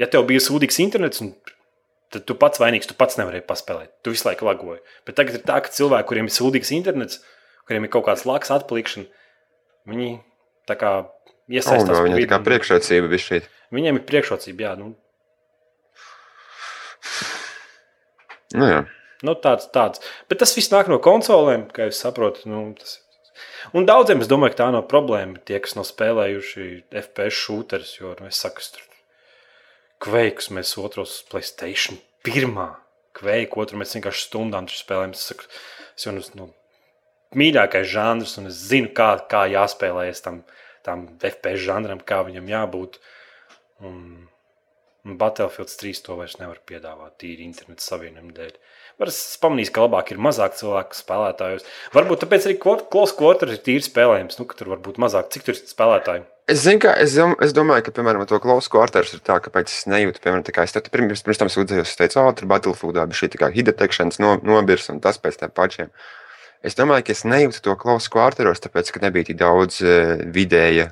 Ja 0.00 0.06
tev 0.10 0.24
bija 0.26 0.40
sūdīgs 0.42 0.80
internets, 0.82 1.20
un 1.22 1.34
tad 2.10 2.24
tu 2.26 2.34
pats 2.38 2.58
vainīgs, 2.62 2.86
tu 2.90 2.94
pats 2.98 3.18
nevarēji 3.20 3.46
paspēlēt. 3.46 3.92
Tu 4.02 4.10
visu 4.14 4.26
laiku 4.28 4.46
lagoji. 4.48 4.80
Bet 5.06 5.16
tagad 5.20 5.38
ir 5.38 5.44
tā, 5.46 5.60
ka 5.62 5.70
cilvēki, 5.74 6.08
kuriem 6.10 6.30
ir 6.30 6.34
sūdīgs 6.34 6.72
internets, 6.74 7.20
kuriem 7.68 7.86
ir 7.86 7.92
kaut 7.94 8.06
kāds 8.08 8.24
laks 8.26 8.50
atpalikšana, 8.54 9.06
viņi 9.92 10.10
tā 10.70 10.78
kā 10.80 10.94
Oh, 11.44 11.52
iesaistās. 11.52 11.84
no, 11.84 11.92
pa 12.00 12.08
tā 12.08 12.24
kā 12.24 12.38
vidu. 12.38 12.44
priekšrocība 12.46 13.08
bija 13.12 13.20
šī. 13.20 13.38
Viņiem 13.76 13.98
ir 14.00 14.04
priekšrocība, 14.08 14.62
jā. 14.64 14.70
Nu, 14.80 14.94
Nu, 18.54 18.66
jā. 18.70 18.78
Nu, 19.24 19.34
tāds, 19.40 19.70
tāds. 19.74 20.02
Bet 20.30 20.42
tas 20.42 20.54
viss 20.56 20.72
nāk 20.72 20.90
no 20.92 21.00
konsolēm, 21.02 21.68
kā 21.74 21.88
jūs 21.88 22.02
saprotat. 22.04 22.46
Nu, 22.50 22.66
tas... 22.78 23.00
Un 23.74 23.88
daudziem 23.88 24.22
es 24.22 24.30
domāju, 24.30 24.54
ka 24.54 24.62
tā 24.62 24.70
nav 24.74 24.86
problēma. 24.90 25.40
Tie, 25.48 25.58
kas 25.62 25.74
nav 25.78 25.88
spēlējuši 25.88 26.66
FPS 26.92 27.40
šūterus, 27.40 27.94
jo 27.98 28.14
nu, 28.20 28.28
es 28.30 28.38
saku, 28.44 28.62
kveikus 30.04 30.50
mēs 30.54 30.76
otros 30.80 31.22
Playstation 31.30 31.98
pirmā. 32.26 32.74
Kveiku 33.14 33.62
otru 33.62 33.78
mēs 33.78 33.94
vienkārši 33.94 34.28
stundām 34.28 34.68
spēlējam. 34.70 35.14
Es 35.14 35.26
saku, 35.30 35.48
es 35.94 36.06
jau 36.06 36.14
nu, 36.38 36.48
mīļākais 37.38 37.88
žanrs, 37.90 38.36
un 38.40 38.50
es 38.50 38.60
zinu, 38.70 38.90
kā, 38.96 39.14
kā 39.30 39.44
jāspēlējas 39.52 40.24
tam, 40.24 40.42
tam 40.86 41.08
FPS 41.20 41.62
žanram, 41.66 42.02
kā 42.02 42.22
viņam 42.26 42.50
jābūt. 42.50 42.98
Un, 43.84 43.98
un 45.04 45.18
Battlefield 45.20 45.70
3 45.70 46.02
to 46.06 46.18
vairs 46.18 46.38
nevar 46.40 46.60
piedāvāt 46.66 47.18
tīri 47.22 47.46
interneta 47.46 47.84
savienojumu 47.84 48.34
dēļ. 48.34 48.52
Var 48.52 48.83
es 49.02 49.38
pamanīju, 49.42 49.72
ka 49.74 49.86
labāk 49.86 50.12
ir 50.14 50.20
mazāk 50.22 50.54
cilvēku 50.58 50.94
spēlētājos. 50.98 51.66
Varbūt 51.96 52.22
tāpēc 52.22 52.46
arī 52.46 52.58
Close 52.62 53.16
Quarter 53.18 53.50
ir 53.50 53.58
tīri 53.64 53.82
spēlējams, 53.82 54.38
nu, 54.38 54.46
tur 54.54 54.70
var 54.74 54.84
būt 54.84 55.02
mazāk. 55.02 55.32
Cik 55.34 55.48
tur 55.48 55.56
ir 55.56 55.66
spēlētāji? 55.66 56.24
Es, 56.44 56.60
zinu, 56.60 56.76
ka, 56.82 56.90
es, 57.00 57.14
dom, 57.16 57.32
es 57.40 57.54
domāju, 57.56 57.86
ka, 57.86 57.92
piemēram, 57.96 58.26
to 58.28 58.36
klausu 58.36 58.68
kvartāls 58.68 59.14
ir 59.16 59.22
tā, 59.24 59.38
ka 59.40 59.48
es 59.62 59.78
nejūtu, 59.88 60.20
piemēram, 60.20 60.42
tā 60.44 60.52
kā 60.52 60.66
es 60.66 60.74
te 60.76 60.82
pirms, 60.92 61.22
pirms 61.24 61.40
tam 61.40 61.48
sūdzējos, 61.48 61.94
es 61.94 61.96
teicu, 61.96 62.18
oh, 62.20 62.28
tur 62.36 62.50
Battlefieldā 62.50 63.06
bija 63.08 63.22
šī 63.22 63.30
tā 63.32 63.40
kā 63.40 63.48
hit 63.54 63.70
detections 63.70 64.20
no, 64.20 64.34
nobirs 64.44 64.90
un 64.92 65.00
tas 65.00 65.16
pēc 65.16 65.40
tam 65.40 65.54
pašiem. 65.56 65.88
Es 66.60 66.76
domāju, 66.76 67.06
ka 67.06 67.16
es 67.16 67.24
nejūtu 67.24 67.62
to 67.64 67.76
klausu 67.80 68.12
kvartālos, 68.12 68.60
tāpēc, 68.60 68.92
ka 68.92 69.00
nebija 69.06 69.30
tik 69.30 69.40
daudz 69.40 69.80
uh, 69.84 70.20
vidēja, 70.36 70.90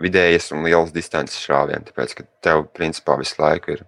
vidējas 0.00 0.48
un 0.56 0.64
lielas 0.64 0.96
distances 0.96 1.36
šāvienu, 1.44 1.90
tāpēc, 1.90 2.16
ka 2.16 2.26
tev, 2.48 2.64
principā, 2.72 3.18
visu 3.20 3.36
laiku 3.44 3.76
ir. 3.76 3.84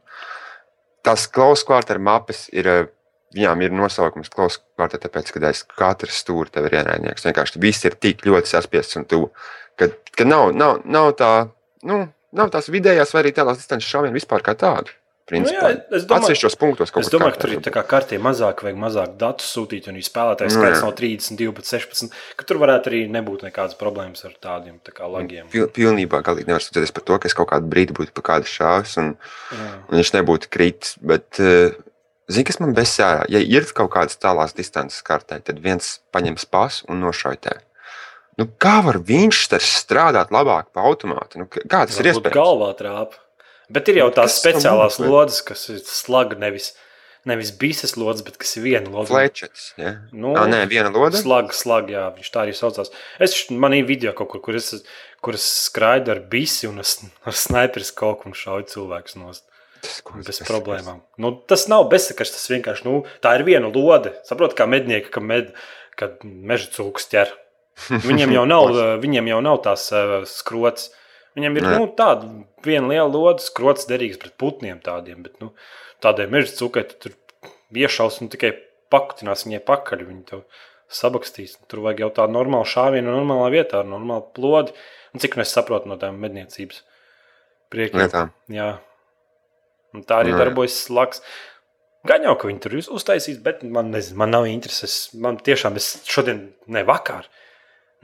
Tās 1.04 1.24
klausu 1.32 1.64
kvartāla 1.70 2.04
mapes 2.12 2.44
ir, 2.52 2.68
uh, 2.68 2.92
viņām 3.34 3.66
ir 3.66 3.74
nosaukums 3.74 4.32
klausu 4.32 4.62
kvartāla, 4.76 5.02
tāpēc, 5.06 5.34
ka 5.34 5.44
aiz 5.50 5.64
katra 5.68 6.10
stūra 6.14 6.52
tev 6.54 6.70
ir 6.70 6.80
ienaidnieks. 6.80 7.26
Vienkārši 7.26 7.62
viss 7.62 7.84
ir 7.88 7.98
tik 8.00 8.24
ļoti 8.26 8.54
saspiests 8.54 9.00
un 9.00 9.06
tuvu 9.10 9.30
ka, 9.78 9.88
ka 10.16 10.26
nav, 10.26 10.52
nav, 10.56 10.82
nav, 10.84 11.12
tā, 11.18 11.30
nu, 11.88 12.04
nav 12.34 12.52
tās 12.54 12.70
vidējās 12.72 13.14
vai 13.14 13.24
arī 13.24 13.34
tālās 13.36 13.60
distances 13.62 13.90
šāvienu 13.90 14.16
vispār 14.16 14.44
kā 14.44 14.56
tādu. 14.58 14.94
Principā, 15.24 15.70
Nu 15.88 15.96
es 15.96 16.02
Atsevišķos 16.04 16.54
punktos 16.60 16.90
kaut 16.92 17.00
Es 17.00 17.08
kur 17.08 17.14
domāju, 17.14 17.32
ka 17.32 17.40
tur 17.40 17.48
kārtē. 17.48 17.56
ir 17.56 17.64
tā 17.64 17.70
kā 17.72 17.82
kartē 17.88 18.16
mazāk, 18.20 18.58
vajag 18.66 18.76
mazāk 18.76 19.14
datu 19.16 19.46
sūtīt, 19.46 19.86
un 19.88 19.96
spēlētājs 19.96 20.52
Nu, 20.52 20.58
skaits 20.58 20.82
nav 20.84 20.92
32, 20.98 21.54
bet 21.56 21.70
16, 21.70 22.18
ka 22.36 22.44
tur 22.44 22.60
varētu 22.60 22.90
arī 22.90 23.00
nebūt 23.08 23.46
nekādas 23.46 23.78
problēmas 23.80 24.20
ar 24.28 24.34
tādiem 24.36 24.76
tā 24.84 24.92
kā 24.92 25.08
lagiem. 25.08 25.48
Pil, 25.48 25.64
pilnībā 25.72 26.20
galīgi 26.26 26.52
nevar 26.52 26.60
sūdzēties 26.60 26.92
par 26.92 27.06
to, 27.08 27.16
ka 27.16 27.32
es 27.32 27.36
kaut 27.40 27.48
kādu 27.54 27.72
brīdi 27.72 27.96
būtu 27.96 28.12
pa 28.12 28.26
kādu 28.34 28.52
šāvis 28.52 28.98
un, 29.00 29.14
Jā. 29.48 29.70
un 29.88 29.96
viņš 29.96 30.12
nebūtu 30.18 30.52
kritis. 30.52 30.92
Bet, 31.00 31.40
uh, 31.40 31.72
zini, 32.30 32.46
kas 32.48 32.60
man 32.62 32.74
besērā? 32.76 33.26
Ja 33.32 33.40
ir 33.42 33.66
kaut 33.76 33.92
kādas 33.94 34.16
tālās 34.20 34.54
distances 34.56 35.02
kartē, 35.06 35.40
tad 35.44 35.60
viens 35.64 35.98
paņems 36.14 36.46
pasu 36.50 36.86
un 36.88 37.02
nošautē. 37.04 37.58
Nu, 38.40 38.48
kā 38.58 38.80
var 38.82 38.98
viņš 38.98 39.44
strādāt 39.62 40.32
labāk 40.34 40.72
pa 40.74 40.82
automātu? 40.88 41.38
Nu, 41.38 41.46
kā 41.46 41.84
tas 41.86 42.00
ir 42.00 42.08
Varbūt 42.08 42.24
iespējams? 42.24 42.34
galvā 42.34 42.72
trāpa. 42.78 43.20
Bet 43.70 43.88
ir 43.88 44.00
jau 44.02 44.08
tās 44.12 44.34
Kas 44.34 44.40
tam 44.42 44.50
speciālās 44.52 44.98
lodes, 45.00 45.38
kas 45.46 45.68
ir 45.70 45.78
slaga 45.86 46.36
nevis, 46.36 46.72
nevis 47.24 47.52
bises 47.56 47.94
lodes, 47.96 48.24
bet 48.26 48.36
kas 48.42 48.56
ir 48.58 48.64
viena 48.66 48.90
lode. 48.90 49.08
Flečets. 49.08 49.70
Ja? 49.80 49.94
Nu, 50.12 50.34
Nu, 50.34 50.48
nē, 50.50 50.64
viena 50.68 50.90
lode. 50.92 51.16
Slaga, 51.22 51.54
slaga, 51.56 51.94
jā, 51.94 52.04
viņš 52.18 52.32
tā 52.34 52.42
arī 52.42 52.52
saucās. 52.58 52.90
Es 53.22 53.38
manī 53.54 53.84
video 53.86 54.12
kaut 54.18 54.28
kur, 54.34 54.42
kur 54.44 54.58
es, 54.58 54.74
kur 55.24 55.38
es 55.38 55.46
skraidu 55.70 56.10
ar 56.12 56.20
bisi 56.20 56.66
un 56.68 56.82
es, 56.82 56.98
ar 57.24 57.32
snaiperis 57.38 57.94
kaut 57.96 58.20
ko 58.24 58.32
un 58.32 58.36
šauju 58.36 58.66
cilvēkus 58.74 59.16
nost. 59.22 59.46
Tas, 59.84 60.00
Bez 60.26 60.40
tas- 60.40 60.48
problēmām. 60.48 61.00
Nu, 61.20 61.30
tas 61.50 61.66
nav 61.68 61.86
bezsakaļs, 61.92 62.34
tas 62.36 62.50
vienkārši 62.52 62.86
nu, 62.88 62.98
tā 63.24 63.34
ir 63.38 63.44
viena 63.46 63.68
lode. 63.68 64.14
Saprotu, 64.26 64.56
kā 64.58 64.66
mednieki, 64.70 65.10
ka 65.12 65.20
med, 65.20 65.52
kad 66.00 66.22
meža 66.24 66.70
cūks 66.76 67.08
ķer. 67.12 67.32
Viņiem 68.08 68.32
jau 68.36 68.44
nav, 68.46 68.70
viņiem 69.02 69.28
jau 69.32 69.40
nav 69.42 69.58
tās 69.64 69.88
uh, 69.92 70.20
skrots. 70.30 70.92
Viņiem 71.34 71.56
ir 71.58 71.64
Nē. 71.66 71.72
nu, 71.78 71.88
tāda 71.98 72.28
viena 72.62 72.86
liela 72.92 73.08
lode, 73.10 73.42
skrots 73.42 73.88
derīgs 73.90 74.20
pret 74.22 74.36
putniem 74.38 74.78
tādiem. 74.84 75.24
Bet, 75.26 75.40
nu, 75.42 75.50
tādai 76.04 76.28
meža 76.30 76.52
cūkai 76.60 76.84
tu 76.92 77.00
tur 77.02 77.16
iešaus 77.74 78.20
un 78.22 78.30
tikai 78.30 78.52
pakutinās 78.94 79.42
viņai 79.48 79.60
pakaļ. 79.66 80.04
Viņi 80.06 80.22
to 80.30 80.40
sabakstīs. 80.94 81.56
Tur 81.66 81.82
vajag 81.88 82.04
jau 82.04 82.10
tādu 82.20 82.36
normālu 82.36 82.68
šāvienu, 82.70 83.10
normālā 83.10 83.50
vietā, 83.56 83.82
ar 83.82 83.90
normālu 83.90 84.28
plodi. 84.38 84.76
Un 85.10 85.22
cik 85.22 85.34
nu 85.34 85.42
es 85.42 85.50
saprotu 85.54 85.90
no 85.90 85.98
tām 85.98 86.20
medniecības 86.22 86.84
priekiem. 87.74 88.04
Lietām. 88.04 88.30
Jā. 88.54 88.76
Un 89.94 90.02
tā 90.02 90.22
arī 90.22 90.32
jā. 90.34 90.38
darbojas 90.42 90.76
slaks. 90.88 91.22
Gan 92.04 92.26
jau, 92.26 92.34
ka 92.36 92.48
viņi 92.50 92.60
tur 92.60 92.74
uz- 92.80 92.90
uztaisīs, 92.92 93.38
bet 93.42 93.62
man, 93.62 93.90
nezinu, 93.94 94.18
man 94.20 94.30
nav 94.34 94.48
intereses. 94.50 95.14
Man 95.14 95.38
tiešām, 95.38 95.76
es 95.80 96.02
šodien, 96.04 96.52
ne 96.66 96.82
vakar, 96.84 97.28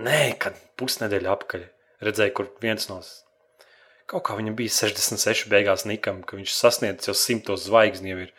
nē, 0.00 0.38
kad 0.38 0.54
pusnedēļa 0.80 1.34
apakaļ 1.34 1.66
redzēju, 2.06 2.32
kur 2.32 2.48
viens 2.62 2.88
no 2.88 3.02
kaut 4.10 4.24
kā 4.26 4.34
viņam 4.38 4.56
bija 4.58 4.72
66 4.74 5.46
beigās 5.52 5.84
nikam, 5.86 6.22
ka 6.26 6.38
viņš 6.38 6.54
sasniedz 6.56 7.06
jau 7.06 7.14
simtos 7.14 7.68
zvaigzni 7.68 8.10
jau 8.10 8.22
ir. 8.24 8.32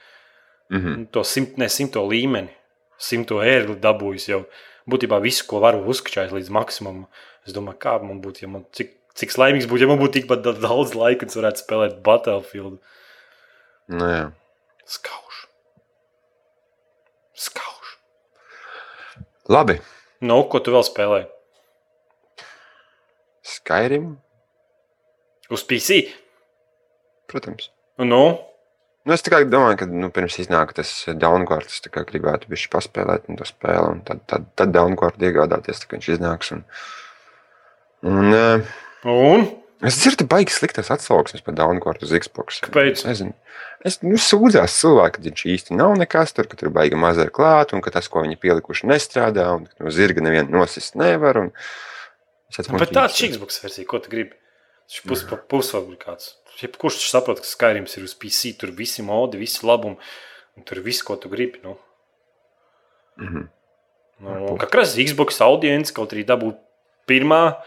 Mhm. 0.71 0.95
Nu, 0.99 1.05
To 1.11 1.23
simt, 1.27 1.57
ne 1.57 1.67
simto 1.71 2.03
līmeni, 2.07 2.51
simto 2.99 3.39
ērgli 3.43 3.77
dabūjis 3.79 4.27
jau. 4.31 4.45
Būtībā 4.89 5.21
visu, 5.21 5.45
ko 5.47 5.59
varu 5.63 5.83
uzskačāt 5.87 6.31
līdz 6.33 6.49
maksimumam. 6.49 7.05
Es 7.47 7.53
domāju, 7.53 7.77
kā 7.79 7.95
man 8.03 8.21
būtu, 8.21 8.43
ja 8.43 8.47
man 8.47 8.65
cik, 8.75 8.91
cik 9.15 9.35
laimīgs 9.37 9.67
būtu, 9.69 9.81
ja 9.85 9.87
man 9.87 9.99
būtu 9.99 10.19
tikpat 10.21 10.41
da- 10.43 10.57
daudz 10.57 10.95
laika, 10.95 11.23
un 11.23 11.29
es 11.29 11.35
varētu 11.37 11.63
spēlēt 11.63 12.01
Battlefield. 12.03 12.79
Nu, 12.79 12.79
jā. 13.91 14.25
Skauž. 14.87 15.41
Skauž. 17.47 17.95
Labi. 19.51 19.79
Nu, 20.21 20.43
ko 20.47 20.61
tu 20.63 20.73
vēl 20.75 20.85
spēlē? 20.87 21.23
Skyrim, 23.41 24.15
Uz 25.51 25.65
PC. 25.67 26.05
protams. 27.27 27.71
Nu, 27.97 28.23
Nu, 29.01 29.15
es 29.17 29.23
tikai 29.25 29.47
domāju, 29.49 29.79
ka 29.79 29.85
nu, 29.89 30.11
pirms 30.13 30.35
iznāk 30.43 30.75
tas 30.77 30.89
downguard, 31.17 31.65
es 31.65 31.81
kā 31.89 32.03
gribētu 32.05 32.51
bišķi 32.51 32.69
paspēlēt 32.69 33.31
un 33.31 33.39
to 33.39 33.47
spēli, 33.49 33.95
un 33.95 34.03
tad, 34.05 34.19
tad, 34.29 34.45
tad 34.53 34.73
downguard 34.75 35.17
iegādāties, 35.25 35.81
tā 35.81 35.89
kā 35.89 35.97
viņš 35.97 36.09
iznāks. 36.13 36.51
Un, 36.53 36.61
un, 38.05 38.35
un? 39.09 39.47
Es 39.87 39.99
dzirdu 40.01 40.27
baigas 40.29 40.59
sliktas 40.59 40.91
atsauksmes 40.93 41.43
par 41.45 41.55
downguard 41.57 42.03
uz 42.05 42.13
Xbox. 42.13 42.59
Kāpēc? 42.65 43.01
Es 43.01 43.07
nezinu. 43.07 43.35
Es 43.87 43.97
nu, 44.05 44.17
sūdzās 44.21 44.75
cilvēki, 44.77 45.15
ka 45.17 45.25
viņš 45.25 45.45
īsti 45.55 45.77
nav 45.77 45.95
nekas 45.97 46.35
tur, 46.37 46.49
ka 46.49 46.59
tur 46.59 46.69
baigi 46.73 46.99
mazliet 46.99 47.31
klāt, 47.33 47.73
un 47.73 47.81
ka 47.81 47.93
tas, 47.93 48.09
ko 48.11 48.21
viņi 48.21 48.37
pielikuši, 48.41 48.89
nestrādā, 48.91 49.47
un 49.57 49.65
ka 49.69 49.85
no 49.85 49.93
zirga 49.93 50.21
nevienu 50.21 50.53
nosist 50.53 50.97
nevar. 50.99 51.39
Un... 51.41 51.49
Es 52.51 52.61
esmu 52.61 52.81
Bet 52.81 52.93
tāds 52.93 53.17
ir 53.21 53.33
Xbox 53.33 53.61
versija, 53.63 53.87
ko 53.89 54.01
tu 54.03 54.13
gribi? 54.13 54.37
Viņš 54.91 55.07
pus, 55.07 55.23
pa 55.25 55.39
pusfabrikāts. 55.53 56.35
Jebkurš 56.59 56.99
saprot, 57.07 57.39
ka 57.41 57.47
Skyrims 57.47 57.95
ir 57.97 58.05
uz 58.05 58.13
PC, 58.19 58.53
tur 58.59 58.73
visi 58.75 59.01
modi, 59.07 59.39
visi 59.41 59.65
labumi, 59.65 59.97
un 60.59 60.67
tur 60.67 60.83
viss, 60.85 61.01
ko 61.07 61.15
tu 61.17 61.31
gribi. 61.31 61.63
Nu. 61.63 61.77
Mhm. 63.21 63.49
Nu, 64.21 64.55
kā 64.61 64.67
krāsa 64.69 65.01
Xbox 65.01 65.39
audience 65.41 65.93
kaut 65.95 66.11
arī 66.13 66.21
dabūt 66.27 66.59
pirmā, 67.09 67.57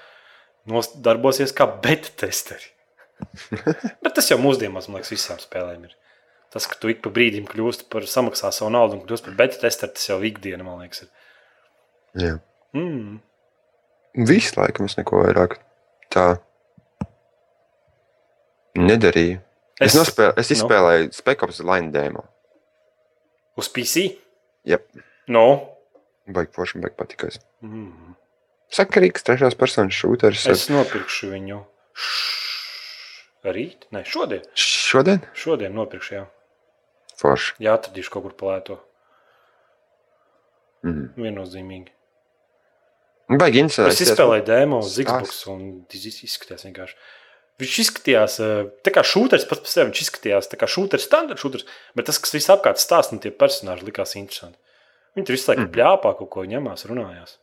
darbosies 1.05 1.53
kā 1.57 1.67
beta 1.83 2.13
testeri. 2.25 2.71
Bet 4.03 4.15
tas 4.17 4.31
jau 4.31 4.39
mūsdienās, 4.41 4.89
man 4.89 5.01
liekas, 5.01 5.13
visām 5.15 5.41
spēlēm 5.43 5.87
ir. 5.89 5.95
Tas, 6.55 6.69
ka 6.71 6.79
tu 6.79 6.91
ik 6.93 7.01
pa 7.03 7.11
brīdim 7.15 7.47
kļūsti 7.51 7.89
par 7.91 8.07
samaksā 8.07 8.53
savu 8.55 8.71
naudu 8.71 8.99
un 8.99 9.05
kļūsti 9.07 9.31
par 9.31 9.39
beta 9.43 9.59
testeru, 9.65 9.95
tas 9.97 10.09
jau 10.09 10.21
ikdiena, 10.23 10.67
man 10.67 10.85
liekas. 10.85 11.05
Ir. 11.05 11.31
Jā. 12.23 12.35
Mm. 12.79 13.17
Visu 14.29 14.55
laiku 14.61 14.87
es 14.87 14.95
neko 14.99 15.25
vairāk 15.25 15.59
tā 16.15 16.29
nedarīju. 18.79 19.41
Es, 19.81 19.91
es, 19.91 19.99
nospēl, 19.99 20.31
es 20.39 20.53
izspēlēju 20.55 21.09
no. 21.09 21.17
Spekops 21.17 21.59
Line 21.67 21.91
demo. 21.95 22.23
Uz 23.59 23.71
PC? 23.75 24.07
Jep. 24.71 24.87
No. 25.35 25.47
Baigi 26.31 26.55
forši, 26.55 26.81
baigi 26.83 26.97
patikās. 26.99 27.41
Mm. 27.67 28.15
Sakarīgs 28.75 29.23
trešās 29.27 29.55
personas 29.59 29.95
šūteris. 29.95 30.47
Es 30.51 30.67
nopirkšu 30.73 31.31
viņu 31.31 31.61
rīt, 33.55 33.87
ne 33.95 34.03
šodien. 34.09 34.43
Šodien? 34.59 35.21
Šodien 35.37 35.75
nopirkšu, 35.77 36.15
jā. 36.17 36.25
Forši. 37.21 37.55
Jā, 37.63 37.77
atradīšu 37.79 38.11
kaut 38.15 38.27
kur 38.27 38.35
palēto. 38.41 38.79
Mm. 40.85 41.13
Viennozīmīgi. 41.17 41.93
Baigi 43.41 43.63
interesanti. 43.63 43.95
Es 43.95 44.03
izspēlēju 44.05 44.45
demo 44.49 44.83
uz. 44.85 44.97
Xbox 45.01 45.45
un 45.49 45.63
izskatījās 45.95 46.67
vienkārši. 46.67 46.99
Viņš 47.63 47.77
izskatījās, 47.85 48.37
eh, 48.43 48.67
tā 48.85 48.91
kā 48.93 49.05
šūteris 49.07 49.47
pats 49.49 49.63
par 49.63 49.71
sevi. 49.71 49.91
Viņš 49.93 50.03
izskatījās 50.05 50.51
tā 50.51 50.59
kā 50.59 50.67
šūteris, 50.69 51.07
standarta 51.07 51.41
šūteris, 51.41 51.69
bet 51.95 52.09
tas, 52.11 52.19
kas 52.19 52.35
viss 52.35 52.51
apkārt 52.51 52.83
stāsta 52.83 53.15
un 53.15 53.23
tie 53.23 53.31
personāļi 53.31 53.87
likās 53.87 54.17
interesanti. 54.19 54.59
Viņi 55.15 55.27
tur 55.29 55.37
visu 55.37 55.49
laiku 55.53 55.63
Mhm. 55.63 55.73
pļāpā, 55.77 56.19
kaut 56.19 56.31
ko 56.31 56.43
ņemās, 56.43 56.85
runājās. 56.91 57.37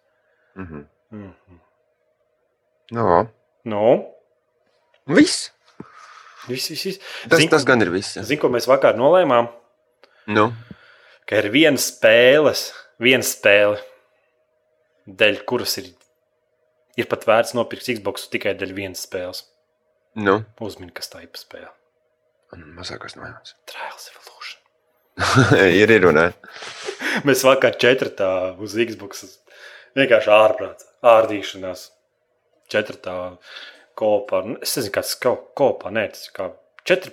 Mm 0.60 0.68
-hmm. 0.68 0.86
Mm. 1.12 1.60
no. 2.96 3.22
Nu, 3.64 3.82
Viss. 5.12 5.52
viss, 6.48 6.70
viss. 6.72 6.86
viss. 6.86 7.00
Tas, 7.30 7.40
Zini, 7.40 7.50
tas 7.52 7.66
gan 7.68 7.82
ir 7.84 7.92
viss. 7.94 8.16
jā. 8.18 8.24
Zini, 8.26 8.40
ko 8.42 8.50
mēs 8.54 8.68
vakar 8.70 8.96
nolēmām? 9.00 9.50
Nu. 10.32 10.52
Ka 11.30 11.42
ir 11.42 11.50
viena 11.54 11.80
spēle, 11.82 12.54
viena 13.02 13.26
spēle, 13.26 13.80
dēļ 15.08 15.42
kuras 15.50 15.78
ir, 15.82 15.92
ir 17.00 17.08
pat 17.12 17.28
vērts 17.28 17.56
nopirkt 17.58 17.90
Xbox 17.92 18.30
tikai 18.32 18.56
dēļ 18.60 18.74
vienas 18.78 19.04
spēles. 19.08 19.44
Nu. 20.16 20.42
Uzmini, 20.64 20.92
kas 20.96 21.12
tā 21.12 21.24
ir 21.26 21.32
spēle. 21.40 21.72
Mazākās 22.76 23.16
nojauts. 23.16 23.56
Trials 23.70 24.10
Evolution. 24.12 24.60
ir, 25.82 25.92
ir 25.92 26.08
un 26.10 26.18
nē. 26.20 26.26
Mēs 27.28 27.44
vakar 27.48 27.78
četrtā 27.80 28.32
uz 28.60 28.76
Xbox 28.76 29.24
vienkārši 29.98 30.32
ārprātā, 30.36 30.88
ārdīšanās. 31.12 31.88
Četrtā 32.72 33.16
kopā. 34.00 34.44
Nu, 34.48 34.58
Es 34.64 34.78
nezinu, 34.78 34.94
kāds 34.96 35.16
ir 35.18 35.36
kopā. 35.60 35.92
Nē, 35.92 36.06
tas 36.14 36.30
kā 36.36 36.52
četri, 36.88 37.12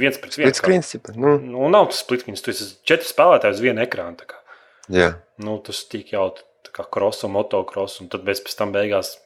viens 0.00 0.16
pret 0.18 0.38
vienu. 0.38 0.48
Pēc 0.50 0.62
principa. 0.64 1.12
Nu, 1.16 1.36
Nu, 1.38 1.68
nav 1.68 1.90
tas 1.92 2.00
splitkins, 2.04 2.42
tu 2.42 2.50
esi 2.54 2.70
četri 2.88 3.06
spēlētāji 3.10 3.58
uz 3.58 3.60
vienu 3.66 3.84
ekrānu. 3.84 4.16
tā 4.16 4.26
kā. 4.32 4.40
jā. 4.88 5.10
Nu, 5.38 5.58
tas 5.58 5.84
tik 5.90 6.12
jau 6.14 6.30
tā 6.64 6.72
kā 6.72 6.86
kross 6.90 7.24
un 7.26 7.34
motocross, 7.36 8.00
un 8.00 8.08
tad 8.08 8.24
mēs 8.24 8.40
pēc 8.40 8.56
tam 8.56 8.72
beigās 8.72 9.18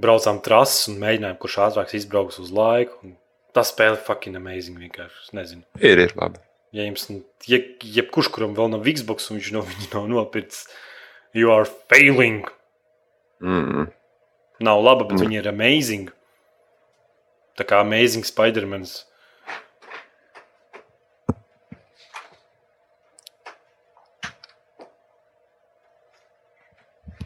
braucām 0.00 0.40
trases 0.44 0.88
un 0.92 0.98
mēģinājām, 1.00 1.38
kurš 1.40 1.58
ātrāk 1.66 1.94
izbrauks 1.96 2.38
uz 2.42 2.50
laiku. 2.54 2.98
Un 3.02 3.16
tas 3.56 3.72
spēle 3.72 3.96
fucking 3.96 4.36
amazing 4.36 4.78
vienkārši. 4.78 5.22
Es 5.24 5.32
nezinu. 5.36 5.64
Ir, 5.80 5.98
ir 6.04 6.12
labi. 6.18 6.42
Ja 6.76 6.84
jums, 6.84 7.06
ja, 7.48 7.58
jebkurš, 7.80 8.28
kuram 8.34 8.54
vēl 8.58 8.68
nav 8.74 8.84
Xbox, 8.84 9.30
un 9.32 9.38
viņš 9.40 9.52
no 9.56 9.62
viņa 9.70 9.88
nav 9.94 10.08
nopircis, 10.12 10.66
you 11.36 11.50
are 11.52 11.64
failing. 11.64 12.44
Mm. 13.42 13.92
Nav 14.60 14.82
laba, 14.82 15.04
bet 15.08 15.18
Mm. 15.18 15.26
viņi 15.26 15.38
ir 15.42 15.48
amazing. 15.48 16.06
Tā 17.58 17.64
kā 17.64 17.80
amazing 17.80 18.24
Spider-Man. 18.24 18.86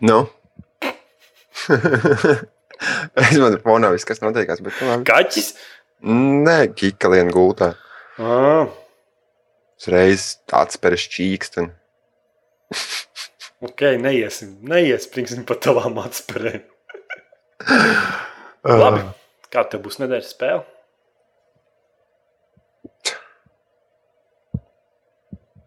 Nu. 0.01 0.29
es 3.20 3.37
man 3.38 3.53
ir 3.55 3.61
fonā 3.64 3.90
viss, 3.92 4.07
kas 4.09 4.23
notiekās, 4.25 4.62
bet 4.64 4.73
nu, 4.81 4.88
labi. 4.88 5.05
Kaķis? 5.11 5.51
Nē, 6.46 6.59
kikalienu 6.79 7.35
gultā. 7.35 7.75
Ah, 8.20 8.70
Uzreiz 9.81 10.23
atspērs 10.53 11.05
čīkst. 11.12 11.61
Ok, 13.61 13.85
neiesim, 14.01 14.55
neiespringsim 14.64 15.44
pa 15.49 15.57
tavām 15.61 15.99
atspērēm. 16.01 16.62
Labi. 18.83 19.03
Kā 19.53 19.66
tev 19.68 19.83
būs 19.85 19.99
nedēļas 20.01 20.33
spēle? 20.33 20.64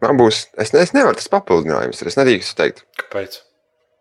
Man 0.03 0.19
būs, 0.19 0.47
es, 0.60 0.73
ne, 0.75 0.82
es 0.84 0.91
nevaru 0.95 1.15
tas 1.19 1.29
papildinājums, 1.32 2.01
ir, 2.01 2.10
es 2.12 2.17
nedrīkstu 2.19 2.58
teikt. 2.60 2.82
Kāpēc? 2.99 3.38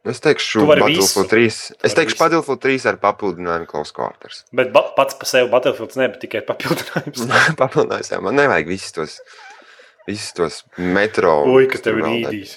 Es 0.09 0.19
teikšu, 0.19 0.65
Battlefield 0.67 0.99
visu. 0.99 1.23
3. 1.31 1.59
Tu 1.79 1.87
Es 1.87 1.95
teikšu. 1.95 2.17
Battlefield 2.19 2.63
3 2.65 2.89
ar 2.91 2.99
papildinājumu 3.05 3.69
Close 3.71 3.95
Quarters. 3.95 4.41
Bet 4.57 4.73
ba 4.75 4.83
pats 4.97 5.15
par 5.21 5.31
sevi 5.31 5.47
Battlefields 5.53 6.01
ne, 6.01 6.09
bet 6.11 6.25
tikai 6.25 6.43
papildinājums. 6.49 7.23
Papildinājums, 7.61 8.11
jā, 8.11 8.19
man 8.25 8.35
nevajag 8.41 8.73
visus 8.73 8.97
tos, 8.97 9.15
visus 10.09 10.35
tos 10.35 10.59
metro. 10.81 11.37
Ui, 11.53 11.69
kas 11.71 11.87
tev 11.87 12.01
vēl 12.01 12.09
ienīdīs. 12.09 12.57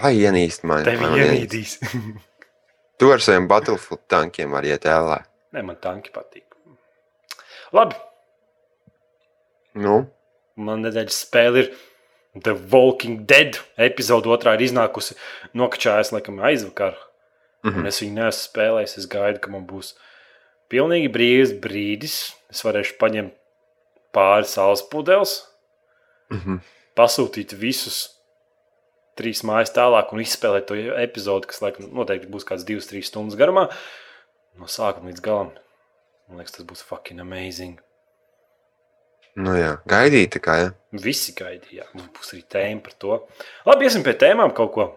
Lai 0.00 0.14
ienīst 0.16 0.64
mani. 0.64 0.86
Tev 0.88 1.02
lai 1.02 1.10
man 1.10 1.18
ienīdīs. 1.20 1.78
Tu 3.00 3.08
ar 3.10 3.18
saviem 3.24 3.48
Battlefield 3.50 4.04
tankiem 4.06 4.52
vari 4.54 4.70
iet 4.70 4.84
ēlē. 4.86 5.16
Nē, 5.56 5.64
man 5.66 5.78
tanki 5.82 6.12
patīk. 6.14 6.44
Labi, 7.74 7.96
Nu, 9.78 10.02
man 10.60 10.84
nedēļas 10.84 11.22
spēle 11.24 11.64
ir 11.64 11.70
The 12.36 12.54
Walking 12.72 13.24
Dead. 13.28 13.58
Epizode 13.80 14.30
otrā 14.32 14.56
ir 14.56 14.66
iznākusi. 14.68 15.16
Nokačājās, 15.56 16.12
laikam, 16.14 16.40
aizvakar. 16.44 16.96
Mhm. 17.64 17.80
Un 17.80 17.86
es 17.88 18.00
viņu 18.02 18.18
neesmu 18.18 18.48
spēlējis. 18.48 18.98
Es 18.98 19.06
gaidu, 19.06 19.40
ka 19.40 19.52
man 19.52 19.66
būs 19.68 19.94
pilnīgi 20.72 21.12
brīvs 21.12 21.54
brīdis. 21.62 22.34
Es 22.52 22.64
varēšu 22.66 22.98
paņemt 23.00 23.36
pāris 24.12 24.52
saules 24.58 24.82
pudeles, 24.92 25.38
mhm. 26.28 26.60
pasūtīt 26.96 27.54
visus 27.56 28.18
trīs 29.18 29.42
mājas 29.46 29.72
tālāk 29.76 30.12
un 30.14 30.22
izspēlēt 30.24 30.68
to 30.68 30.76
epizodi, 31.02 31.48
kas 31.50 31.62
laikam 31.64 31.90
noteikti 31.96 32.30
būs 32.32 32.46
kāds 32.48 32.66
divas, 32.68 32.88
trīs 32.90 33.10
stundas 33.12 33.38
garumā. 33.40 33.68
No 34.60 34.68
sākuma 34.68 35.10
līdz 35.10 35.24
galam. 35.24 35.52
Man 36.28 36.40
liekas, 36.40 36.56
tas 36.56 36.68
būs 36.68 36.84
fucking 36.86 37.20
amazing. 37.22 37.80
nu 39.36 39.54
jā, 39.56 39.76
gaidīt 39.88 40.34
tikai. 40.36 40.58
Ja? 40.60 40.72
Visi 41.04 41.32
gaidīja. 41.36 41.86
Mums 41.96 42.10
būs 42.16 42.34
arī 42.34 42.42
tēma 42.52 42.82
par 42.84 42.98
to. 43.00 43.20
Labi, 43.68 43.88
iesim 43.88 44.04
pie 44.04 44.12
tēmām 44.20 44.52
kaut 44.56 44.72
ko. 44.74 44.88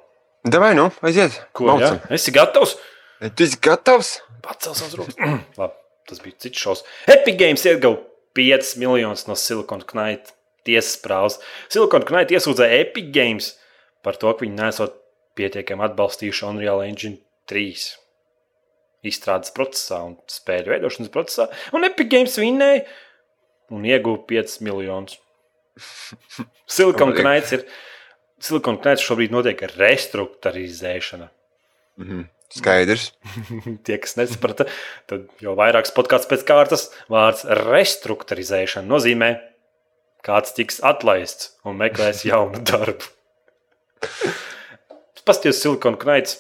Davai, 0.45 0.73
nu, 0.78 0.89
aiziet. 1.01 1.39
Ko? 1.56 1.69
Maucam. 1.71 2.01
Esi 2.13 2.34
gatavs? 2.36 2.75
Tu 3.23 3.47
esi 3.47 3.60
gatavs? 3.63 4.17
Pacels 4.45 4.84
savus 4.84 4.99
rokas. 4.99 5.15
Labi, 5.60 5.80
tas 6.10 6.21
bija 6.21 6.38
cits 6.45 6.62
šovs. 6.62 6.84
Epic 7.10 7.39
Games 7.39 7.63
iegūta 7.65 8.04
5 8.36 8.75
miljonus 8.82 9.25
no 9.30 9.38
Silicon 9.39 9.82
Knight 9.88 10.34
tiesas 10.67 10.99
prāvas. 11.01 11.39
Silicon 11.71 12.04
Knight 12.06 12.34
iesūdzēja 12.36 12.82
Epic 12.84 13.08
Games 13.15 13.54
par 14.06 14.20
to, 14.22 14.32
ka 14.32 14.46
viņi 14.46 14.60
nesot 14.60 14.96
pietiekami 15.36 15.86
atbalstījuši 15.89 16.48
Unreal 16.48 16.84
Engine 16.86 17.20
3 17.52 17.96
izstrādes 19.06 19.54
procesā 19.56 20.02
un 20.06 20.15
spēļu 20.32 20.74
veidošanas 20.74 21.12
procesā. 21.13 21.50
Un 21.76 21.86
Epic 21.88 22.10
Games 22.12 22.38
vinnēja 22.41 22.86
un 23.76 23.86
ieguva 23.88 24.22
5 24.30 24.60
miljonus. 24.65 25.20
Silicon 26.78 27.12
Labi. 27.12 27.26
Knights 27.26 27.58
ir. 27.58 27.65
Silicon 28.46 28.80
Knights 28.82 29.04
šobrīd 29.06 29.34
notiek 29.34 29.62
restruktūrizēšana. 29.76 31.30
Mhm. 32.02 32.26
Skaidrs. 32.56 33.10
Tie, 33.86 33.98
kas 34.00 34.15
nesaprata, 34.20 34.68
tad 35.10 35.26
jau 35.44 35.56
vairākas 35.58 35.94
podkāstus 35.96 36.30
pēc 36.30 36.46
kārtas 36.48 36.86
vārds 37.12 37.44
restruktūrizēšana 37.65 38.86
nozīmē, 38.88 39.32
kāds 40.26 40.54
tiks 40.56 40.78
atlaists 40.86 41.56
un 41.65 41.82
meklēs 41.82 42.24
jaunu 42.28 42.62
darbu. 42.70 43.10
Pastāstiet, 45.25 45.55
Silikona 45.58 45.97
Knights. 46.01 46.38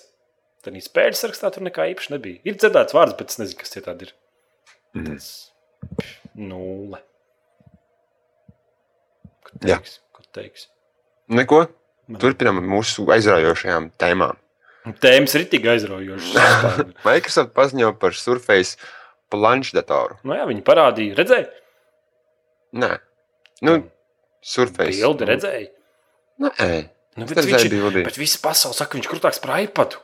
Tad 0.65 0.73
viņa 0.75 0.85
spēļu 0.85 1.17
sarakstā 1.17 1.49
tur 1.53 1.63
nekā 1.65 1.87
īpaši 1.93 2.13
nebija. 2.15 2.41
Ir 2.45 2.57
dzirdēts 2.59 2.93
vārds, 2.97 3.15
bet 3.17 3.33
es 3.33 3.39
nezinu, 3.41 3.59
kas 3.61 3.73
tie 3.73 3.81
tādi 3.85 4.07
ir. 4.07 4.13
Mhm. 4.95 5.05
Tas 5.15 5.27
nulle. 6.35 6.99
Ko 9.45 9.59
Jā. 9.65 9.77
teiks? 9.79 9.99
Ko 10.15 10.25
teiks? 10.35 10.67
Neko. 11.29 11.65
Turpinām 12.21 12.59
mūsu 12.69 13.05
aizraujošajām 13.09 13.87
tēmām. 13.97 14.37
Tēmas 15.01 15.33
ir 15.39 15.47
tik 15.49 15.63
aizraujošas. 15.71 16.35
Microsoft 17.07 17.55
paziņoja 17.57 17.95
par 17.97 18.13
Surface 18.13 18.77
planšdatoru. 19.33 20.19
nu, 20.21 20.35
jā, 20.37 20.43
viņi 20.45 20.61
parādīja, 20.67 21.15
redzēja, 21.17 21.47
Nē, 22.75 22.89
nu, 23.65 23.73
Surface. 24.45 24.99
bildi 24.99 25.25
redzēja. 25.31 25.69
Nē, 26.43 26.69
Nu, 27.15 27.25
bet, 27.29 27.37
viņš, 27.47 27.69
bildi. 27.71 28.03
bet 28.03 28.17
visa 28.19 28.39
pasaule 28.43 28.75
saka, 28.75 28.91
ka 28.91 28.97
viņš 28.99 29.07
krūtāks 29.11 29.39
par 29.43 29.59
iPadu. 29.63 30.01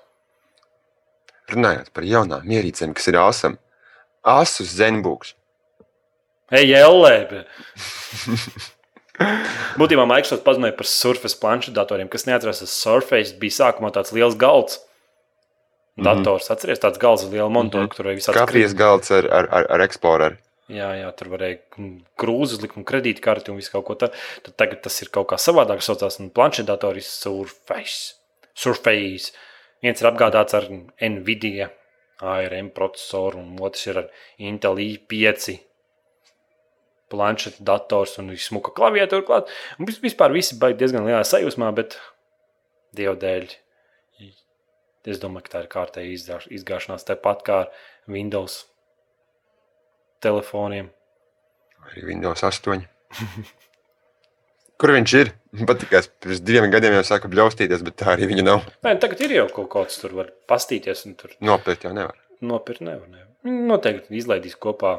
runājot 1.52 1.90
par 1.92 2.04
jaunām 2.08 2.46
ierīcēm, 2.48 2.94
kas 2.96 3.08
ir 3.12 3.18
asam. 3.20 3.58
Asus 4.24 4.70
Zenbooks. 4.78 5.34
Ej, 6.52 6.72
LE! 6.88 7.44
Būtībā 9.82 10.06
Microsoft 10.10 10.46
paziņoja 10.46 10.76
par 10.78 10.88
Surface 10.90 11.38
planšu 11.38 11.74
datoriem, 11.76 12.08
kas 12.12 12.26
neatcerās, 12.30 12.62
ka 12.64 12.70
Surface 12.72 13.36
bija 13.42 13.58
sākumā 13.60 13.92
tāds 13.94 14.14
liels 14.16 14.38
galds. 14.40 14.80
Dators, 16.02 16.48
atcerieties, 16.50 16.80
tāds 16.82 16.98
galds 17.02 17.26
ar 17.28 17.34
lielu 17.36 17.52
monitoru, 17.52 17.86
Mhm. 17.86 17.92
kur 17.96 18.06
bija 18.08 18.18
visādi 18.22 18.40
Kafijas 18.40 18.74
galds 18.74 19.12
ar, 19.12 19.28
ar, 19.28 19.48
ar, 19.52 19.66
ar 19.76 19.82
Explorer. 19.86 20.38
Jā, 20.72 20.88
jā, 20.96 21.08
tur 21.20 21.28
varēja 21.34 21.58
krūzes 22.22 22.62
likt 22.64 22.78
un 22.80 22.86
kredītkarti 22.88 23.52
un 23.52 23.58
visu 23.60 23.74
kaut 23.74 23.86
ko 23.90 23.96
tādu. 24.00 24.16
Tad 24.46 24.56
tagad 24.62 24.82
tas 24.86 25.02
ir 25.04 25.10
kaut 25.12 25.28
kā 25.34 25.40
savādāk 25.42 25.82
saucās. 25.84 26.20
Un 26.24 26.30
planšetdators 26.32 27.02
ir 27.02 27.08
Surface. 27.10 28.14
Surface. 28.56 29.34
Viens 29.84 30.00
ir 30.04 30.08
apgādāts 30.12 30.56
ar 30.56 30.70
Nvidia 31.02 31.72
ARM 32.22 32.70
procesoru, 32.76 33.42
un 33.42 33.58
otrs 33.66 33.88
ir 33.90 33.98
ar 34.04 34.08
Intel 34.38 34.80
i5 34.84 35.58
planšetdators 37.12 38.18
un 38.22 38.32
smuka 38.40 38.72
klaviatūra 38.78 39.26
klāt. 39.28 39.50
Un 39.80 39.86
vis- 39.90 40.00
vispār 40.00 40.32
visi 40.32 40.56
baigi 40.60 40.78
diezgan 40.80 41.04
lielā 41.08 41.24
sajūsmā, 41.28 41.74
bet 41.76 41.98
dievu 42.96 43.18
dēļ. 43.20 43.50
Es 45.04 45.18
domāju, 45.20 45.44
ka 45.50 45.58
tā 45.58 45.64
ir 45.64 45.68
kārtēja 45.68 46.14
izgāš- 46.14 46.48
izgāšanās 46.54 47.04
tāpat 47.04 47.42
kā 47.44 47.60
ar 47.66 47.72
Windows 48.08 48.66
telefoniem. 50.24 50.90
Arī 51.90 52.06
Windows 52.12 52.44
8. 52.48 52.86
Kur 54.82 54.94
viņš 54.96 55.14
ir? 55.20 55.30
Patīkās, 55.68 56.08
pirms 56.24 56.40
diviem 56.42 56.72
gadiem 56.74 56.96
jau 56.96 57.04
sāka 57.06 57.30
bļaustīties, 57.30 57.84
bet 57.86 57.98
tā 58.02 58.14
arī 58.16 58.30
viņa 58.32 58.46
nav. 58.48 58.64
Nē, 58.88 58.96
tagad 59.04 59.20
ir 59.26 59.36
jau 59.36 59.48
kaut 59.60 59.68
kāds, 59.74 60.00
tur 60.02 60.16
var 60.18 60.32
pastīties, 60.50 61.04
tur 61.20 61.36
Nopirkt 61.44 61.86
jau 61.86 61.92
nevar. 61.94 62.16
nopirkt 62.42 62.82
nevar. 62.82 63.06
nevar. 63.12 63.28
Noteikti 63.46 64.18
izlaidīs 64.18 64.56
kopā. 64.58 64.96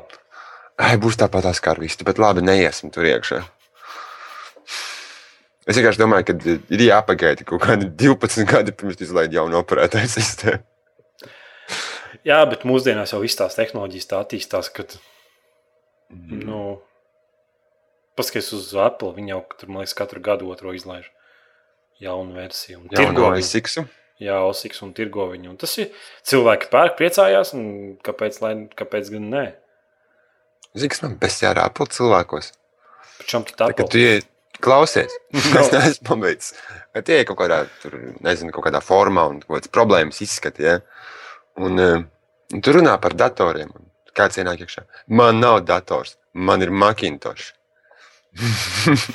Ai, 0.82 0.94
būs 1.02 1.18
tāpat 1.18 1.48
tās 1.48 1.60
kā 1.62 1.74
ar 1.74 1.80
visu, 1.82 2.04
bet 2.06 2.20
labi, 2.22 2.44
neiesim 2.46 2.92
tur 2.94 3.06
iekšā. 3.10 3.40
Es 5.66 5.78
vienkārši 5.78 6.00
domāju, 6.00 6.26
ka 6.26 6.54
ir 6.74 6.80
jāpagaida 6.88 7.44
kaut 7.46 7.62
kādi 7.62 7.86
12 8.02 8.46
gadi 8.50 8.72
pirms 8.74 8.98
izlaiž 9.04 9.34
jaunu 9.34 9.60
operētāju 9.60 10.10
sistēmu. 10.10 10.62
Jā, 12.26 12.38
bet 12.46 12.62
mūsdienās 12.68 13.12
jau 13.14 13.20
viss 13.22 13.38
tās 13.38 13.56
tehnoloģijas 13.58 14.08
tā 14.10 14.20
attīstās, 14.22 14.68
ka, 14.74 14.84
nu, 16.10 16.60
paskaties 18.18 18.52
uz 18.54 18.68
Apple, 18.78 19.10
viņi 19.16 19.34
jau 19.34 19.40
tur, 19.58 19.72
man 19.72 19.82
liekas, 19.82 19.96
katru 19.98 20.22
gadu 20.22 20.50
otro 20.52 20.74
izlaiž 20.76 21.08
jaunu 22.02 22.36
versiju. 22.36 22.84
Un 22.84 22.92
tirgo 22.92 23.30
no. 23.32 23.42
Siksu. 23.42 23.86
Jā, 24.22 24.36
Osiks 24.46 24.78
un 24.86 24.92
tirgo 24.94 25.26
viņu. 25.32 25.50
Un 25.50 25.58
tas 25.58 25.72
ir 25.82 25.90
cilvēki 26.30 26.68
pērk, 26.70 26.94
priecājās, 27.00 27.54
un 27.58 27.96
kāpēc, 28.06 28.38
lai, 28.44 28.52
kāpēc 28.78 29.10
gan 29.16 29.24
nē? 29.32 29.44
Zini, 30.78 30.92
kas 30.92 31.02
man 31.02 31.16
besjārā 31.20 31.64
Apple 31.66 31.88
cilvēkos? 31.90 32.52
Pačam 33.18 33.42
tu 33.48 33.56
Tā, 33.58 33.72
ka 33.74 33.86
tu 33.90 33.98
ie- 33.98 34.22
klausies, 34.62 35.10
es 35.34 35.72
neesmu 35.74 36.06
pabeidzis. 36.06 36.54
Kad 36.94 37.08
tie 37.08 37.18
ir 37.22 37.26
kaut 37.26 37.40
kādā, 37.42 37.64
tur, 37.82 37.98
nezinu, 38.22 38.54
kaut 38.54 38.68
kādā 38.68 38.78
formā 38.84 39.26
un 39.32 39.42
kaut 39.42 39.56
kādas 39.58 39.72
problēmas 39.74 40.22
izskati, 40.22 40.68
ja? 40.70 40.78
un, 41.58 41.80
eh, 41.82 42.04
un 42.52 42.60
tu 42.64 42.72
runā 42.76 42.96
par 43.00 43.14
datoriem. 43.18 43.70
Kāds 44.16 44.36
ienāk 44.40 44.60
iekšā? 44.64 44.84
Man 45.08 45.40
nav 45.40 45.62
dators, 45.68 46.16
man 46.34 46.62
ir 46.64 46.70
Macintosh. 46.70 47.52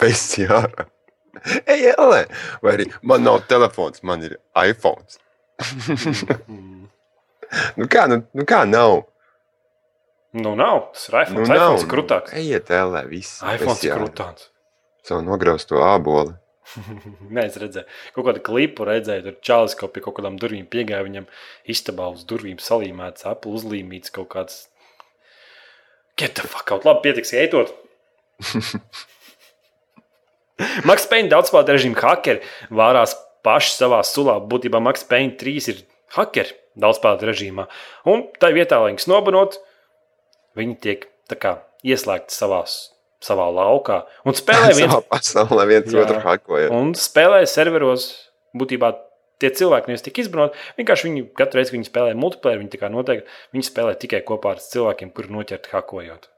Besjārā. 0.00 0.86
Ej, 1.68 1.90
ellē! 1.94 2.24
Vai 2.64 2.72
arī 2.78 2.86
man 3.06 3.22
nav 3.24 3.42
telefons, 3.48 4.02
man 4.04 4.24
ir 4.26 4.38
iPhone. 4.56 5.04
nu 7.78 7.86
kā, 7.92 8.06
nu, 8.10 8.22
nu 8.36 8.46
kā 8.48 8.62
nav? 8.68 9.02
Nu, 10.36 10.54
nav. 10.58 10.90
Tas 10.94 11.08
ir 11.08 11.18
iPhone. 11.22 11.40
Nu, 11.40 11.46
Nu, 11.46 11.54
iPhone 11.54 11.82
ir 11.82 11.86
nu. 11.90 12.32
Ejiet, 12.40 12.70
ellē, 12.70 13.04
viss. 13.10 13.40
iPhone 13.42 13.60
ir 13.60 13.66
besjārā. 13.74 13.98
krūtāks. 14.00 14.48
Savu 15.06 15.24
nograustu 15.26 15.80
āboli. 15.84 16.34
Nē, 17.34 17.44
es 17.46 17.58
redzēju, 17.60 17.86
kaut 18.16 18.26
kādu 18.28 18.42
klipu 18.46 18.86
redzēju, 18.88 19.24
tur 19.26 19.36
čālis 19.46 19.76
kaut 19.78 19.94
pie 19.94 20.02
kaut 20.04 20.16
kādām 20.18 20.38
durvīm 20.40 20.66
piegāja. 20.70 21.06
Viņam 21.06 21.28
istabā 21.70 22.10
uz 22.14 22.20
durvīm 22.28 22.58
salīmēts, 22.62 23.26
Apple 23.30 23.54
uzlīmīts 23.58 24.14
kaut 24.14 24.30
kāds. 24.34 24.54
Get 26.20 26.36
the 26.36 26.48
fuck 26.48 26.68
out, 26.74 26.86
labi, 26.88 27.00
pietiks, 27.08 27.34
ietot. 27.36 27.68
Maks 30.88 31.06
Payne 31.08 31.30
daudzspēlētāju 31.32 31.78
režīmu 31.78 32.00
hakeri 32.02 32.40
vārās 32.76 33.14
paši 33.46 33.72
savā 33.78 34.00
sulā. 34.04 34.36
Būtībā 34.44 34.78
Maks 34.84 35.06
Payne 35.08 35.32
3 35.40 35.70
ir 35.72 35.80
hakeri 36.16 36.52
daudzspēlētāju 36.80 37.30
režīmā. 37.30 37.66
Un 38.10 38.26
tā 38.40 38.52
vietā, 38.56 38.80
lai 38.82 38.92
viņus 38.92 39.08
nobanot, 39.10 39.60
viņi 40.58 40.76
tiek 40.84 41.00
kā 41.40 41.60
ieslēgti 41.86 42.34
savās, 42.34 42.72
savā 43.24 43.46
laukā 43.52 44.02
un 44.28 44.36
spēlē 44.36 44.72
viens 44.80 44.96
pasaulē 45.10 45.68
viens 45.68 45.92
Jā. 45.92 46.04
otru 46.04 46.20
hakoja. 46.24 46.72
Un 46.74 46.94
spēlē 46.98 47.42
serveros 47.48 48.10
būtībā 48.56 48.92
tie 49.40 49.50
cilvēki 49.56 49.90
nevis 49.90 50.04
tik 50.04 50.20
izbraukt. 50.22 50.58
Vienkārši 50.78 51.08
viņi 51.08 51.24
katru 51.38 51.60
reizi, 51.60 51.72
kad 51.72 51.78
viņi 51.78 51.88
spēlē 51.88 52.16
multiplayer, 52.18 52.60
viņi, 52.60 52.74
tā 52.76 52.90
noteikti, 52.92 53.38
viņi 53.56 53.68
spēlē 53.70 53.96
tikai 54.00 54.20
kopā 54.26 54.54
ar 54.56 54.62
cilvēkiem, 54.64 55.12
kuri 55.16 55.32
noķerti 55.36 55.72
hakojot. 55.74 56.28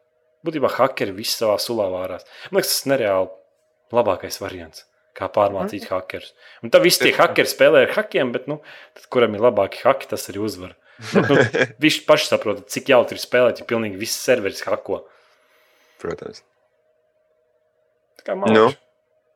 Būtībā 0.47 0.71
hakeri 0.77 1.15
visi 1.15 1.37
savā 1.39 1.59
sulā 1.63 1.89
vārās. 1.91 2.27
Man 2.51 2.61
liekas, 2.61 2.75
tas 2.75 2.85
ir 2.87 2.93
nereāli 2.95 3.31
labākais 3.95 4.41
variants. 4.43 4.87
Kā 5.13 5.27
pārmācīt 5.29 5.91
hakerus. 5.91 6.31
Un 6.65 6.73
tad 6.73 6.87
visi 6.87 7.03
tie 7.03 7.11
hakeri 7.13 7.51
spēlē 7.51 7.83
ar 7.85 7.91
hakiem, 7.99 8.31
bet, 8.33 8.47
nu, 8.49 8.63
tad, 8.97 9.11
kuram 9.13 9.37
ir 9.37 9.45
labāki 9.45 9.83
haki, 9.85 10.09
tas 10.09 10.25
arī 10.33 10.41
uzvar. 10.47 10.73
Nu, 11.13 11.25
nu, 11.27 11.37
viņš 11.85 11.99
paši 12.09 12.31
saprot, 12.31 12.65
cik 12.73 12.95
jautri 12.95 13.21
ir 13.21 13.23
spēlēt, 13.23 13.61
ja 13.61 13.69
pilnīgi 13.69 14.01
viss 14.01 14.23
serveris 14.25 14.65
hako. 14.65 15.03
Protams. 16.01 16.41
Tā 18.23 18.33
kā 18.33 18.37
man 18.39 18.53
Nu. 18.55 18.67
liekas, 18.69 18.79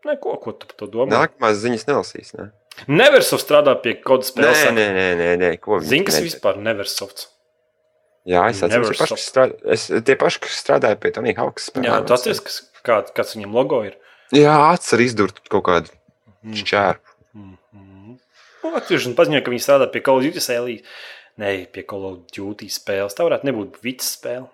ne, 0.06 0.16
ko, 0.22 0.36
ko 0.38 0.52
tu 0.52 0.66
par 0.70 0.76
to 0.78 0.86
domā? 0.86 1.10
Nākamās 1.10 1.58
ziņas 1.64 1.86
nelasīs. 1.88 2.34
Ne? 2.38 2.50
Neversoft 2.88 3.46
strādā 3.46 3.74
pie 3.82 3.94
kaut 3.98 4.22
kādas 4.22 4.32
Nē, 4.36 4.42
spēles. 4.52 4.74
nē, 4.76 4.86
nē, 4.94 5.06
nē, 5.20 5.30
nē. 5.40 5.50
ko 5.60 5.78
viņi 5.80 5.88
Zini, 5.88 6.04
kas 6.04 6.14
nedara? 6.20 6.28
vispār 6.30 6.56
Neversoft? 6.62 7.26
Jā, 8.26 8.48
es 8.50 8.60
atceros, 8.62 8.90
tie 8.90 8.98
paši, 8.98 9.14
kas 9.14 9.26
strādā, 9.30 9.54
es, 9.72 9.86
tie 10.04 10.16
paši, 10.18 10.40
kas 10.42 10.56
strādāja 10.62 10.98
pie 10.98 11.10
Tony 11.14 11.32
Hawks. 11.38 11.70
Jā, 11.78 12.00
tu 12.06 12.12
atceries, 12.14 12.40
kas, 12.42 12.56
kā, 12.82 13.00
kāds 13.14 13.36
viņam 13.36 13.52
logo 13.54 13.82
ir. 13.86 13.96
Jā, 14.34 14.56
atcer 14.74 14.98
izdurt 15.00 15.42
kaut 15.48 15.64
kādu 15.64 15.90
Mm. 16.44 16.54
šķērpu. 16.54 17.14
Nu, 17.34 18.72
Activision 18.76 19.14
paziņoja, 19.14 19.44
ka 19.46 19.50
viņi 19.50 19.62
strādā 19.62 19.86
pie 19.92 20.00
Call 20.02 20.18
of 20.18 20.24
Duty 20.26 20.42
sēlī. 20.42 20.76
Nē, 21.38 21.66
pie 21.72 21.82
Call 21.86 22.04
of 22.04 22.18
Duty 22.34 22.66
spēles. 22.72 23.14
Tā 23.14 23.24
varētu 23.26 23.46
nebūt 23.48 23.78
vitas 23.82 24.10
spēle. 24.18 24.48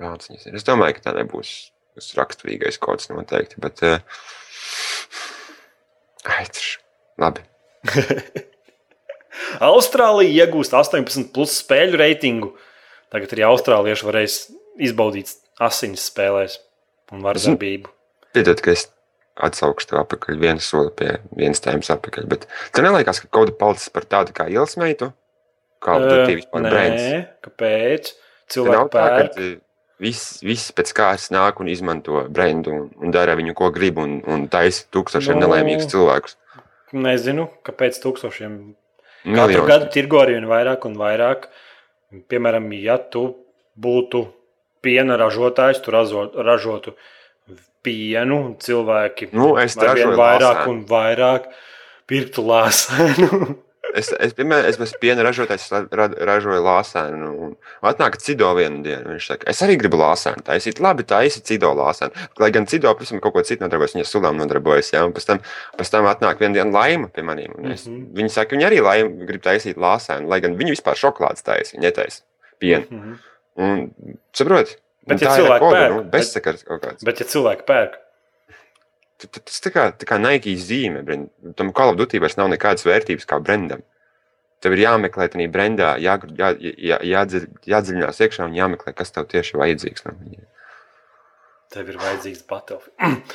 Kāds 0.00 0.30
viņas 0.30 0.46
ir? 0.46 0.54
Es 0.58 0.64
domāju, 0.66 0.94
ka 0.98 1.10
tā 1.10 1.14
nebūs 1.18 1.70
raksturīgais 2.18 2.80
kods 2.82 3.10
noteikti, 3.12 3.60
bet... 3.62 3.82
Uh, 3.84 3.98
Aiztrš. 6.38 6.78
Labi. 7.20 7.44
Austrālija 9.70 10.44
iegūst 10.44 10.74
18 10.74 11.30
plus 11.34 11.58
spēļu 11.60 12.00
reitingu. 12.00 12.54
Tagad 13.12 13.34
arī 13.36 13.44
austrālieši 13.46 14.06
varēs 14.08 14.38
izbaudīt 14.82 15.34
asinis 15.62 16.08
spēlēs 16.10 16.58
un 17.14 17.22
vardarbību. 17.22 17.92
Piedod, 18.34 18.62
ka 18.64 18.72
es 18.74 18.88
atsaukšu 19.34 19.90
to 19.90 19.98
atpakaļ 20.00 20.40
vienu 20.40 20.62
soli 20.62 20.90
pie 20.98 21.10
vienas 21.34 21.62
tēmas 21.62 21.90
atpakaļ, 21.94 22.26
bet 22.30 22.48
tev 22.74 22.86
neliekas, 22.86 23.20
ka 23.22 23.30
kaut 23.30 23.52
kas 23.52 23.60
palicis 23.60 23.94
par 23.94 24.06
tādu 24.10 24.34
kā 24.34 24.48
ielas 24.50 24.74
meitu? 24.80 25.10
Kā 25.84 25.98
tu 26.00 26.14
vispār 26.30 26.66
brands? 26.70 27.02
Nē, 27.02 27.22
kāpēc? 27.44 28.10
Te 28.14 28.56
Cilvēki 28.56 28.90
tā, 28.94 29.04
pērk. 29.04 29.34
ka 29.34 29.48
viss, 30.02 30.40
viss 30.44 30.72
pēc 30.76 30.92
kārtas 30.96 31.30
nāk 31.34 31.60
un 31.62 31.68
izmanto 31.70 32.24
brendu 32.30 32.72
un, 32.74 32.86
un 33.00 33.14
dara 33.14 33.36
viņu, 33.38 33.54
ko 33.58 33.70
grib, 33.74 33.98
un, 34.02 34.20
un 34.26 34.46
taisa 34.52 34.86
tūkstošiem 34.94 35.36
Nu. 35.38 35.42
no... 35.42 35.46
nelaimīgus 35.48 35.90
cilvēkus. 35.92 36.38
Nezinu, 36.94 37.48
kāpēc 37.66 37.98
tūkstošiem 38.02 38.58
Katru 39.24 39.40
Miljonus. 39.40 39.68
gadu 39.70 39.90
tirgo 39.90 40.20
ar 40.20 40.30
vien 40.30 40.46
vairāk 40.46 40.84
un 40.86 40.96
vairāk. 41.00 41.48
Piemēram, 42.30 42.68
ja 42.76 42.98
tu 43.00 43.24
būtu 43.80 44.26
piena 44.84 45.16
ražotājs, 45.18 45.80
tu 45.82 45.90
razo, 45.94 46.28
ražotu 46.36 46.94
pienu, 47.84 48.36
un 48.50 48.52
cilvēki 48.60 49.30
Nu, 49.32 49.54
es 49.60 49.74
vien 49.76 49.88
ražoju 49.88 50.18
vairāk 50.20 50.60
lāsēnu. 50.60 50.70
un 50.70 50.84
vairāk 50.90 51.48
pirktu 52.06 52.44
lāsēnu. 52.46 53.30
Es, 53.94 54.10
es, 54.18 54.32
piemēram, 54.34 54.66
es 54.66 54.78
esmu 54.78 54.98
piena 55.02 55.22
ražotājs, 55.22 55.66
es 55.68 55.90
ra- 55.94 56.10
ražoju 56.30 56.62
lāsēnu. 56.64 57.28
Un 57.46 57.52
atnāk 57.86 58.18
cido 58.22 58.48
vienu 58.58 58.82
dienu. 58.82 59.14
Viņš 59.14 59.28
saka, 59.30 59.48
es 59.52 59.62
arī 59.62 59.76
gribu 59.78 60.00
lāsēnu 60.00 60.42
taisīt. 60.46 60.80
Labi, 60.82 61.06
taisi 61.06 61.42
cido 61.46 61.70
lāsēnu. 61.78 62.26
Lai 62.42 62.50
gan 62.54 62.66
cido 62.70 62.90
pavisam 62.94 63.22
kaut 63.22 63.36
ko 63.36 63.44
citu 63.46 63.62
nodarbojas, 63.62 63.94
viņa 63.94 64.06
sulām 64.10 64.40
nodarbojas. 64.40 64.90
Ja? 64.96 65.04
Un 65.06 65.14
pēc 65.14 65.28
tam, 65.30 65.42
pēc 65.78 65.92
tam 65.94 66.08
atnāk 66.10 66.42
viena 66.42 66.58
diena 66.58 66.74
laima 66.74 67.10
pie 67.14 67.22
maniem. 67.26 67.54
Es, 67.70 67.86
mm. 67.86 67.94
-hmm. 67.94 68.06
Viņi 68.18 68.34
saka, 68.34 68.56
viņi 68.56 68.68
arī 68.70 68.82
laima 68.82 69.28
grib 69.30 69.42
taisīt 69.46 69.78
lāsēnu, 69.78 70.28
lai 70.28 70.40
gan 70.42 70.58
viņi 70.58 70.74
vispār 70.74 70.98
šokolādes 70.98 71.46
taisa, 71.46 71.76
viņi 71.76 71.86
netaisa 71.86 72.22
pienu. 72.58 72.86
Mhm. 72.90 73.20
Un, 73.54 73.90
saproti? 74.34 74.80
Bet 75.06 75.20
Un 75.20 75.26
ja 75.26 75.34
cilvēki 75.36 75.70
pērk, 75.70 75.92
nu, 75.92 76.02
bet-. 76.08 77.04
Bet, 77.04 77.20
ja 77.20 77.26
cilvēki 77.28 77.66
pērk, 77.68 77.98
Tas 79.32 79.60
tā 79.64 79.72
kā, 79.74 79.88
tā 79.96 80.08
kā 80.08 80.18
Nike 80.20 80.54
zīme, 80.60 81.02
tam 81.58 81.72
Call 81.76 81.94
of 81.94 81.98
Duty 82.00 82.20
vairs 82.22 82.38
nav 82.40 82.50
nekādas 82.52 82.86
vērtības 82.88 83.28
kā 83.30 83.40
brendam. 83.42 83.84
Tev 84.64 84.76
ir 84.76 84.84
jāmeklē 84.86 85.28
tajā 85.32 85.50
brendā, 85.52 85.94
jā, 86.00 86.16
jā, 86.38 86.54
jā, 86.60 86.98
jādzi, 87.04 87.44
jādziļinās 87.68 88.22
iekšā 88.24 88.46
un 88.48 88.56
jāmeklē, 88.56 88.94
kas 88.96 89.12
tev 89.12 89.28
tieši 89.28 89.58
vajadzīgs 89.60 90.06
no 90.06 90.14
viņa. 90.16 90.46
Tev 91.74 91.90
ir 91.92 92.00
vajadzīgs 92.00 92.46
Battlefield. 92.48 93.34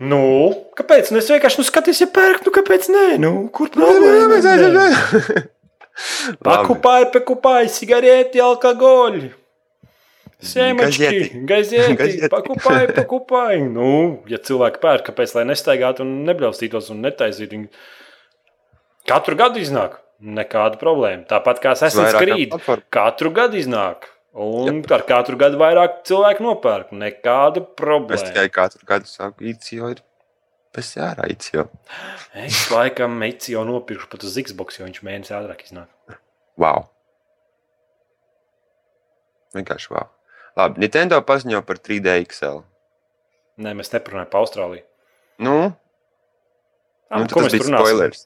Nu, 0.00 0.18
kāpēc? 0.78 1.10
Nu, 1.12 1.20
es 1.20 1.26
vienkārši 1.28 1.60
nu, 1.60 1.64
skatos, 1.68 1.98
ja 2.00 2.06
pērku, 2.08 2.46
nu, 2.46 2.52
kāpēc 2.56 2.86
nē, 2.88 3.02
nu, 3.20 3.32
kur 3.52 3.68
problēma? 3.68 4.38
Pakupāji, 6.40 7.10
pakupāji, 7.12 7.68
cigareti, 7.74 8.40
alkoholi. 8.40 9.28
Семечки, 10.45 11.01
Gazeti. 11.01 11.45
газети, 11.45 11.93
Gazeti. 11.95 12.29
покупай, 12.29 12.87
покупай. 12.93 13.61
Nu, 13.61 14.21
ja 14.29 14.37
cilvēki 14.37 14.81
pērk, 14.83 15.05
kāpēc 15.09 15.35
lai 15.37 15.45
nestaigātu 15.47 16.03
un 16.03 16.25
nebļaustītos 16.27 16.89
un 16.93 17.01
netaisītu? 17.05 17.55
Viņi 17.55 17.69
Katru 19.07 19.35
gadu 19.39 19.61
iznāk. 19.61 19.99
Nekāda 20.21 20.79
problēma. 20.81 21.25
Tāpat 21.29 21.59
kā 21.61 21.71
Assassin's 21.75 22.07
Vairākām 22.13 22.23
Creed. 22.35 22.49
platformām. 22.53 22.85
Katru 22.89 23.31
gadu 23.35 23.57
iznāk. 23.59 24.07
Un 24.35 24.81
ar 24.91 25.03
katru 25.07 25.37
gadu 25.39 25.57
vairāk 25.61 26.01
cilvēku 26.07 26.43
nopērk. 26.43 26.89
Nekāda 26.91 27.61
Es 27.63 27.75
problēma. 27.79 28.25
tikai 28.27 28.49
katru 28.51 28.85
gadu 28.89 29.05
saku, 29.07 29.43
īcio 29.47 29.91
ir 29.93 30.01
bez 30.75 30.89
jārā, 30.97 31.29
īcio. 31.31 31.69
Es 32.33 32.65
laikam 32.71 33.15
meici 33.21 33.53
jau 33.55 33.63
nopirkšu 33.63 34.09
pat 34.11 34.23
uz 34.27 34.35
Xbox, 34.35 34.79
jo 34.79 34.85
viņš 34.89 34.99
mēnesi 35.07 35.31
ātrāk 35.37 35.63
iznāk. 35.63 35.87
Wow! 36.59 36.89
Vienkārši 39.55 39.93
wow! 39.95 40.09
Labi, 40.58 40.80
Nintendo 40.82 41.20
paziņo 41.26 41.60
par 41.66 41.78
3D 41.78 42.16
XL. 42.26 42.62
Nē, 43.60 43.74
mēs 43.78 43.92
neparunājam 43.94 44.30
par 44.32 44.40
Austrāliju. 44.44 44.84
Nu, 45.44 45.56
Ah, 47.10 47.18
nu 47.18 47.26
tas 47.26 47.50
bija 47.50 47.64
runāsim? 47.64 47.74
spoilers. 47.74 48.20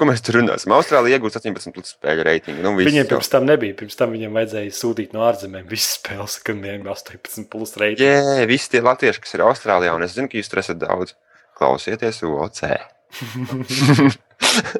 Ko 0.00 0.06
mēs 0.08 0.22
tur 0.24 0.38
runāsim? 0.38 0.72
Austrālija 0.72 1.18
iegūst 1.18 1.36
18 1.36 1.74
plus 1.76 1.90
spēļu 1.92 2.22
reitingu. 2.24 2.62
Nu, 2.64 2.70
Viņiem 2.78 3.04
pirms 3.10 3.28
tam 3.28 3.44
nebija. 3.44 3.74
Pirms 3.76 3.98
tam 4.00 4.14
viņiem 4.14 4.32
vajadzēja 4.32 4.72
sūtīt 4.72 5.12
no 5.12 5.26
ārzemēm 5.28 5.66
visas 5.68 5.98
spēles, 5.98 6.38
kad 6.40 6.56
viņiem 6.56 6.86
bija 6.86 6.94
18 6.96 7.44
plus 7.52 7.74
reizes. 7.76 8.00
Jā, 8.06 8.46
visi 8.48 8.70
tie 8.72 8.80
latvieši, 8.80 9.20
kas 9.20 9.36
ir 9.36 9.44
Austrālijā, 9.44 9.92
un 9.92 10.06
es 10.06 10.14
zinu, 10.16 10.30
ka 10.32 10.40
jūs 10.40 10.48
tur 10.48 10.62
esat 10.64 10.80
daudz. 10.80 11.12
Klausieties, 11.60 12.22
OC. 12.24 12.62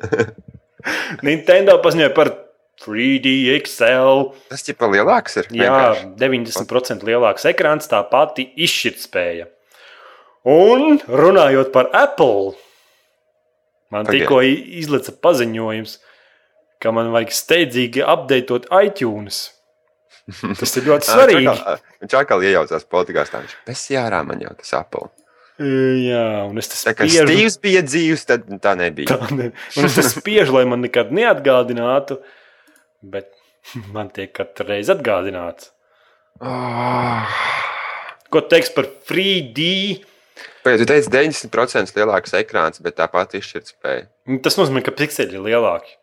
Nintendo 1.27 1.77
paziņoja 1.85 2.13
par 2.17 2.33
3D 2.81 3.33
XL. 3.61 4.31
Tas 4.49 4.65
ir 4.69 4.77
pa 4.81 4.89
lielāks. 4.89 5.37
Ir, 5.41 5.49
Jā, 5.53 5.69
vienkārši. 5.69 6.07
90% 6.57 7.05
lielāks 7.09 7.45
ekrāns, 7.51 7.89
tā 7.91 8.01
pati 8.11 8.47
izšķirtspēja. 8.57 9.47
Un 10.49 10.99
runājot 11.05 11.73
par 11.75 11.91
Apple, 11.93 12.55
man 13.93 14.07
Pagaid. 14.07 14.23
tikko 14.25 14.41
i- 14.47 14.81
izlaica 14.81 15.13
paziņojums, 15.21 15.99
ka 16.81 16.93
man 16.97 17.11
vajag 17.13 17.35
steidzīgi 17.37 18.01
apdeitot 18.07 18.67
iTunes. 18.81 19.51
Tas 20.61 20.77
ir 20.79 20.87
ļoti 20.89 21.09
svarīgi. 21.11 21.55
Viņš 22.01 22.15
atkal 22.23 22.41
iejaucās 22.47 22.85
politikā. 22.89 23.27
Viņš 23.35 23.57
bez 23.67 23.85
jārā 23.93 24.23
man 24.25 24.41
jau 24.41 24.53
tas 24.57 24.73
Apple. 24.79 25.11
Jā, 25.61 26.47
un 26.49 26.57
es 26.57 26.71
tas 26.73 26.81
spiežu. 26.87 27.27
Steve's 27.27 27.57
bija 27.61 27.83
dzīves, 27.85 28.23
tad 28.25 28.47
tā 28.65 28.73
nebija. 28.81 29.13
Tā 29.21 29.29
ne- 29.37 29.51
Un 29.77 29.85
es 29.91 29.97
tas 29.99 30.15
spiežu, 30.15 30.55
lai 30.57 30.65
man 30.65 30.81
nekad 30.81 31.11
neatgādinātu, 31.13 32.17
bet 33.03 33.33
man 33.95 34.11
tiek 34.15 34.33
katru 34.37 34.69
reizi 34.71 34.93
atgādināts. 34.95 35.73
Oh. 36.41 37.41
Ko 38.31 38.41
teiks 38.47 38.71
par 38.73 38.87
3D? 39.11 39.67
Pēc 40.65 40.83
tam 40.83 40.89
teica 40.93 41.13
90% 41.17 41.97
lielāks 41.99 42.35
ekrāns, 42.39 42.81
bet 42.85 42.97
tāpat 43.01 43.35
izšķirtspēja. 43.41 44.07
Nu, 44.31 44.39
Tas 44.45 44.57
nozīmē, 44.61 44.83
ka 44.87 44.93
pikseli 44.97 45.37
ir 45.37 45.45
lielāki. 45.51 45.97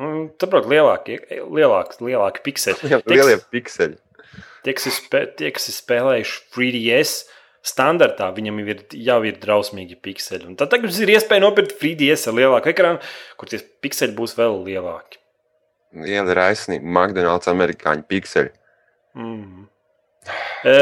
Nu, 0.00 0.26
Tāpēc 0.40 0.68
lielāki, 0.68 1.18
lielāki, 1.44 2.00
lielāki 2.08 2.42
pikseli. 2.46 2.80
Tie, 2.88 2.96
kas- 2.98 3.12
Lielie 3.12 3.36
pikseli. 3.52 3.98
Tie, 4.64 4.74
kas 4.76 4.88
ir, 4.90 4.92
spē, 4.92 5.20
tie, 5.38 5.48
kas 5.56 5.70
ir 5.70 5.76
spēlējuši 5.78 6.40
3DS 6.52 7.12
standartā, 7.64 8.26
viņam 8.36 8.58
ir, 8.64 8.82
jau 8.96 9.18
ir 9.28 9.38
drausmīgi 9.40 9.96
pikseli. 10.04 10.44
Un 10.50 10.56
tad 10.60 10.68
tagad 10.72 10.90
jums 10.90 10.98
ir 11.04 11.12
iespēja 11.14 11.44
nopirkt 11.46 11.78
3DS 11.80 12.26
ar 12.28 12.36
lielāku 12.36 12.72
ekrānu, 12.72 13.00
kur 13.40 13.48
tie 13.48 13.60
pikseli 13.84 14.12
būs 14.16 14.36
vēl 14.36 14.58
lielāki. 14.68 15.19
Liela 15.96 16.34
raisnība, 16.38 16.86
McDonald's, 16.86 17.48
amerikāņu 17.50 18.04
pikseli. 18.10 18.52
Mm. 19.18 19.64
E, 20.66 20.74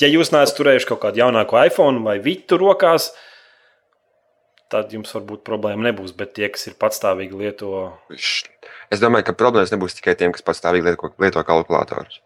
ja 0.00 0.08
jūs 0.08 0.32
neesat 0.32 0.56
turējuši 0.56 0.88
kaut 0.88 1.02
kādu 1.02 1.20
jaunāku 1.20 1.58
iPhone 1.60 2.00
vai 2.06 2.16
Vitu 2.24 2.56
rokās, 2.60 3.10
tad 4.72 4.94
jums 4.94 5.12
varbūt 5.12 5.44
problēma 5.44 5.90
nebūs. 5.90 6.14
Bet 6.16 6.32
tie, 6.38 6.48
kas 6.52 6.70
ir 6.70 6.78
patstāvīgi 6.80 7.36
lieto, 7.36 7.90
Es 8.90 9.02
domāju, 9.02 9.28
ka 9.28 9.36
problēmas 9.38 9.70
nebūs 9.74 9.94
tikai 10.00 10.16
tiem, 10.18 10.32
kas 10.34 10.42
pastāvīgi 10.46 10.88
lieto, 10.88 11.12
lieto 11.22 11.44
kalkulatorus. 11.46 12.22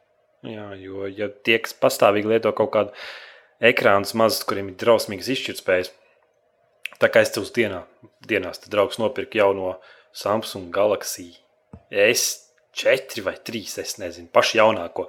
jā, 0.46 0.70
jo 0.80 1.10
ja 1.10 1.28
tie, 1.44 1.58
kas 1.58 1.74
pastāvīgi 1.76 2.30
lieto 2.30 2.54
kaut 2.56 2.70
kādu 2.72 2.94
ekrānu 3.60 4.08
mazus, 4.16 4.46
kuriem 4.48 4.70
ir 4.70 4.78
drausmīgas 4.80 5.28
izšķirtspējas, 5.34 5.92
Tā 7.02 7.10
kā 7.10 7.24
es 7.24 7.32
tev 7.34 7.46
uz 7.46 7.52
dienā, 7.54 7.82
dienās, 8.28 8.60
tad 8.62 8.72
draugs 8.74 9.00
nopirka 9.02 9.40
jauno 9.40 9.74
Samsung 10.14 10.70
Galaxy 10.74 11.32
S4 11.90 13.24
vai 13.26 13.34
3, 13.36 13.64
es 13.82 13.98
nezinu, 13.98 14.30
pašu 14.32 14.60
jaunāko. 14.60 15.08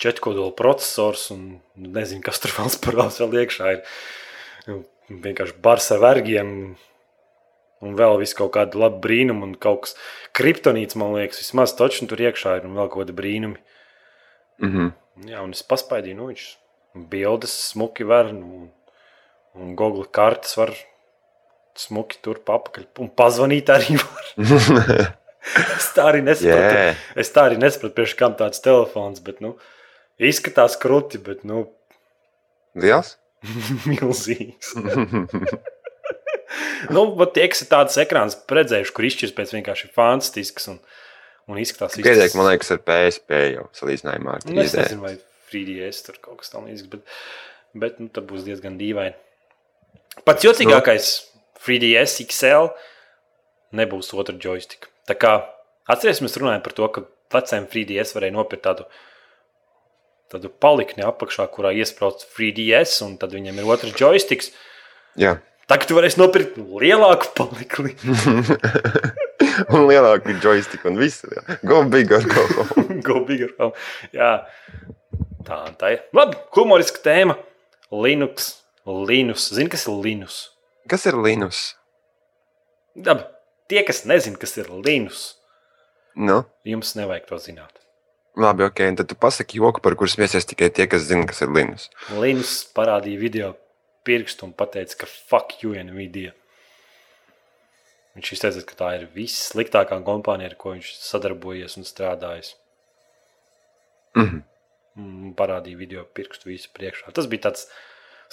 Četrkodola 0.00 0.54
processors 0.56 1.28
un 1.34 1.60
nezinu, 1.76 2.24
kas 2.24 2.40
tur 2.40 2.56
vēl 2.56 2.72
parādās 2.86 3.20
vēl 3.20 3.42
iekšā. 3.42 3.74
Ir 3.76 3.84
Nu, 4.68 4.82
vienkārši 5.08 5.56
bars 5.64 5.88
ar 5.94 6.02
vergiem 6.02 6.50
un 7.80 7.96
vēl 7.96 8.18
viss 8.20 8.36
kaut 8.36 8.52
kāda 8.56 8.78
laba 8.78 9.00
brīnuma 9.02 9.46
un 9.48 9.54
kaut 9.56 9.86
kas 9.86 9.96
kriptonīts, 10.36 10.98
man 11.00 11.14
liekas, 11.16 11.40
vismaz 11.40 11.74
točni 11.78 12.08
tur 12.10 12.20
iekšā 12.20 12.58
ir 12.58 12.68
un 12.68 12.76
vēl 12.76 12.90
kaut 12.92 13.06
kāda 13.06 13.16
brīnumi. 13.16 13.60
Mm 14.60 14.72
-hmm. 14.72 14.92
Jā, 15.30 15.40
un 15.44 15.50
es 15.56 15.62
paspaidīju, 15.62 16.16
nu 16.16 16.28
viņš 16.28 16.44
bildes 17.10 17.54
smuki 17.70 18.04
var 18.04 18.32
nu, 18.32 18.70
un 19.54 19.74
Google 19.76 20.04
kartes 20.12 20.56
var 20.56 20.74
smuki 21.80 22.20
tur 22.24 22.40
papakaļ 22.46 22.86
un 23.02 23.10
pazvanīt 23.16 23.72
arī 23.72 23.98
var. 24.00 24.30
es 25.78 25.90
tā 25.96 26.10
arī 26.12 26.22
nesapratu. 26.26 26.76
Yeah. 26.76 27.02
Es 27.18 27.32
tā 27.34 27.48
arī 27.48 27.60
nesapratu, 27.60 27.96
priekš 27.96 28.16
kam 28.20 28.36
tāds 28.38 28.62
telefons, 28.64 29.22
bet, 29.24 29.40
nu, 29.44 29.56
izskatās 30.20 30.76
kruti, 30.80 31.20
bet, 31.24 31.44
nu, 31.48 31.66
Liels? 32.78 33.16
milzīgs. 33.90 34.74
nu, 36.94 37.04
bet 37.16 37.32
tie, 37.36 37.46
kas 37.50 37.64
ir 37.64 37.70
tāds 37.70 37.96
ekrāns 38.02 38.36
redzējuši, 38.50 38.94
kur 38.96 39.08
izšķirs 39.08 39.34
pēc 39.36 39.54
vienkārši 39.56 39.90
fantastisks 39.96 40.68
un, 40.72 40.78
un 41.50 41.60
izskatās 41.62 41.98
Pietiek, 41.98 42.36
man 42.38 42.50
liekas, 42.50 42.72
ar 42.74 42.82
PSP 42.84 43.30
jau 43.56 43.66
salīdzinājumā 43.80 44.36
ar 44.36 44.46
Nu, 44.46 44.60
es 44.62 44.74
3D. 44.74 44.84
nezinu, 44.84 45.00
vai 45.06 45.14
3DS 45.50 46.04
tur 46.06 46.20
kaut 46.22 46.42
kas 46.42 46.52
tamlīdzīgs, 46.54 46.90
bet, 46.92 47.02
bet 47.86 47.98
nu, 48.02 48.10
tad 48.12 48.28
būs 48.30 48.46
diezgan 48.46 48.78
dīvaini. 48.80 49.16
Pats 50.26 50.44
jocīgākais- 50.44 51.10
3DS 51.66 52.22
XL 52.26 52.70
nebūs 53.76 54.12
otra 54.16 54.34
joystika. 54.40 54.90
Tā 55.08 55.16
kā 55.18 55.32
atcerieties, 55.90 56.22
mēs 56.24 56.38
runājam 56.40 56.64
par 56.64 56.76
to, 56.76 56.88
ka 56.94 57.04
vecajam 57.34 57.68
3DS 57.70 58.14
varēja 58.16 58.36
nopirkt 58.36 58.64
tādu, 58.66 58.86
tādu 60.32 60.50
palikni 60.62 61.06
apakšā, 61.06 61.46
kurā 61.52 61.74
iesprāst 61.76 62.26
3DS, 62.34 62.98
un 63.06 63.16
tad 63.20 63.34
viņam 63.36 63.60
ir 63.60 63.70
otrs 63.70 63.96
joystiks. 63.98 64.52
Jā. 65.20 65.38
Tagad 65.70 65.86
tu 65.86 65.94
varēsi 65.94 66.18
nopirkt 66.18 66.56
lielāku 66.58 67.30
palikni. 67.38 67.94
un 69.74 69.86
lielāku 69.86 70.34
joystick 70.42 70.86
un 70.88 70.98
viss. 70.98 71.22
jā. 71.22 71.58
Go 71.62 71.84
bigger, 71.86 72.24
go 72.26 72.46
home. 72.56 73.00
Go 73.06 73.20
bigger. 73.26 73.52
home. 73.58 73.74
Jā, 74.14 74.32
tā 75.46 75.62
tā 75.78 75.94
ir. 75.94 76.02
Labi, 76.16 76.38
humoriska 76.56 77.02
tēma. 77.04 77.38
Linux. 77.90 78.56
Linus. 78.86 79.50
Zini, 79.54 79.70
kas 79.70 79.86
ir 79.86 79.94
Linus? 80.02 80.49
Kas 80.88 81.04
ir 81.06 81.18
Linus? 81.18 81.74
Labi, 82.96 83.24
tie, 83.70 83.82
kas 83.86 84.04
nezina, 84.08 84.38
kas 84.40 84.56
ir 84.60 84.70
Linus, 84.70 85.36
Nu, 86.18 86.42
jums 86.66 86.96
nevajag 86.98 87.28
to 87.28 87.38
zināt. 87.38 87.78
labi, 88.36 88.64
ok. 88.64 88.80
Tad 88.98 89.08
tu 89.08 89.14
pasaki 89.14 89.58
joku, 89.60 89.80
par 89.80 89.94
kurus 89.94 90.16
smiesies 90.16 90.44
tikai 90.46 90.70
tie, 90.70 90.86
kas 90.90 91.06
zina, 91.06 91.26
kas 91.26 91.40
ir 91.42 91.48
Linus. 91.54 91.88
Linus 92.10 92.64
parādīja 92.74 93.18
video 93.18 93.56
pirkstu 94.04 94.46
un 94.48 94.52
teica, 94.52 94.96
ka 94.96 95.06
fuck 95.06 95.62
you, 95.62 95.74
Nvidia. 95.74 96.32
Viņš 98.16 98.32
izteica, 98.34 98.64
ka 98.66 98.74
tā 98.74 98.88
ir 98.98 99.06
vissliktākā 99.14 100.00
kompānija, 100.02 100.50
ar 100.50 100.56
ko 100.58 100.74
viņš 100.74 100.90
sadarbojies 100.98 101.76
un 101.78 101.86
strādājis. 101.86 102.56
Mm, 104.16 105.34
Parādīja 105.38 105.78
video 105.78 106.04
pirkstu 106.04 106.50
visu 106.50 106.72
priekšā. 106.74 107.12
Tas 107.14 107.28
bija 107.30 107.46
tāds 107.48 107.68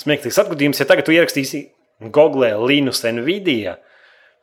smieklīgs 0.01 0.39
atgadījums. 0.41 0.81
Ja 0.81 0.89
tagad 0.89 1.05
tu 1.05 1.13
ierakstīsi 1.13 1.67
Google 1.99 2.51
Linus 2.67 3.01
Nvidia, 3.03 3.77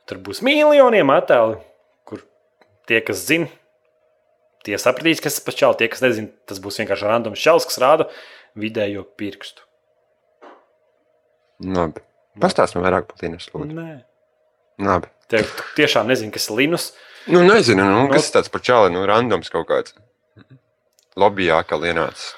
tur 0.09 0.18
būs 0.24 0.42
miljoniem 0.44 1.12
attēlu, 1.14 1.61
kur 2.09 2.24
tie, 2.90 2.98
kas 3.05 3.22
zina, 3.28 3.50
tie 4.66 4.78
sapratīs, 4.80 5.22
kas 5.22 5.38
tas 5.38 5.46
pašāli, 5.46 5.78
tie, 5.78 5.90
kas 5.92 6.02
nezina, 6.05 6.32
tas 6.48 6.59
būs 6.62 6.80
vienkārši 6.82 7.07
randoms 7.11 7.42
šausmas, 7.42 7.68
kas 7.70 7.82
rāda 7.82 8.09
vidējo 8.59 9.05
pirkstu. 9.18 9.62
Labi. 11.64 12.02
Pastāst 12.42 12.74
man 12.74 12.82
vairāk 12.88 13.07
par 13.07 13.22
Linus. 13.22 13.46
lūdzu. 13.55 13.76
Nē. 13.78 14.02
Labi. 14.82 15.11
Tev 15.30 15.46
tiešām 15.78 16.11
nezinu, 16.11 16.34
kas 16.34 16.48
ir 16.50 16.59
Linus. 16.59 16.90
Nu, 17.30 17.44
nezinu, 17.46 17.84
nu, 17.86 18.09
kas 18.11 18.32
tas 18.34 18.50
par 18.52 18.61
čāli, 18.66 18.90
nu, 18.92 19.05
randoms 19.09 19.52
kaut 19.52 19.68
kāds. 19.70 19.94
Lobbyjā, 21.16 21.62
kā 21.68 21.78
lienāts. 21.78 22.32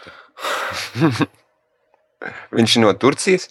Viņš 2.56 2.76
no 2.84 2.92
Turcijas. 3.00 3.48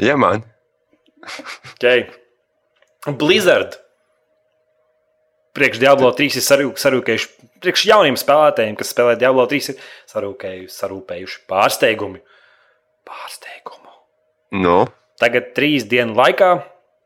Jā, 0.00 0.16
man. 0.20 0.42
Okay. 1.76 2.06
Blizzard. 3.20 3.78
Priekš 5.54 5.78
Diablo 5.78 6.10
3 6.16 6.34
ir 6.40 6.42
sarū- 6.42 6.74
sarūkējuši, 6.80 7.28
priekš 7.62 7.84
jauniem 7.86 8.16
spēlētājiem, 8.18 8.74
kas 8.80 8.90
spēlē 8.90 9.14
Diablo 9.20 9.44
3, 9.46 9.68
ir 9.70 9.76
sarūkējuši, 10.10 10.72
sarūpējuši 10.74 11.38
pārsteigumu. 11.50 12.18
Pārsteigumu. 13.06 13.92
Nu, 14.58 14.80
Tagad 15.22 15.52
trīs 15.54 15.84
dienu 15.86 16.16
laikā, 16.18 16.48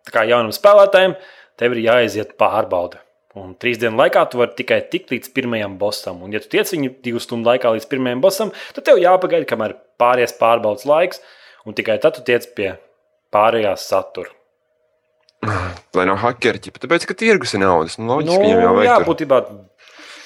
tā 0.08 0.14
kā 0.14 0.22
jaunam 0.24 0.48
spēlētājam, 0.56 1.12
tev 1.60 1.74
ir 1.76 1.82
jāaiziet 1.84 2.38
pārbaude. 2.40 3.02
Un 3.38 3.52
trīs 3.60 3.78
dienu 3.78 3.98
laikā 4.00 4.24
tu 4.32 4.40
vari 4.40 4.56
tikai 4.58 4.80
tikt 4.90 5.12
līdz 5.14 5.30
pirmajam 5.36 5.76
bossam. 5.78 6.22
Un, 6.26 6.32
ja 6.34 6.40
tu 6.42 6.48
tiec 6.52 6.70
viņu 6.74 6.90
divu 7.04 7.20
stundu 7.22 7.50
laikā 7.52 7.70
līdz 7.76 7.86
pirmajam 7.90 8.22
bossam, 8.24 8.50
tad 8.74 8.86
tev 8.88 8.98
jāpagaida, 9.02 9.46
kamēr 9.50 9.76
pāries 10.00 10.34
pārbaudas 10.40 10.86
laiks, 10.88 11.22
un 11.68 11.76
tikai 11.78 11.98
tad 12.02 12.16
tu 12.18 12.24
tiec 12.26 12.48
pie 12.56 12.72
pārējās 13.34 13.84
satura. 13.92 14.32
lai 15.94 16.04
nav 16.08 16.18
hakeri, 16.22 16.58
ķipa, 16.64 16.80
tāpēc, 16.82 17.04
ka 17.06 17.14
tirgus 17.18 17.54
ir 17.54 17.62
naudas. 17.62 17.98
Nu, 18.00 18.08
loģiski, 18.10 18.34
Nu, 18.34 18.42
viņam 18.44 18.62
jau 18.64 18.70
jā, 18.72 18.76
vajag. 18.78 18.96
tur- 19.04 19.08
būtībā, 19.12 19.38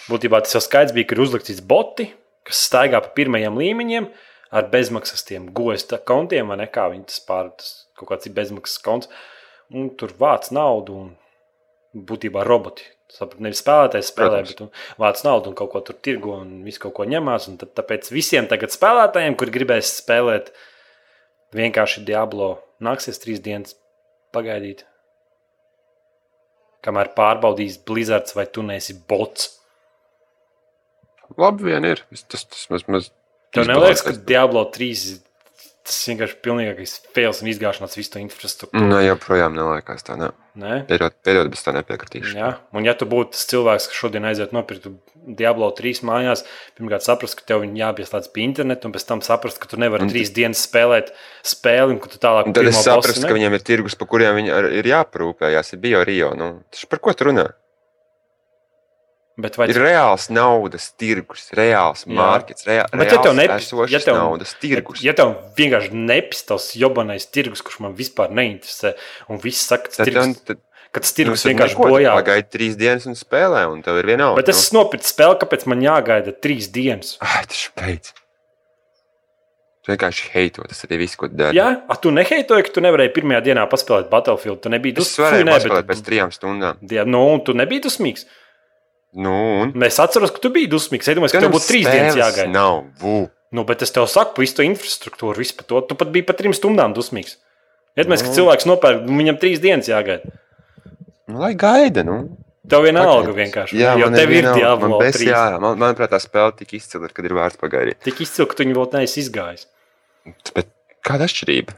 būtībā 0.08 0.40
tas 0.44 0.54
jau 0.56 0.62
skaidrs 0.64 0.94
bija, 0.96 1.08
ka 1.10 1.16
ir 1.16 1.22
uzlikts 1.26 1.60
boti, 1.60 2.08
kas 2.48 2.62
staigā 2.68 3.00
pa 3.04 3.08
pirmajiem 3.16 3.58
līmeņiem 3.60 4.08
ar 4.52 4.68
bezmaksas 4.72 5.24
tiem 5.28 5.50
gojas 5.52 5.84
kontiem, 6.04 6.48
vai 6.48 6.56
ne 6.56 6.66
kā 6.66 6.88
viņi 6.92 7.06
tas 7.06 7.20
pār, 7.20 7.50
tas 7.56 7.86
kaut 7.96 8.08
kāds 8.08 8.28
bezmaksas 8.32 8.78
konts. 8.82 9.08
Un 9.72 9.90
tur 9.96 10.08
vāc 10.18 10.50
naudu 10.52 10.96
un 10.96 11.16
būtībā 11.96 12.44
roboti. 12.44 12.82
Saprat, 13.12 13.42
nevis 13.44 13.60
spēlētājs 13.60 14.08
spēlē, 14.08 14.40
Protams. 14.40 14.52
bet 14.54 14.60
un 14.64 15.02
vāc 15.02 15.22
naudu 15.26 15.50
un 15.50 15.56
kaut 15.58 15.72
ko 15.74 15.82
tur 15.84 15.98
tirgo 16.00 16.38
un 16.40 16.62
visu 16.64 16.80
kaut 16.80 16.94
ko 16.96 17.04
ņemās. 17.08 17.48
Un 17.50 17.58
tad, 17.60 17.74
tāpēc 17.76 18.08
visiem 18.14 18.48
tagad 18.48 18.72
spēlētājiem, 18.72 19.36
kuri 19.36 19.52
gribēs 19.52 19.90
spēlēt 19.98 20.48
vienkārši 21.56 22.06
Diablo, 22.08 22.54
nāksies 22.80 23.20
trīs 23.20 23.42
dienas 23.44 23.76
pagaidīt. 24.32 24.86
Kamēr 26.82 27.12
pārbaudīs 27.14 27.76
Blizzards 27.86 28.34
vai 28.34 28.46
tu 28.50 28.64
neesi 28.66 28.96
bots. 28.96 29.50
Labi, 31.38 31.68
vien 31.68 31.84
ir. 31.86 32.02
Tas, 32.32 32.46
tas 32.48 32.64
maz, 32.72 32.88
maz 32.90 33.12
Tev 33.52 33.68
neliekas, 33.68 34.02
ka. 34.06 34.16
Diablo 34.26 34.64
3 34.72 35.20
tas 35.82 35.98
vienkārši 36.08 36.38
pilnīgākais 36.44 36.94
fails 37.12 37.42
un 37.42 37.50
izgāšanās 37.52 37.96
visu 37.98 38.14
to 38.14 38.22
infrastruktūru. 38.22 38.88
Nē, 38.88 39.02
joprojām 39.10 39.54
neliekas 39.56 40.06
tā. 40.06 40.16
Ne. 40.18 40.30
Ne? 40.52 40.82
Pēdējot, 40.84 41.14
pēdējot 41.24 41.48
bez 41.54 41.62
tā 41.64 41.72
nepiekritīšu. 41.72 42.34
Jā, 42.36 42.48
un 42.76 42.84
ja 42.84 42.92
tu 42.98 43.06
būtu 43.08 43.32
tas 43.32 43.46
cilvēks, 43.48 43.86
kas 43.88 44.00
šodien 44.02 44.26
aiziet 44.28 44.52
nopirkt 44.52 44.90
Diablo 45.22 45.70
3 45.72 46.02
mājās, 46.04 46.42
pirmkārt 46.76 47.06
saprast, 47.06 47.38
ka 47.38 47.46
tev 47.48 47.64
jāpieslēdz 47.64 48.28
pie 48.34 48.44
interneta, 48.44 48.84
un 48.84 48.92
pēc 48.92 49.06
tam 49.08 49.22
saprast, 49.24 49.62
ka 49.62 49.70
tu 49.70 49.80
nevari 49.80 50.04
Un 50.04 50.12
trīs 50.12 50.34
dienas 50.36 50.60
spēlēt 50.66 51.14
spēli, 51.40 51.96
un 51.96 52.02
ka 52.04 52.12
tu 52.12 52.20
tālāk 52.20 52.50
Un 52.50 52.56
tad 52.58 52.68
es 52.68 52.82
bossu 52.84 53.24
ka 53.24 53.32
viņiem 53.32 53.56
ir 53.56 53.64
tirgus, 53.64 53.96
pa 53.96 54.08
kuriem 54.10 54.36
viņi 54.42 54.52
ir 54.82 54.92
jāprūpējās. 54.92 55.72
Ir 55.72 55.82
bio 55.86 56.04
Rio. 56.04 56.34
Nu, 56.36 56.52
tas 56.68 56.84
par 56.90 57.00
ko 57.00 57.16
tu 57.16 57.30
runā? 57.30 57.48
Bet 59.40 59.56
vai 59.56 59.64
Ir 59.72 59.78
reāls 59.80 60.26
naudas 60.28 60.90
tirgus, 61.00 61.46
reāls 61.56 62.02
Jā. 62.04 62.12
mārkets, 62.18 62.66
rea, 62.68 62.82
Bet 62.92 63.14
ja 63.14 63.20
tev 63.24 63.32
reāls 63.38 63.64
esošs 63.64 63.90
ja 63.94 64.00
tev- 64.04 64.18
naudas 64.20 64.52
tirgus. 64.60 65.00
Ja 65.02 65.14
tev 65.16 65.32
vienkārši 65.56 65.88
nepis 65.96 66.42
tas 66.50 66.66
jobanais 66.76 67.24
tirgus, 67.32 67.62
kurš 67.64 67.80
man 67.80 67.94
vispār 67.96 68.28
neinteresē, 68.36 68.92
un 69.32 69.40
viss 69.40 69.64
saka, 69.70 69.88
ka 69.88 69.96
tas 70.02 70.10
tirgus, 70.10 70.42
tad, 70.44 70.60
ka 70.92 71.00
tas 71.00 71.14
nu, 71.14 71.16
tirgus 71.16 71.42
tad 71.46 71.52
vienkārši 71.54 71.78
neko, 71.78 71.88
bojā. 71.94 72.12
Pagaidi 72.20 72.50
trīs 72.52 72.76
dienas 72.76 73.06
un 73.08 73.16
spēlē, 73.16 73.62
un 73.72 73.80
tev 73.82 74.02
ir 74.02 74.10
vienalga. 74.12 74.36
Bet 74.42 74.52
es 74.52 74.66
nopirku 74.76 75.08
spēli, 75.08 75.38
kāpēc 75.40 75.64
man 75.72 75.80
jāgaida 75.80 76.36
trīs 76.36 76.68
dienas? 76.68 77.16
Ai, 77.24 77.46
tas 77.48 77.70
beidz. 77.80 78.12
Tu 79.82 79.90
vienkārši 79.90 80.28
heito, 80.36 80.62
tas 80.68 80.84
arī 80.86 81.00
viss, 81.00 81.16
ko 81.18 81.26
tu 81.26 81.34
dari. 81.40 81.56
Jā, 81.58 81.70
a, 81.90 81.96
tu 81.98 82.12
neheitoji, 82.14 82.68
ka 82.68 82.70
tu 82.76 82.84
nevarēji 82.84 83.10
pirmajā 83.16 83.40
dienā 83.48 83.64
paspēlēt 83.66 84.12
Battlefield. 84.12 84.60
Tu 84.62 84.70
nebiji 84.70 84.94
Es 84.94 85.08
dusmīgs. 85.08 85.24
varēju 85.42 85.48
paspēlēt 85.56 85.88
pēc 85.88 86.02
trijām 86.06 86.30
stundām. 86.36 86.78
Jā, 86.86 87.02
nu, 87.08 87.24
un 87.32 87.40
tu 87.42 87.56
nebiji 87.58 87.82
dusmīgs. 87.88 88.28
Nu, 89.12 89.32
un? 89.62 89.72
Es 89.84 89.98
atceros, 90.00 90.30
ka 90.32 90.40
tu 90.40 90.48
biji 90.54 90.70
dusmīgs. 90.72 91.08
Es 91.10 91.16
domāju, 91.18 91.34
ka 91.36 91.42
tev 91.44 91.52
būtu 91.52 91.68
trīs 91.68 91.88
dienas 91.88 92.16
jāgaida. 92.16 92.48
Nav, 92.52 92.78
bū. 93.02 93.16
Nu, 93.52 93.66
bet 93.68 93.82
es 93.84 93.92
tev 93.92 94.06
saku, 94.08 94.40
visu 94.40 94.56
to 94.56 94.64
infrastruktūru, 94.64 95.36
visu 95.42 95.56
par 95.58 95.66
to. 95.68 95.82
Tu 95.90 95.96
pat 96.00 96.12
biji 96.14 96.24
par 96.30 96.38
trim 96.38 96.54
stundām 96.56 96.94
dusmīgs. 96.96 97.34
Iedomājieties, 97.98 98.24
ka 98.24 98.30
Nu. 98.32 98.36
cilvēks 98.38 98.68
nopērk, 98.70 99.02
viņam 99.04 99.36
trīs 99.42 99.60
dienas 99.60 99.90
jāgaida. 99.92 100.32
Nu, 101.28 101.42
lai 101.42 101.52
gaida, 101.60 102.00
nu. 102.08 102.16
Tev 102.72 102.86
vienalga 102.86 103.34
vienkārši. 103.36 103.76
Jā, 103.76 103.92
man 104.00 104.14
tev 104.16 104.30
ir. 104.32 104.48
Diablo 104.54 104.88
Man 104.94 105.02
bes, 105.02 105.18
3. 105.18 105.28
jā, 105.28 105.42
man, 105.60 105.76
manuprāt, 105.82 106.08
tā 106.14 106.20
spēle 106.22 106.54
tik 106.56 106.72
izcila, 106.78 107.10
kad 107.12 107.26
ir 107.28 107.34
vērts 107.36 107.60
pagaidīt. 107.60 107.98
Tik 108.06 108.20
izcili, 108.24 108.48
ka 108.48 108.56
tu 108.56 108.64
viņu 108.64 108.78
vēl 108.78 108.88
neesi 108.96 109.20
izgājis. 109.26 109.66
Bet 110.56 110.70
kāda 111.04 111.28
atšķirība? 111.28 111.76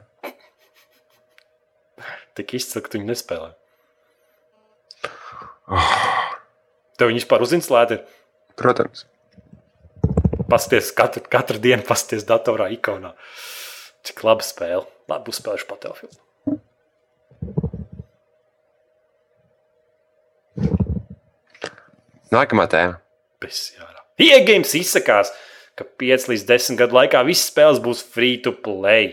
Tik 2.39 2.55
izcili, 2.61 2.85
ka 2.85 2.93
tu 2.95 3.01
viņu 3.01 3.11
nespēlē. 3.11 3.51
Oh, 5.73 6.34
Tev 6.99 7.11
viņš 7.11 7.25
vispār 7.25 7.43
uzinstalēti 7.43 7.99
ir. 7.99 8.05
protams. 8.61 9.07
Pasties 10.51 10.93
katru, 10.95 11.25
katru 11.31 11.59
dienu, 11.59 11.83
pasties 11.87 12.27
datorā, 12.29 12.69
ikonā. 12.77 13.15
Cik 14.05 14.23
laba 14.27 14.45
spēle. 14.45 14.85
Labi, 15.09 15.33
uzspēlēšu 15.33 15.67
Battlefield. 15.69 16.21
Nākamā 22.35 22.67
tēma. 22.71 22.99
Besjārā. 23.43 24.05
Iegājums 24.21 24.75
izsakās, 24.79 25.33
ka 25.79 25.87
5 26.01 26.29
līdz 26.33 26.47
10 26.49 26.79
gadu 26.81 26.99
laikā 26.99 27.23
visas 27.27 27.51
spēles 27.51 27.83
būs 27.83 28.03
free 28.15 28.39
to 28.43 28.55
play. 28.55 29.13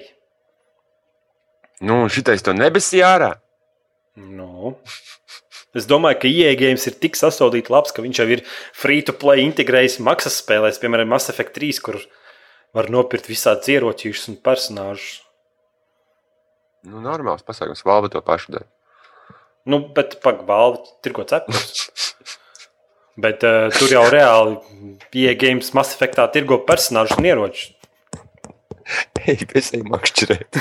Nu, 1.81 2.03
šitais 2.13 2.45
to 2.45 2.53
nebesī 2.53 3.01
ārā. 3.05 3.33
Nu. 4.15 4.75
Es 5.77 5.87
domāju, 5.87 6.19
ka 6.23 6.29
iegājums 6.31 6.87
ir 6.89 6.97
tik 6.99 7.15
sasodīts 7.15 7.71
labs, 7.71 7.93
ka 7.95 8.03
viņš 8.03 8.19
jau 8.19 8.27
ir 8.35 8.43
free 8.75 9.03
to 9.07 9.15
play 9.15 9.45
integrējis 9.45 10.01
maksas 10.03 10.41
spēlēs, 10.41 10.81
piemēram, 10.81 11.11
Mass 11.13 11.31
Effect 11.31 11.55
3, 11.55 11.79
kur 11.85 11.99
var 12.75 12.89
nopirkt 12.91 13.29
visādus 13.31 13.71
ieročīšus 13.71 14.31
un 14.33 14.39
personāžus. 14.43 15.21
Nu, 16.87 16.99
normāls 17.03 17.45
pasākums. 17.45 17.83
Valva 17.85 18.09
to 18.11 18.21
pašu 18.25 18.55
dara. 18.57 18.67
Nu, 19.69 19.83
bet 19.95 20.17
pagaidi, 20.23 20.81
tirgo 21.05 21.27
cepures. 21.29 21.85
Bet 23.21 23.43
uh, 23.43 23.67
tur 23.75 23.91
jau 23.91 24.05
reāli 24.07 24.55
iegājums 25.19 25.73
Mass 25.75 25.91
Effectā 25.97 26.23
tirgo 26.31 26.55
personāžus 26.63 27.19
un 27.19 27.27
ieročus. 27.27 27.73
Ej, 29.27 29.43
besī 29.51 29.81
makšķerēt. 29.83 30.59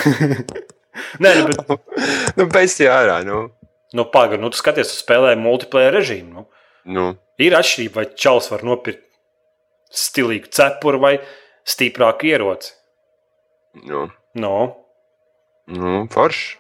Nē, 1.23 1.31
nu, 1.39 1.45
bet 1.47 1.71
nu, 2.41 2.47
besī 2.51 2.89
ārā. 2.91 3.21
Nu. 3.25 3.47
Nu, 3.93 4.05
pagaidi, 4.05 4.41
nu, 4.43 4.51
tu 4.51 4.57
skaties 4.61 4.93
uz 4.93 5.01
spēlēm 5.03 5.41
multiplayer 5.43 5.93
režīmu. 5.97 6.33
Nu. 6.35 6.47
Nu, 6.85 7.07
Ir 7.41 7.53
atšķirība, 7.57 7.95
vai 7.95 8.05
čels 8.17 8.51
var 8.53 8.63
nopirkt 8.65 9.03
stilīgu 9.91 10.49
cepuru 10.53 11.01
vai 11.01 11.15
stiprāku 11.67 12.29
ieroci. 12.31 12.73
nu, 13.85 14.11
No. 14.35 14.77
nu 15.67 16.07
forši. 16.13 16.57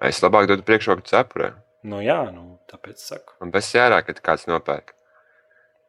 Es 0.00 0.20
labāk 0.20 0.46
dodu 0.50 0.62
priekšroku 0.66 1.02
cepurē. 1.08 1.54
Nu, 1.86 2.00
jā, 2.04 2.18
nu, 2.34 2.58
tāpēc 2.70 2.94
es 3.00 3.08
saku. 3.12 3.32
Man 3.40 3.52
besī 3.54 3.78
ārā, 3.80 4.02
kad 4.06 4.20
kāds 4.20 4.46
nopērk. 4.50 4.92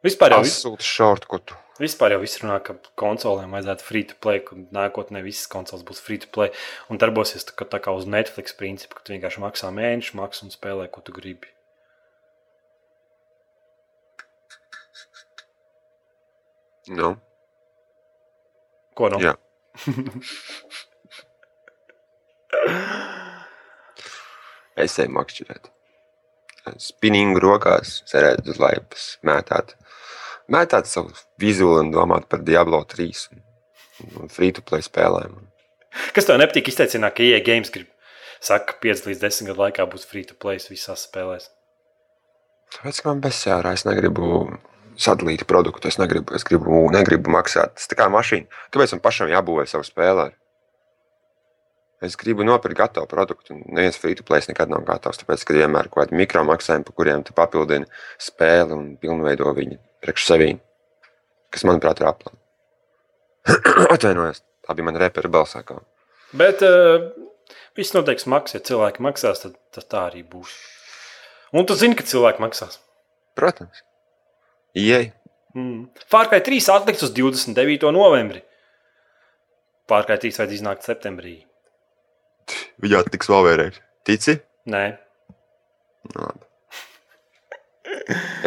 Vispār 0.04 0.30
jau, 0.32 0.42
vis- 0.46 0.56
Asūta 0.64 0.80
šortu 0.86 1.26
kutu. 1.28 1.56
Vispār 1.82 2.14
jau 2.14 2.20
viss 2.22 2.40
runā, 2.42 2.58
ka 2.64 2.76
konsolēm 2.98 3.54
vajadzētu 3.56 3.86
free 3.86 4.06
to 4.10 4.16
play, 4.22 4.42
ka 4.44 4.58
nākotnē 4.74 5.22
visas 5.24 5.50
konsoles 5.50 5.86
būs 5.86 6.02
free 6.04 6.20
to 6.22 6.30
play 6.34 6.52
un 6.90 7.00
darbosies 7.00 7.46
tā 7.48 7.68
tā 7.68 7.80
kā 7.84 7.94
uz 7.94 8.08
Netflix 8.08 8.56
principu, 8.56 8.98
ka 8.98 9.06
tu 9.06 9.14
vienkārši 9.16 9.44
maksā 9.44 9.70
mēnešu 9.74 10.18
maksu 10.20 10.48
un 10.48 10.54
spēlē, 10.54 10.90
ko 10.92 11.04
tu 11.04 11.14
gribi. 11.16 11.54
Nu, 16.88 17.18
Ko 18.98 19.06
nu? 19.12 19.20
jā. 19.22 19.36
Es 24.78 24.94
eju 25.02 25.10
makšķerēt. 25.10 25.68
Spinningu 26.78 27.40
rokās, 27.42 27.96
cerēt 28.10 28.46
uz 28.50 28.60
laipas, 28.62 29.06
mētāt. 29.26 29.74
Mētāt 30.48 30.88
savu 30.88 31.12
vizuālu 31.40 31.82
un 31.84 31.92
domāt 31.92 32.24
par 32.32 32.40
Diablo 32.40 32.80
3 32.88 33.26
un, 33.34 33.42
un 34.22 34.30
free 34.32 34.54
to 34.56 34.64
play 34.64 34.84
spēlēm. 34.84 35.34
Kas 36.16 36.28
tev 36.28 36.38
nepatīk 36.40 36.70
izteicināt, 36.72 37.16
ka 37.16 37.24
EA 37.24 37.42
Games 37.44 37.72
grib 37.74 37.88
saka, 38.40 38.72
ka 38.72 38.78
5 38.86 39.08
līdz 39.10 39.20
10 39.26 39.50
gadu 39.50 39.64
laikā 39.66 39.84
būs 39.92 40.06
free 40.08 40.24
to 40.24 40.36
play 40.40 40.60
visās 40.70 41.04
spēlēs? 41.04 41.50
Tāpēc, 42.72 43.00
man 43.04 43.20
bezsērā, 43.24 43.74
es 43.76 43.84
negribu 43.88 44.46
sadalīt 45.00 45.44
produktu, 45.48 45.88
es 45.88 45.98
negribu, 46.00 46.34
es 46.36 46.44
gribu, 46.48 46.80
negribu 46.92 47.32
maksāt. 47.32 47.74
Tas 47.76 47.90
tā 47.90 47.98
kā 47.98 48.08
mašīna. 48.12 48.48
Kāpēc 48.72 48.94
man 48.96 49.02
pašam 49.04 49.32
jābūvē 49.32 49.66
savu 49.68 49.84
spēlē? 49.88 50.30
Es 52.04 52.14
gribu 52.16 52.46
nopirkt 52.46 52.78
gatavu 52.78 53.08
produktu, 53.10 53.56
neviens 53.66 53.98
free 53.98 54.14
to 54.14 54.24
play 54.24 54.44
nekad 54.48 54.70
nav 54.70 54.84
gatavs. 54.88 55.20
Tāpēc, 55.20 55.44
ka 55.44 55.56
vienmēr 55.56 55.88
ir 55.88 55.92
kaut 55.92 56.06
kādi 56.06 56.20
mikromaksājumi, 56.22 56.86
pa 56.88 56.96
kuriem 56.96 57.26
tu 57.26 57.36
papildini 57.36 57.88
spēli 58.22 58.76
un 58.76 58.92
pilnveido 59.02 59.52
viņu 59.56 59.80
priekš 60.04 60.26
sevi, 60.28 60.50
kas, 61.54 61.64
manuprāt, 61.68 62.02
ir 62.02 62.10
aplami. 62.10 62.38
Atvainojos, 63.94 64.42
tā 64.66 64.76
bija 64.76 64.88
mana 64.88 65.02
repera 65.02 65.30
balsākā. 65.32 65.78
Bet 66.36 66.62
uh, 66.66 67.08
viss 67.78 67.94
noteikti 67.96 68.28
maksā. 68.32 68.58
Ja 68.58 68.66
cilvēki 68.70 69.04
maksās, 69.04 69.44
tad, 69.44 69.56
tad 69.74 69.88
tā 69.88 70.04
arī 70.10 70.24
būs. 70.28 70.52
Un 71.56 71.64
tu 71.68 71.76
zini, 71.78 71.96
ka 71.96 72.04
cilvēki 72.04 72.44
maksās. 72.44 72.76
Protams, 73.38 73.80
ieej. 74.76 75.12
Mm. 75.56 75.88
Fārkai 76.12 76.42
3 76.44 76.68
atlikts 76.74 77.06
uz 77.06 77.14
29. 77.16 77.88
novembri. 77.96 78.42
Fārkai 79.88 80.18
3 80.20 80.36
vajadzēja 80.42 80.60
iznākt 80.60 80.84
septembrī. 80.84 81.38
Jā, 82.84 83.00
tiks 83.08 83.30
vēl 83.32 83.46
vēlreiz. 83.46 83.78
Tici? 84.08 84.36
Nē, 84.68 84.84
Nu, 86.14 86.22
labi. 86.24 86.47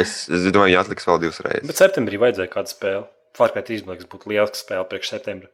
Es, 0.02 0.30
es 0.30 0.48
domāju, 0.54 0.76
jāatliks 0.76 1.08
vēl 1.08 1.20
divas 1.26 1.42
reizes. 1.46 1.68
bet 1.70 1.80
septembrī 1.82 2.20
vajadzēja 2.22 2.52
kādu 2.52 2.72
spēli. 2.74 3.04
Fārkai 3.38 3.64
3 3.68 3.86
liekas, 3.88 4.08
būtu 4.12 4.28
liela 4.32 4.50
spēle 4.58 4.88
priekš 4.92 5.14
septembra. 5.14 5.48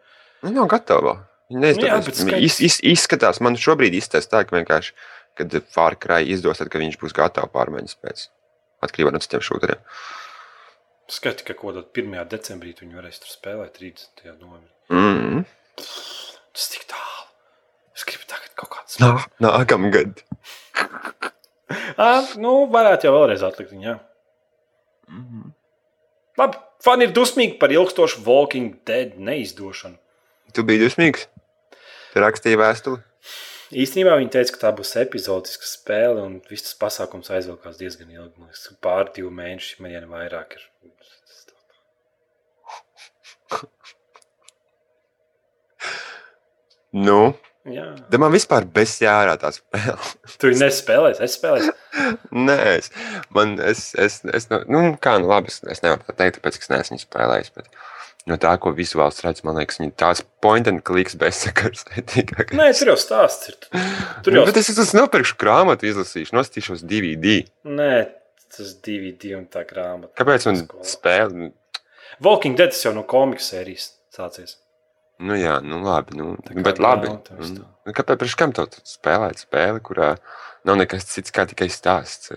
Nu, 0.43 0.51
nav 0.55 0.69
gatava. 0.71 1.17
Viņa 1.51 1.61
Nu 1.61 1.67
jā, 1.85 1.97
bet 2.03 2.17
Viņa 2.17 2.23
skaidrs. 2.25 2.45
iz, 2.47 2.55
iz, 2.67 2.77
izskatās, 2.97 3.39
man 3.43 3.55
šobrīd 3.59 3.93
izskatās 3.95 4.27
tā, 4.31 4.41
ka 4.47 4.57
vienkārši, 4.57 4.95
kad 5.37 5.53
Fārkrai 5.71 6.23
izdos, 6.33 6.57
tad, 6.59 6.71
ka 6.73 6.81
viņš 6.81 6.97
būs 6.99 7.15
gatavs 7.15 7.53
pārmaiņas 7.53 7.99
pēc. 8.01 8.25
Atkarībā 8.83 9.13
no 9.13 9.21
citiem 9.23 9.45
šūteriem. 9.45 9.79
Skati, 11.07 11.45
ka 11.47 11.55
kaut 11.55 11.71
kādā 11.77 11.85
1. 12.03 12.17
decembrī 12.33 12.73
tu 12.75 12.83
viņu 12.83 12.99
varēsi 12.99 13.23
tur 13.23 13.31
spēlēt 13.31 13.77
30. 13.79 14.25
novembrī. 14.41 14.73
Mm. 14.91 15.45
Tas 16.57 16.67
tik 16.73 16.83
tālu. 16.89 17.23
Es 17.95 18.03
gribu 18.09 18.27
tagad 18.29 18.51
kaut 18.59 18.73
kādu 18.75 19.01
Nā, 19.05 19.13
nākamgad. 21.97 22.03
Ah, 22.27 22.33
nu, 22.37 22.67
varētu 22.69 23.07
jau 23.07 23.13
vēlreiz 23.15 23.41
atlikt 23.41 23.71
viņu. 23.73 23.85
jā. 23.87 23.95
Mm. 25.09 25.53
Labi, 26.37 26.59
fani 26.85 27.07
ir 27.07 27.13
dusmīgi 27.15 27.57
par 27.57 27.73
ilgstošu 27.73 28.21
Walking 28.27 28.75
Dead 28.85 29.15
neizdošanu. 29.17 29.97
Tu 30.53 30.63
biji 30.67 30.83
dusmīgs? 30.83 31.25
Tu 32.13 32.21
rakstīji 32.21 32.59
vēstuli? 32.61 33.01
Īstenībā 33.67 34.13
viņi 34.15 34.29
teica, 34.31 34.53
ka 34.53 34.61
tā 34.61 34.69
būs 34.77 34.93
epizodiska 35.01 35.67
spēle, 35.67 36.21
un 36.23 36.37
viss 36.47 36.63
tas 36.69 36.77
pasākums 36.79 37.33
aizvilkās 37.33 37.79
diezgan 37.81 38.13
ilgi. 38.13 38.37
Man 38.37 38.47
liekas, 38.47 38.69
Pār 38.83 39.09
divu 39.15 39.33
mēnešu, 39.33 39.81
man 39.83 39.91
jau 39.91 40.05
vairāk 40.13 40.55
ir. 40.55 40.69
Nu, 46.93 47.33
Jā, 47.67 47.87
tad 48.07 48.21
man 48.21 48.31
vispār 48.31 48.65
bezjārā 48.71 49.35
tā 49.41 49.51
spēle. 49.55 49.97
tu 50.39 50.51
nespēlēsi. 50.55 51.23
Es 51.25 51.35
spēlēju. 51.35 51.73
Nē, 52.47 52.57
es, 52.77 52.89
man, 53.35 53.57
es, 53.59 53.89
es, 53.99 54.21
es, 54.31 54.47
nu, 54.51 54.61
nu, 54.71 54.81
kā, 55.03 55.17
nu, 55.19 55.27
labi, 55.31 55.51
es, 55.51 55.59
es 55.67 55.83
nevaru 55.83 56.05
tā 56.07 56.15
teikt, 56.21 56.39
tāpēc, 56.39 56.59
ka 56.59 56.67
es 56.67 56.71
neesmu 56.73 56.95
viņu 56.95 57.03
spēlējis. 57.03 57.51
Bet 57.57 57.67
no 58.31 58.37
tā, 58.39 58.53
ko 58.63 58.71
vizuāls 58.75 59.19
redz, 59.25 59.43
man 59.47 59.59
liekas, 59.59 59.81
viņa 59.81 59.95
tās 59.99 60.23
point 60.43 60.69
and 60.71 60.83
clicks 60.87 61.17
bezsakars. 61.19 61.83
Nē, 62.59 62.69
tur 62.77 62.93
jau 62.93 62.97
stāsts 63.01 63.51
ir. 63.51 63.57
Tur 63.67 64.31
Nu, 64.31 64.41
jau 64.41 64.45
bet 64.47 64.61
es 64.61 64.71
es 64.71 64.93
nopirkšu 64.95 65.39
grāmatu, 65.41 65.89
izlasīšu, 65.89 66.35
nostīšos 66.37 66.85
DVD. 66.87 67.41
Nē, 67.67 67.93
tas 68.55 68.77
divi 68.85 69.15
un 69.35 69.47
tā 69.51 69.65
grāmata. 69.67 70.13
Kāpēc 70.19 70.47
man 70.49 70.63
spēle? 70.87 71.51
Walking 72.23 72.57
Dead 72.57 72.73
jau 72.73 72.95
no 72.95 73.03
komiks 73.07 73.51
sērijas 73.51 73.91
sācies. 74.15 74.57
Nu, 75.17 75.33
jā, 75.33 75.55
nu, 75.65 75.79
labi. 75.81 76.13
Nu, 76.17 76.35
bet 76.61 76.77
labi. 76.83 77.09
tā. 77.25 77.37
Nu, 77.41 77.93
kāpēc 77.95 78.19
priekš 78.21 78.35
kam 78.37 78.51
tev 78.53 78.69
spēlēt 78.85 79.41
spēli, 79.41 79.81
kurā 79.81 80.11
nav 80.67 80.77
nekas 80.77 81.07
cits 81.09 81.33
kā 81.33 81.47
tikai 81.49 81.69
stāsts? 81.73 82.35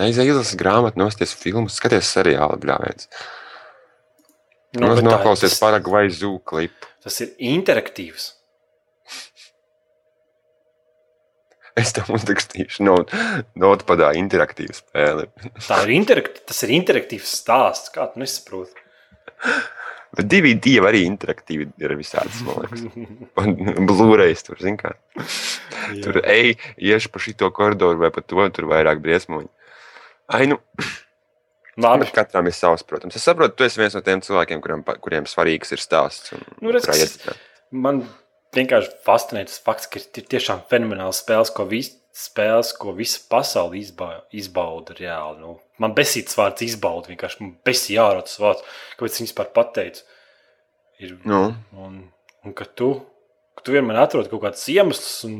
Aizej, 0.00 0.30
izlasi 0.30 0.56
grāmatu, 0.60 1.00
nosties 1.02 1.34
filmu, 1.36 1.68
skaties 1.72 2.08
seriālu 2.14 2.60
bļāviens. 2.62 3.08
Nu, 4.78 4.92
tā- 4.94 5.02
noklausies 5.02 5.58
tas- 5.58 5.82
vai 5.90 6.06
zūku 6.14 6.44
klipu. 6.52 6.86
Tas 7.02 7.20
ir 7.24 7.34
interaktīvs. 7.38 8.30
Es 11.80 11.92
tam 11.96 12.10
uzrakstīšu 12.16 12.82
not, 12.84 13.12
notpadā 13.56 14.10
interaktīvu 14.18 14.74
spēli. 14.74 15.28
Tā 15.64 15.78
ir 15.86 15.92
interaktīva. 15.94 16.44
Tas 16.50 16.58
ir 16.66 16.72
interaktīvs 16.76 17.30
stāsts. 17.40 17.92
Kā 17.94 18.08
tu 18.12 18.20
nesaproti? 18.20 18.74
Bet 20.18 20.26
divi 20.26 20.56
divi 20.58 20.88
arī 20.88 21.04
interaktīvi 21.06 21.68
ir 21.78 21.94
visādas, 21.98 22.40
man 22.46 22.64
liekas. 22.64 23.84
Blūrējs 23.90 24.42
tur, 24.46 24.58
zin 24.62 24.78
kā. 24.80 24.96
Tur 26.02 26.18
ej, 26.24 26.56
iešu 26.82 27.12
pa 27.14 27.22
šito 27.22 27.50
koridoru 27.54 28.02
vai 28.02 28.10
pa 28.14 28.24
to, 28.24 28.42
tur 28.54 28.66
vairāk 28.72 29.02
briesmoņi. 29.04 29.48
Ai, 30.34 30.48
nu, 30.50 30.58
Labi. 31.80 32.04
Bet 32.04 32.14
katram 32.16 32.48
ir 32.50 32.54
savs, 32.56 32.82
protams. 32.86 33.16
Es 33.16 33.24
saprotu, 33.24 33.54
tu 33.56 33.64
esi 33.64 33.80
viens 33.80 33.94
no 33.96 34.02
tiem 34.04 34.20
cilvēkiem, 34.24 34.60
kuriem, 34.64 34.82
kuriem 35.04 35.28
svarīgs 35.30 35.70
ir 35.76 35.82
stāsts. 35.82 36.34
un 36.34 36.42
Nu, 36.60 36.74
redz. 36.74 37.14
Man 37.70 38.02
vienkārši 38.56 38.92
fascinē 39.06 39.44
tas 39.48 39.60
fakts, 39.62 39.88
ka 39.90 40.00
ir 40.00 40.28
tiešām 40.34 40.64
fenomenāls 40.70 41.22
spēles, 41.22 41.52
ko, 41.54 41.66
vis, 41.70 41.92
spēles, 42.16 42.72
ko 42.78 42.94
visa 42.96 43.22
pasaule 43.30 43.78
izba, 43.80 44.12
izbauda 44.34 44.96
reāli. 44.98 45.40
Nu, 45.42 45.56
man 45.82 45.94
besīts 45.96 46.38
vārds 46.38 46.64
izbauda, 46.66 47.12
vienkārši 47.12 47.42
man 47.44 47.54
besīja 47.66 48.08
ārā 48.08 48.24
tas 48.26 48.40
vārds, 48.42 48.66
kāpēc 48.98 49.20
viņi 49.20 49.30
vispār 49.30 49.52
pateica. 49.56 50.04
Ir, 51.00 51.16
Nu, 51.24 51.46
un, 51.80 52.02
un 52.44 52.56
ka 52.56 52.66
tu, 52.66 52.92
ka 53.56 53.64
tu 53.64 53.72
vienmēr 53.76 54.02
atrod 54.02 54.28
kaut 54.28 54.44
kādus 54.44 54.66
iemeslus 54.68 55.24
un, 55.28 55.38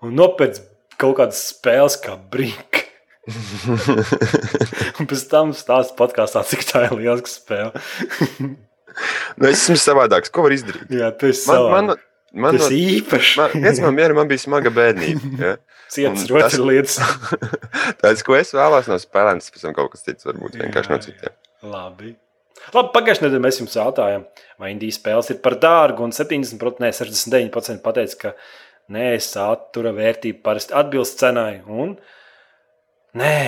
un 0.00 0.16
nopēc 0.16 0.62
kaut 0.96 1.18
kādas 1.20 1.42
spēles 1.50 1.98
kā 2.00 2.16
brīnka. 2.16 2.84
un 5.02 5.08
pēc 5.10 5.22
tam 5.28 5.52
stāsta 5.58 5.96
podkāstā, 5.98 6.44
cik 6.46 6.62
tā 6.68 6.86
ir 6.86 6.94
liela 7.00 7.18
spēle. 7.28 7.74
nu, 8.40 9.48
es 9.50 9.66
esmu 9.66 9.76
savādāks. 9.82 10.32
Ko 10.32 10.46
var 10.46 10.54
izdarīt? 10.54 10.86
Jā, 10.94 11.10
tas 11.18 11.42
ir 11.44 11.66
Man, 11.66 11.90
man, 11.90 12.04
man, 12.32 12.56
tas 12.56 12.66
no, 12.66 12.74
ir 12.74 12.98
īpašs. 13.00 13.32
man, 13.40 13.56
viens 13.64 13.80
no 13.84 13.92
mieriem 13.94 14.18
man 14.20 14.30
bija 14.30 14.46
smaga 14.46 14.72
bēdnība. 14.74 15.32
Ja? 15.46 15.56
Cietas 15.92 16.26
rotas 16.26 16.58
lietas. 16.58 16.96
Tas, 18.02 18.22
ko 18.26 18.34
es 18.34 18.50
vēlos 18.56 18.88
no 18.90 18.96
spēlēm, 18.98 19.38
tas 19.38 19.52
pēc 19.54 19.62
tam 19.68 19.74
kaut 19.76 19.92
kas 19.92 20.02
cits, 20.02 20.26
varbūt 20.26 20.56
vienkārši 20.58 20.90
no 20.90 20.98
citiem. 21.04 21.36
Labi. 21.62 22.10
Labi, 22.74 22.90
pagājušajā 22.96 23.26
nedēļā 23.28 23.42
mēs 23.44 23.60
jums 23.60 23.76
jautājām, 23.78 24.24
vai 24.58 24.72
Indijas 24.72 24.98
spēles 24.98 25.30
ir 25.30 25.38
par 25.44 25.54
dārgu. 25.62 26.02
Un 26.08 26.14
70%, 26.16 26.82
ne, 26.82 26.90
69% 26.96 27.84
pateica, 27.84 28.18
ka 28.24 28.34
nē, 28.96 29.12
satura 29.22 29.94
vērtība 29.94 30.42
parasti 30.48 30.74
atbilst 30.76 31.22
cenai. 31.22 31.60
Un 31.70 31.94
nē, 33.22 33.38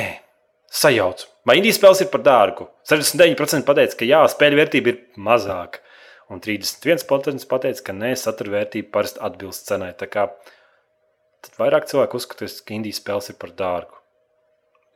sajauc. 0.70 1.26
Vai 1.49 1.59
Indijas 1.59 1.81
spēles 1.81 2.05
ir 2.05 2.12
par 2.14 2.22
dārgu? 2.26 2.68
69% 2.89 3.66
pateica, 3.66 3.99
ka 3.99 4.09
jā, 4.09 4.22
spēļu 4.31 4.62
vērtība 4.62 4.95
ir 4.95 5.03
mazāka. 5.26 5.83
Un 6.29 6.43
31% 6.45 7.47
pateica, 7.49 7.85
ka 7.87 7.95
nē, 7.97 8.12
satura 8.20 8.59
vērtība 8.59 8.93
parasti 8.93 9.22
atbilst 9.24 9.70
cenai. 9.70 9.95
Tā 9.97 10.09
kā 10.12 10.26
tad 11.45 11.55
vairāk 11.61 11.87
cilvēku 11.89 12.20
uzskatīs, 12.20 12.59
ka 12.61 12.76
Indijas 12.76 13.01
spēles 13.01 13.31
ir 13.33 13.39
par 13.41 13.55
dārgu. 13.57 13.97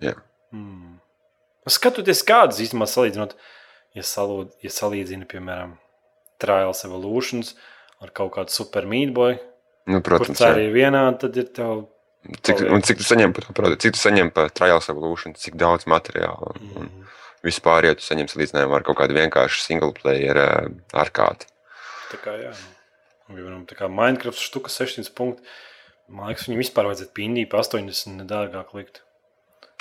Jā. 0.04 0.16
Mm. 0.52 0.98
Skatoties, 1.72 2.24
kādas 2.26 2.60
īstenībā 2.60 2.88
salīdzinot, 2.90 3.36
ja, 3.96 4.04
salūd, 4.04 4.50
ja 4.64 4.72
salīdzina, 4.74 5.28
piemēram, 5.30 5.78
Trials 6.42 6.84
Evolutions 6.84 7.54
ar 8.02 8.10
kaut 8.10 8.34
kādu 8.34 8.52
super 8.52 8.88
mītboju, 8.90 9.38
Nu, 9.90 9.98
kur 9.98 10.18
protams, 10.18 10.38
jā. 10.38 10.52
ir 10.62 10.70
vienā, 10.74 11.02
tad 11.18 11.36
ir 11.38 11.48
tev. 11.54 11.86
Cik, 12.46 12.60
un 12.70 12.84
cik 12.86 13.00
tu 13.00 13.06
saņem 13.06 13.32
par 13.34 13.48
to 13.48 13.54
produktu, 13.56 13.88
cik 13.88 13.96
tu 13.96 14.02
saņem 14.02 14.28
par 14.34 14.52
Trials 14.54 14.86
Evolution, 14.92 15.34
cik 15.34 15.56
daudz 15.58 15.88
materiāla 15.90 16.52
un, 16.52 16.68
un 16.76 16.90
Mm. 16.92 17.08
Vispār, 17.46 17.88
ja 17.90 17.96
tu 17.98 18.04
saņem 18.06 18.28
salīdzinājumu 18.30 18.76
ar 18.78 18.84
kaut 18.86 18.98
kādu 19.00 19.16
vienkāršu 19.18 19.62
single 19.64 19.92
player 19.96 20.38
uh, 20.38 20.70
arkādi. 21.02 21.48
Tā 22.12 22.18
kā, 22.22 22.34
jā. 22.40 22.52
Un, 23.28 23.36
piemēram, 23.38 23.62
tā 23.70 23.78
kā 23.78 23.88
Minecraft 23.90 24.40
štuka 24.40 24.72
600 24.72 25.12
punkti. 25.16 25.46
Man 26.12 26.28
liekas, 26.28 26.48
viņam 26.48 26.60
vispār 26.60 26.88
vajadzētu 26.90 27.14
pindī 27.16 27.46
pa 27.48 27.62
80 27.62 28.18
nedārgāk 28.20 28.74
likt. 28.76 29.00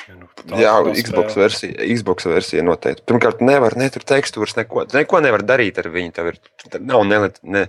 Ja, 0.08 0.16
nu, 0.18 0.26
Jā, 0.58 0.72
Xbox 0.98 1.34
spēle. 1.36 1.44
versija, 1.44 1.74
Xbox 1.94 2.26
versija 2.26 2.64
noteikti. 2.66 3.04
Pirmkārt, 3.06 3.42
nevar 3.46 3.76
ne 3.78 3.90
tur 3.94 4.02
tekstūras, 4.08 4.56
neko, 4.58 4.88
neko 4.90 5.20
nevar 5.22 5.44
darīt 5.46 5.78
ar 5.78 5.90
viņu. 5.94 6.14
Tev 6.16 6.32
ir, 6.32 6.40
tur 6.64 6.82
nav 6.82 7.04
nelit, 7.06 7.38
ne, 7.44 7.68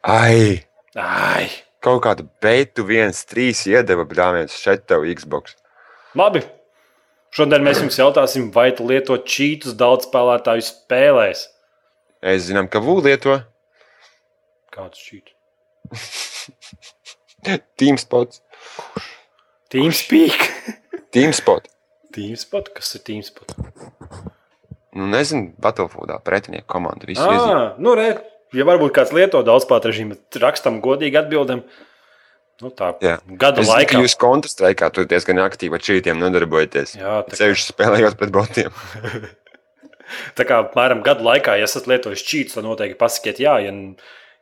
ai, 0.00 0.62
Ai, 0.94 1.48
kaut 1.82 2.04
kādu 2.06 2.24
beitu 2.40 2.84
viens, 2.86 3.24
trīs 3.26 3.64
iedeva 3.66 4.04
brāļus 4.08 4.54
šeit 4.62 4.84
tev 4.86 5.02
Xbox. 5.10 5.56
labi. 6.14 6.44
Šodien 7.34 7.64
mēs 7.66 7.80
jums 7.82 7.98
jautāsim, 7.98 8.50
vai 8.54 8.68
tu 8.76 8.86
lieto 8.86 9.16
čītus 9.18 9.74
daudz 9.78 10.06
spēlētāju 10.06 10.62
spēlēs. 10.62 11.48
Es 12.22 12.46
zinām, 12.46 12.68
ka 12.70 12.78
Vū 12.84 13.00
lieto 13.04 13.40
Kāds 14.74 14.98
čīts? 15.02 15.34
Teamspot. 17.78 18.38
Teamspeak. 19.70 20.46
Teamspot. 21.14 21.66
Teamspot? 22.14 22.70
Kas 22.74 22.94
ir 22.94 23.02
Teamspot? 23.06 23.54
Nu, 24.94 25.08
nezinu, 25.10 25.50
Battlefieldā 25.62 26.20
pretinieku 26.22 26.68
komanda 26.70 27.06
visu. 27.10 27.26
Ah, 27.26 27.74
nu, 27.82 27.96
re, 27.98 28.12
ja 28.54 28.66
varbūt 28.66 28.94
kāds 28.94 29.14
lieto 29.14 29.42
daudz 29.46 29.66
pār 29.66 29.82
režīmu, 29.88 30.18
rakstam 30.42 30.78
godīgi 30.84 31.18
atbildam. 31.18 31.64
Nu, 32.62 32.70
tā 32.70 32.92
Jā. 33.02 33.16
gada 33.40 33.62
Es 33.64 33.70
laikā. 33.70 33.98
jūs 34.04 34.14
kontrastraikā 34.20 34.90
tur 34.94 35.08
diezgan 35.10 35.42
aktīvi 35.42 35.74
ar 35.74 35.82
šīm 35.82 36.20
nodarbojaties. 36.22 36.94
Jā, 37.00 37.16
tā 37.26 37.34
kā, 37.34 37.40
Ceļš 37.40 37.64
spēlējot 37.72 38.20
pret 38.20 38.34
botiem. 38.34 38.70
tā 40.38 40.46
kā 40.48 40.60
apmēram 40.64 41.02
gada 41.06 41.24
laikā, 41.24 41.56
ja 41.58 41.68
esat 41.68 41.88
lietojis 41.90 42.24
čītus, 42.26 42.56
tad 42.58 42.66
noteikti 42.66 42.98
pasakiet, 43.00 43.40
jā, 43.42 43.56
ja, 43.64 43.72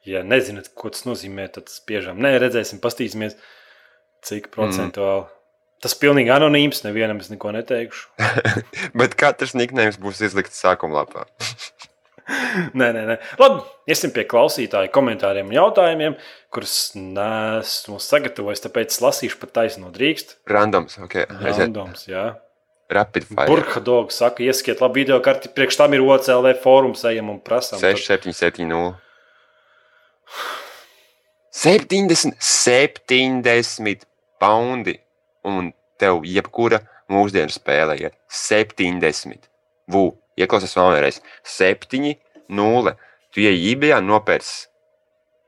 ja 0.09 0.25
nezināt, 0.27 0.73
ko 0.79 0.93
tas 0.93 1.07
nozīmē, 1.09 1.49
tad 1.55 1.73
spiežam. 1.73 2.21
Nē, 2.23 2.35
redzēsim, 2.43 2.83
pastīsimies, 2.83 3.39
cik 4.27 4.51
procentuāli. 4.55 5.25
Mm. 5.27 5.39
Tas 5.83 5.97
pilnīgi 5.99 6.31
anonīms, 6.31 6.85
nevienam 6.85 7.19
es 7.19 7.31
neko 7.33 7.51
neteikšu. 7.57 8.13
Bet 9.01 9.17
katrs 9.19 9.57
niknējums 9.59 9.99
būs 10.03 10.23
izlikts 10.29 10.61
sākuma 10.63 11.01
lapā. 11.01 11.27
Nē, 12.79 12.89
nē, 12.95 13.03
nē. 13.09 13.17
Labi, 13.41 13.63
iesim 13.91 14.13
pie 14.15 14.25
klausītāju 14.29 14.91
komentāriem 14.95 15.51
un 15.51 15.57
jautājumiem, 15.57 16.17
kurus 16.55 16.77
nesmu 16.97 17.99
sagatavojis. 18.03 18.65
Tāpēc 18.65 18.97
lasīšu 19.05 19.41
pat 19.43 19.55
taisno 19.61 19.93
drīkst. 19.95 20.39
Randoms, 20.51 20.99
ok. 21.03 21.23
Randoms, 21.43 22.07
jā. 22.11 22.33
Rapid 22.93 23.25
fire. 23.25 23.49
Burkhardogs 23.49 24.19
saka, 24.21 24.45
ieskiet 24.45 24.83
labu 24.85 25.01
video 25.01 25.19
karti. 25.25 25.49
Priekš 25.53 25.79
tam 25.81 25.97
ir 25.97 26.05
OCLV 26.05 26.59
fórums, 26.61 27.05
ejam 27.09 27.31
un 27.33 27.41
prasām. 27.41 27.81
6, 27.81 28.05
7, 28.11 28.37
7, 28.37 28.67
0. 28.69 28.93
70, 31.63 32.37
70 32.41 34.05
poundi. 34.43 34.99
Un 35.49 35.73
tev 36.01 36.23
jebkura 36.29 36.83
mūsdienu 37.13 37.53
spēle 37.53 37.97
ir 38.01 38.13
70. 38.29 39.49
Vū, 39.93 40.11
ieklausies 40.39 40.77
vēlreiz. 40.79 41.21
7, 41.45 42.15
0. 42.49 42.97
Tu 43.33 43.47
ej 43.49 43.71
eBay, 43.73 43.97
nopērci 44.05 44.69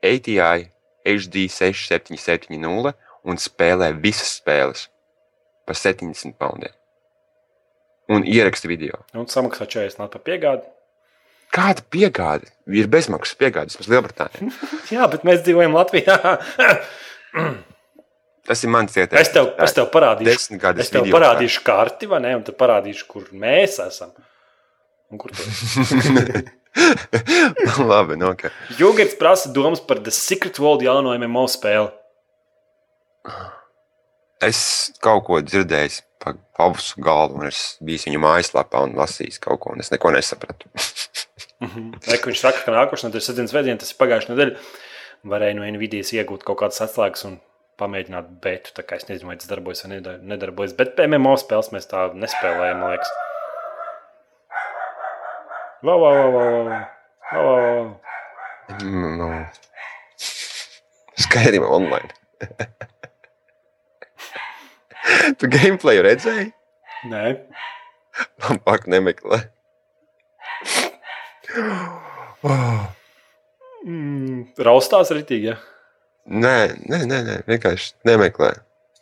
ATI 0.04 0.70
HD 1.04 1.48
6770 1.52 2.94
un 3.24 3.40
spēlē 3.40 3.92
visas 4.00 4.38
spēles 4.38 4.88
par 5.64 5.76
70 5.76 6.36
poundiem. 6.40 6.72
Un 8.12 8.24
ieraksti 8.28 8.68
video. 8.68 9.00
Un 9.16 9.28
samaksā 9.32 9.64
40 9.64 10.00
nāc 10.02 10.12
par 10.12 10.24
piegādi. 10.24 10.68
Kāda 11.54 11.84
piegāde? 11.92 12.50
Ir 12.68 12.88
bezmaksas 12.90 13.36
piegādes 13.40 13.78
pēc 13.78 13.88
Lielbritānijas. 13.92 14.58
Jā, 14.92 15.06
bet 15.12 15.24
mēs 15.28 15.44
dzīvojam 15.46 15.76
Latvijā. 15.76 16.18
Tas 18.44 18.60
ir 18.60 18.72
mans 18.72 18.92
ieteikums. 18.92 19.22
es, 19.22 19.30
tev, 19.32 19.46
es 19.64 19.72
tev 19.72 19.86
parādīšu, 19.92 20.58
es 20.76 20.90
tev 20.92 21.06
video 21.06 21.16
parādīšu 21.16 21.62
karti, 21.64 22.08
vai 22.10 22.18
ne? 22.20 22.34
Un 22.36 22.42
tad 22.44 22.58
parādīšu, 22.60 23.06
kur 23.08 23.30
mēs 23.32 23.78
esam. 23.80 24.10
Tu 25.22 25.42
esi? 25.48 26.44
Labi, 27.90 28.16
nu, 28.18 28.32
ok. 28.32 28.48
Jūgers 28.80 29.14
prasa 29.20 29.52
domas 29.54 29.80
par 29.84 30.00
The 30.02 30.10
Secret 30.14 30.58
World 30.62 30.82
jauno 30.82 31.14
MMO 31.18 31.44
spēli. 31.50 31.90
Es 34.44 34.58
kaut 35.02 35.24
ko 35.28 35.38
dzirdēju 35.40 36.02
pa 36.20 36.34
pavusu 36.58 37.00
galvu, 37.04 37.38
un 37.40 37.48
es 37.48 37.60
biju 37.84 38.08
viņa 38.08 38.20
mājaslapā 38.20 38.82
un 38.84 38.96
lasīju 38.98 39.38
kaut 39.44 39.62
ko, 39.62 39.72
un 39.76 39.80
es 39.84 39.90
neko 39.94 40.10
nesapratu. 40.14 40.68
Vai, 42.08 42.18
ka 42.18 42.28
viņš 42.28 42.42
saka, 42.42 42.64
ka 42.66 42.74
nākošais 42.74 43.06
nedēļas 43.08 43.28
sestdienas 43.30 43.54
vēdienā, 43.56 43.78
tas 43.80 43.92
ir 43.94 43.98
pagājušā 44.02 44.32
nedēļa, 44.34 44.54
varēja 45.32 45.56
no 45.60 45.68
Nvidias 45.76 46.10
iegūt 46.16 46.44
kaut 46.44 46.58
kādas 46.60 46.82
atslēgas 46.84 47.24
un 47.30 47.38
pamēģināt 47.80 48.34
bētu. 48.44 48.74
Tā 48.76 48.84
kā 48.86 48.98
es 49.00 49.06
nezinu, 49.08 49.30
vai 49.32 49.38
tas 49.40 49.48
darbojas 49.50 49.84
vai 49.86 49.94
nedar- 49.96 50.20
nedarbojas. 50.34 50.74
Bet 50.78 51.00
MMO 51.08 51.32
spēles 51.40 51.72
mēs 51.74 51.88
tā 51.90 52.04
nespēlējam, 52.12 52.82
man 52.82 52.92
liekas. 52.96 53.14
Vau, 55.84 56.00
vau. 56.00 56.32
Vau, 56.32 56.32
vau, 56.32 56.64
vau. 57.44 58.00
Mm, 58.80 59.20
Nu, 59.20 59.28
Skaidrība 61.20 61.68
online. 61.68 62.08
tu 65.38 65.44
gameplay 65.52 66.00
redzēji? 66.00 66.56
Nē, 67.12 67.36
Labāk 68.46 68.88
nemeklē. 68.88 69.42
Oh. 72.44 72.88
mm, 73.84 74.56
raustās 74.64 75.12
ritīgi. 75.12 75.52
Ja? 75.52 75.56
Nē, 76.24 76.80
nē, 76.88 77.04
nē, 77.10 77.18
nē, 77.28 77.36
vienkārši 77.50 77.92
nemeklē. 78.08 78.54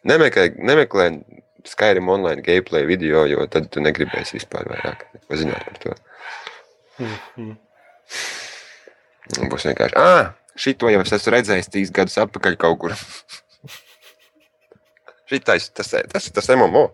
Nemeklē, 0.02 0.50
nemeklē 0.58 1.22
Skyrim 1.62 2.10
online 2.10 2.42
gameplay 2.42 2.82
video, 2.90 3.22
jo 3.30 3.46
tad 3.46 3.70
tu 3.70 3.78
negribēsi 3.84 4.40
vispār 4.40 4.66
vairāk 4.66 5.06
zināt 5.38 5.62
par 5.68 5.78
to. 5.84 5.94
Mhm. 7.00 7.52
Un 9.40 9.48
Būs 9.52 9.64
vienkārši, 9.68 9.96
ah, 9.96 10.32
šito 10.58 10.90
jau 10.92 11.00
es 11.04 11.12
esmu 11.16 11.32
redzējis 11.36 11.70
trīs 11.72 11.92
gadus 11.94 12.18
atpakaļ 12.20 12.54
kaut 12.60 12.78
kur. 12.82 12.96
Šitais, 15.32 15.70
tas, 15.72 15.88
tas 16.12 16.26
ir 16.28 16.32
tas 16.36 16.50
MMO. 16.52 16.90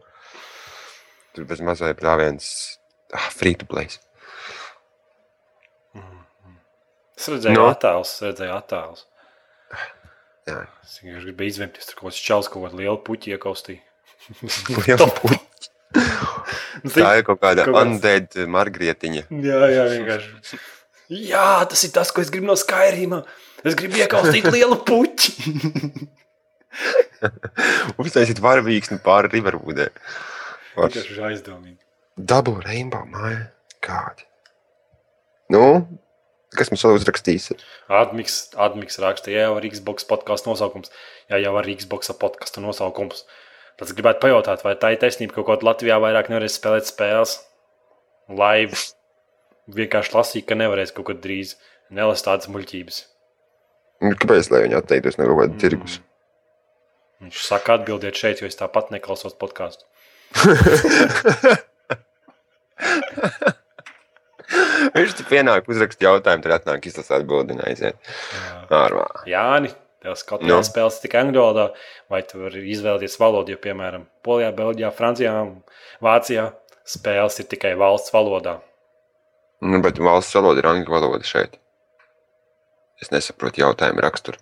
Tur 1.34 1.44
bez 1.48 1.60
mazai 1.64 1.94
prāviens 1.98 2.44
Ah, 3.12 3.30
free 3.32 3.54
to 3.56 3.64
play. 3.64 3.86
Es 7.18 7.26
redzēju, 7.32 7.56
no. 7.56 7.64
attēlus, 7.72 8.10
es 8.14 8.20
redzēju 8.28 8.52
attēlus. 8.54 9.00
Jā, 10.48 10.58
Es 10.84 10.92
vienkārši 11.02 11.24
gribēju 11.26 11.50
izvēlēties, 11.52 11.88
tur 11.88 11.96
kaut 11.98 12.06
kāds 12.12 12.20
čels 12.24 12.48
kaut 12.52 12.62
kādu 12.66 12.78
lielu 12.78 13.00
puķi 13.04 13.32
iekaustīja. 13.34 13.80
Liela 14.84 15.08
puķa. 15.18 15.38
Nu, 16.84 16.92
Tā 16.94 17.12
ir 17.18 17.26
kaut 17.26 17.40
kāda 17.42 17.66
undead 17.72 18.36
margrietiņa. 18.50 19.26
Jā, 19.44 19.60
jā, 19.72 19.84
vienkārši. 19.94 20.60
Jā, 21.28 21.46
tas 21.70 21.82
ir 21.86 21.92
tas, 21.94 22.10
ko 22.12 22.20
es 22.24 22.30
gribu 22.32 22.50
no 22.50 22.56
Skyrīma. 22.58 23.22
Es 23.66 23.76
gribu 23.78 23.98
iekaustīt 24.02 24.48
lielu 24.54 24.76
puķi. 24.86 25.34
Uztaisīt 28.02 28.40
varavīksni 28.42 29.00
pāri 29.04 29.30
Riverwoodē. 29.32 29.88
Tas 30.78 30.98
ir 31.00 31.22
aizdomīgi. 31.30 31.80
Dabū 32.18 32.58
Rainbow 32.62 33.06
māja. 33.10 33.48
Kādi? 33.82 34.26
Nu, 35.54 35.62
kas 36.58 36.70
mums 36.72 36.82
vēl 36.84 36.98
uzrakstīs? 36.98 37.48
Admiks, 38.00 38.38
Admiks 38.58 38.98
rakstīja, 39.02 39.46
jau 39.46 39.56
ar 39.58 39.66
Xbox 39.70 40.06
podkāstu 40.08 40.50
nosaukums. 40.52 40.92
Jā, 41.30 41.40
jau 41.46 41.54
ar 41.58 41.68
Xbox 41.70 42.10
podkāstu 42.20 42.62
nosaukums. 42.64 43.24
Tad 43.78 43.92
gribētu 43.94 44.24
pajautāt, 44.24 44.64
vai 44.66 44.74
tā 44.80 44.90
ir 44.94 44.98
taisnība, 45.02 45.36
ka 45.36 45.42
kaut 45.42 45.60
kādā 45.60 45.68
Latvijā 45.68 46.00
vairāk 46.02 46.32
nevarēs 46.32 46.56
spēlēt 46.58 46.88
spēles 46.88 47.36
live. 48.40 48.80
Vienkārši 49.78 50.14
lasīju, 50.16 50.46
ka 50.48 50.56
nevarēs 50.58 50.94
kaut 50.96 51.06
kad 51.12 51.20
drīz 51.22 51.54
nelas 51.94 52.24
tādas 52.26 52.50
muļķības. 52.50 52.98
Nu, 54.02 54.12
Kāpēc 54.18 54.50
lai 54.50 54.64
viņi 54.64 54.78
atteiktos 54.78 55.18
no 55.18 55.28
kaut 55.28 55.40
kāda 55.42 55.60
tirgus? 55.62 56.00
Viņš 57.22 57.38
saka, 57.42 57.78
atbildiet 57.78 58.18
šeit, 58.18 58.42
jo 58.42 58.50
es 58.50 58.58
tāpat 58.58 58.92
neklausos 58.94 59.34
podkāstu. 59.38 59.84
Viņš 64.94 65.16
tur 65.18 65.26
pienāk, 65.28 65.66
uzrakst 65.70 66.02
jautājumu, 66.02 66.44
tad 66.44 66.54
atnāk 66.60 66.86
izlasīt 66.88 67.16
atbildi 67.18 67.56
un 67.56 67.64
aiziet. 67.66 67.98
Ārmā. 68.74 69.06
Jāni, 69.28 69.70
tev 70.04 70.16
skatu 70.18 70.46
Nu. 70.46 70.56
no. 70.56 70.62
spēles 70.66 71.00
tikai 71.02 71.24
angļu 71.24 71.42
valodā, 71.42 71.66
vai 72.12 72.22
tu 72.26 72.42
vari 72.42 72.64
izvēlēties 72.72 73.18
valodu, 73.20 73.54
jo, 73.54 73.60
piemēram, 73.62 74.06
Polijā, 74.26 74.50
Beļģijā, 74.56 74.90
Francijā 74.94 75.34
Vācijā 76.04 76.48
spēles 76.88 77.38
ir 77.42 77.48
tikai 77.50 77.74
valsts 77.78 78.14
valodā. 78.14 78.58
Nu, 79.60 79.80
bet 79.82 79.98
valsts 79.98 80.36
valoda 80.38 80.62
ir 80.62 80.70
angļu 80.70 80.94
valoda 80.94 81.26
šeit. 81.26 81.58
Es 83.02 83.10
nesaprotu 83.14 83.62
jautājumu 83.62 84.02
raksturu. 84.02 84.38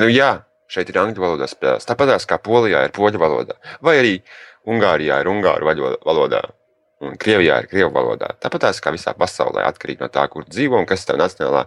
Nu, 0.00 0.08
jā, 0.08 0.40
šeit 0.72 0.88
ir 0.92 1.00
angļu 1.00 1.24
valodā 1.24 1.48
spēles. 1.50 1.88
Tāpat 1.88 2.24
kā 2.28 2.40
Polijā 2.40 2.84
ir 2.86 2.96
poļu 2.96 3.20
valodā. 3.20 3.56
Vai 3.84 3.98
arī 4.00 4.14
Ungārijā 4.68 5.20
ir 5.22 5.28
ungāru 5.30 5.68
valodā. 6.04 6.42
Un 7.00 7.14
Krievijā 7.16 7.62
ir 7.62 7.68
krievu 7.70 7.94
valodā. 7.94 8.34
Tāpat 8.44 8.76
kā 8.84 8.92
visā 8.92 9.14
pasaulē, 9.16 9.64
atkarīgi 9.64 10.04
no 10.04 10.10
tā, 10.12 10.26
kur 10.28 10.44
dzīvo 10.44 10.76
un 10.76 10.88
kas 10.88 11.00
ir 11.00 11.08
tava 11.08 11.22
nacionālā 11.22 11.62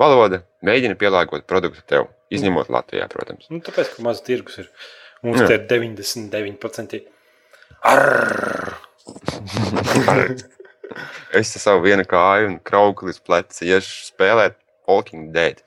valoda, 0.00 0.42
mēģina 0.66 0.98
pielāgot 1.00 1.46
produktu 1.50 1.84
tev. 1.90 2.10
Izņemot 2.34 2.70
Latvijā, 2.72 3.04
protams. 3.12 3.46
Nu, 3.52 3.60
tāpēc, 3.62 3.92
ka 3.94 4.02
maz 4.02 4.22
tirgus 4.24 4.56
ir. 4.58 4.70
Mums 5.22 5.44
te 5.44 5.54
ir 5.54 5.66
99%. 5.70 7.04
Arr! 7.92 8.74
Es 11.34 11.54
ar 11.56 11.62
savu 11.62 11.84
vienu 11.84 12.04
kāju 12.06 12.50
un 12.50 12.58
krauku 12.62 13.08
līdz 13.08 13.20
pleci 13.26 13.70
iešu 13.72 14.10
spēlēt 14.10 14.56
Walking 14.86 15.32
Dead. 15.34 15.62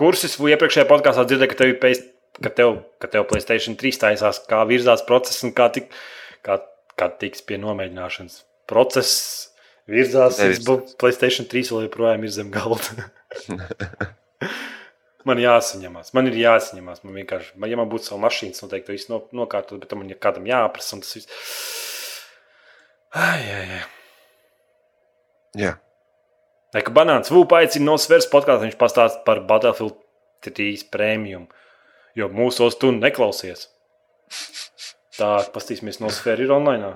Kursis 0.00 0.38
vai 0.40 0.54
iepriekšējā 0.54 0.86
podkāstā 0.88 1.26
dzirdēja, 1.28 1.52
ka 1.52 1.58
tev 1.60 1.74
ir 1.74 1.78
pēc, 1.82 2.02
ka 2.40 2.52
tev, 2.56 2.80
ka 3.02 3.10
tev 3.12 3.28
Playstation 3.30 3.76
3 3.78 4.00
taisās, 4.06 4.40
kā 4.50 4.62
virzās 4.68 5.04
process 5.06 5.44
un 5.46 5.54
kā, 5.56 5.68
tik, 5.74 5.92
kā, 6.46 6.58
kā 6.98 7.10
tiks 7.20 7.44
pie 7.46 7.60
nomēģināšanas. 7.62 8.40
Process 8.70 9.49
virzās. 9.90 10.40
Xbox, 10.54 10.96
Playstation 11.00 11.48
3 11.50 11.74
vēl 11.74 11.86
joprojām 11.88 12.24
ir 12.26 12.32
zem 12.34 12.50
galda. 12.54 13.10
man 15.28 15.42
jāsaņemās, 15.42 16.14
man 16.16 16.30
ir 16.30 16.40
jāsaņemās. 16.40 17.04
Man 17.04 17.20
vienkārši, 17.20 17.54
man, 17.60 17.72
ja 17.72 17.80
man 17.80 17.90
būtu 17.92 18.10
sava 18.10 18.22
mašīna, 18.28 18.56
noteikti 18.62 18.88
to 18.88 18.96
visu 18.96 19.12
no, 19.12 19.22
nokārtot, 19.42 19.82
bet 19.82 19.98
man 19.98 20.10
ir 20.10 20.20
kādam 20.22 20.48
jāprasa. 20.48 20.96
un 20.96 21.04
Tas 21.04 21.18
viss. 21.18 21.38
Ai, 23.10 23.42
ai, 23.42 23.64
ai. 23.80 23.86
Jā, 25.58 25.74
Nē, 26.70 26.84
ka 26.86 26.92
banāns 26.94 27.32
Vūpa 27.34 27.58
aicina 27.58 27.88
no 27.88 27.96
Svēras 27.98 28.28
podkāstu. 28.30 28.68
Viņš 28.68 28.78
pastāsta 28.78 29.24
par 29.26 29.42
Battlefield 29.46 29.96
3 30.46 30.86
prēmiju. 30.92 31.44
Jo 32.18 32.28
mūsos 32.30 32.78
tu 32.78 32.92
neklausies. 32.94 33.66
Tā, 35.18 35.32
paskatīsimies, 35.50 35.98
no 36.02 36.12
Svēras 36.14 36.46
ir 36.46 36.54
online. 36.54 36.94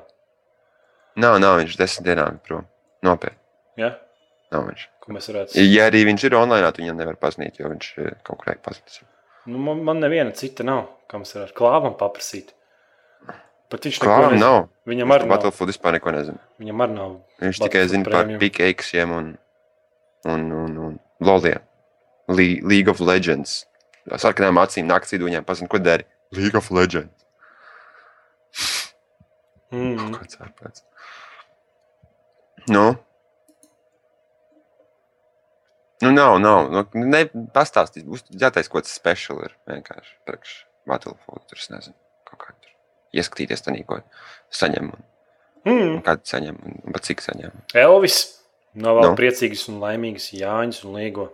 nav, 1.18 1.40
nav 1.42 1.58
viņš 1.62 1.76
desmit 1.78 2.06
dienām 2.06 2.38
prom. 2.46 2.68
Nopietni, 3.04 3.38
Ja? 3.80 3.92
nav 4.54 4.68
viņš. 4.70 4.82
Ko 5.04 5.12
mēs 5.12 5.26
varētu 5.30 5.62
Ja 5.66 5.88
arī 5.90 6.04
viņš 6.08 6.24
ir 6.28 6.36
online, 6.38 6.64
tad 6.68 6.78
viņam 6.80 6.96
nevar 7.00 7.16
paziņot, 7.20 7.58
jo 7.60 7.70
viņš 7.72 7.88
eh, 8.04 8.12
kaut 8.26 8.38
kur 8.42 8.56
pazudis. 8.62 9.00
Nu, 9.46 9.58
man, 9.60 9.82
man 9.84 9.98
neviena 10.00 10.32
cita 10.32 10.64
nav, 10.64 10.86
kam 11.10 11.22
es 11.26 11.34
varētu 11.36 11.56
klāvam 11.58 11.96
paprasīt. 12.00 12.54
Pat 13.72 13.84
viņš 13.88 13.98
Klāvam 14.00 14.32
nezina. 14.36 14.46
nav. 14.46 14.68
Viņam 14.86 15.08
Par 15.10 15.18
arī 15.20 15.26
nav. 15.28 15.34
Battlefield 15.34 15.70
vispār 15.72 15.96
neko 15.96 16.12
nezinu. 16.14 16.38
Viņam 16.62 16.82
arī 16.84 16.94
nav. 16.94 17.12
Viņš 17.42 17.60
tikai 17.64 17.82
zina 17.90 18.04
par 18.06 18.12
Premium. 18.22 18.40
pikaksiem 18.44 19.12
un, 19.16 19.30
un, 20.30 20.44
un, 20.62 20.76
un 20.86 20.98
loliem. 21.24 21.60
Le 22.28 22.46
League 22.62 22.88
of 22.92 23.00
Legends. 23.00 23.64
Sarkanām 24.20 24.60
acīm 24.62 24.86
naktas 24.86 25.16
vidūņiem 25.16 25.44
pazina, 25.48 25.68
ko 25.72 25.80
dari. 25.82 26.04
League 26.36 26.56
of 26.60 26.70
Legends. 26.70 27.24
Mm. 29.74 30.12
Kāds 30.14 30.38
ārprāts. 30.44 30.84
Nu? 32.68 32.94
Nu, 36.02 36.10
nav, 36.12 36.38
nav. 36.42 36.68
Nu, 36.72 36.84
ne, 37.08 37.24
pastāstīt, 37.54 38.04
būs 38.08 38.24
jātais 38.40 38.68
kaut 38.72 38.84
kas 38.84 38.96
special 38.98 39.40
ir 39.46 39.54
vienkārši 39.70 40.14
priekš 40.28 40.54
Battlefield. 40.88 41.44
Tur 41.48 41.60
es 41.62 41.70
nezinu, 41.72 41.94
kaut 42.28 42.40
kā 42.42 42.52
tur 42.58 42.72
ieskatīties 43.16 43.64
tanī, 43.64 43.84
ko 43.88 44.00
saņem 44.52 44.90
un, 44.92 45.04
Mm. 45.64 45.94
un 45.96 46.00
kādu 46.04 46.28
saņem 46.28 46.56
un, 46.60 46.74
un 46.84 46.92
pat 46.92 47.06
cik 47.06 47.22
saņem. 47.24 47.52
Elvis 47.80 48.18
nav 48.76 48.98
vēl 48.98 49.06
Nu? 49.08 49.16
priecīgs 49.16 49.62
un 49.72 49.78
laimīgs 49.80 50.26
Jāņus 50.36 50.82
un 50.84 50.92
Līgo. 50.98 51.30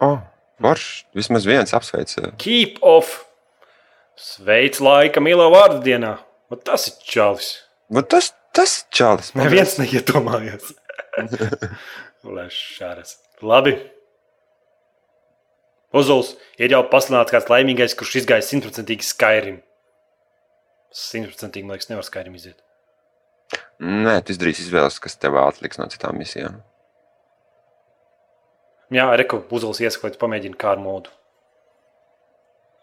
Oh, 0.00 0.20
Varš, 0.62 0.84
vismaz 1.18 1.42
viens 1.48 1.72
apsveic. 1.74 2.12
eh, 2.22 2.30
Keep 2.38 2.78
off! 2.86 3.24
Sveic 4.14 4.78
laika 4.78 5.18
mīlā 5.20 5.48
vārdu 5.50 5.82
dienā! 5.82 6.18
Vat 6.50 6.62
Tas 6.64 6.86
ir 6.86 6.94
čalis. 7.02 7.48
Bet 7.90 8.08
tas, 8.14 8.30
tas 8.60 8.76
čalis. 8.92 9.32
Neviens 9.38 9.78
neiedomājās. 9.80 10.74
Lai 12.36 12.46
šāras. 12.52 13.16
Labi. 13.40 13.78
Uzuls 15.96 16.36
ir 16.60 16.70
jau 16.70 16.84
pasludināts 16.90 17.32
kāds 17.34 17.48
laimīgais, 17.50 17.96
kurš 17.98 18.20
izgāja 18.22 18.44
simtprocentīgi 18.46 19.06
skairim. 19.06 19.62
Simtprocentīgi, 20.94 21.66
man 21.66 21.78
liekas, 21.78 21.88
nevar 21.90 22.06
skairim 22.06 22.36
iziet. 22.38 22.58
Nē, 23.80 24.20
tu 24.22 24.34
izdarīsi 24.34 24.66
izvēles, 24.66 25.00
kas 25.02 25.16
tev 25.18 25.38
atliks 25.40 25.80
no 25.80 25.88
citām 25.90 26.20
misijām. 26.20 26.60
Jā, 28.94 29.08
Reku 29.18 29.40
uzuls 29.54 29.80
iesaka, 29.80 30.08
lai 30.08 30.14
tu 30.14 30.20
pamēģini 30.20 30.58
kāru 30.60 30.84
modu. 30.84 31.14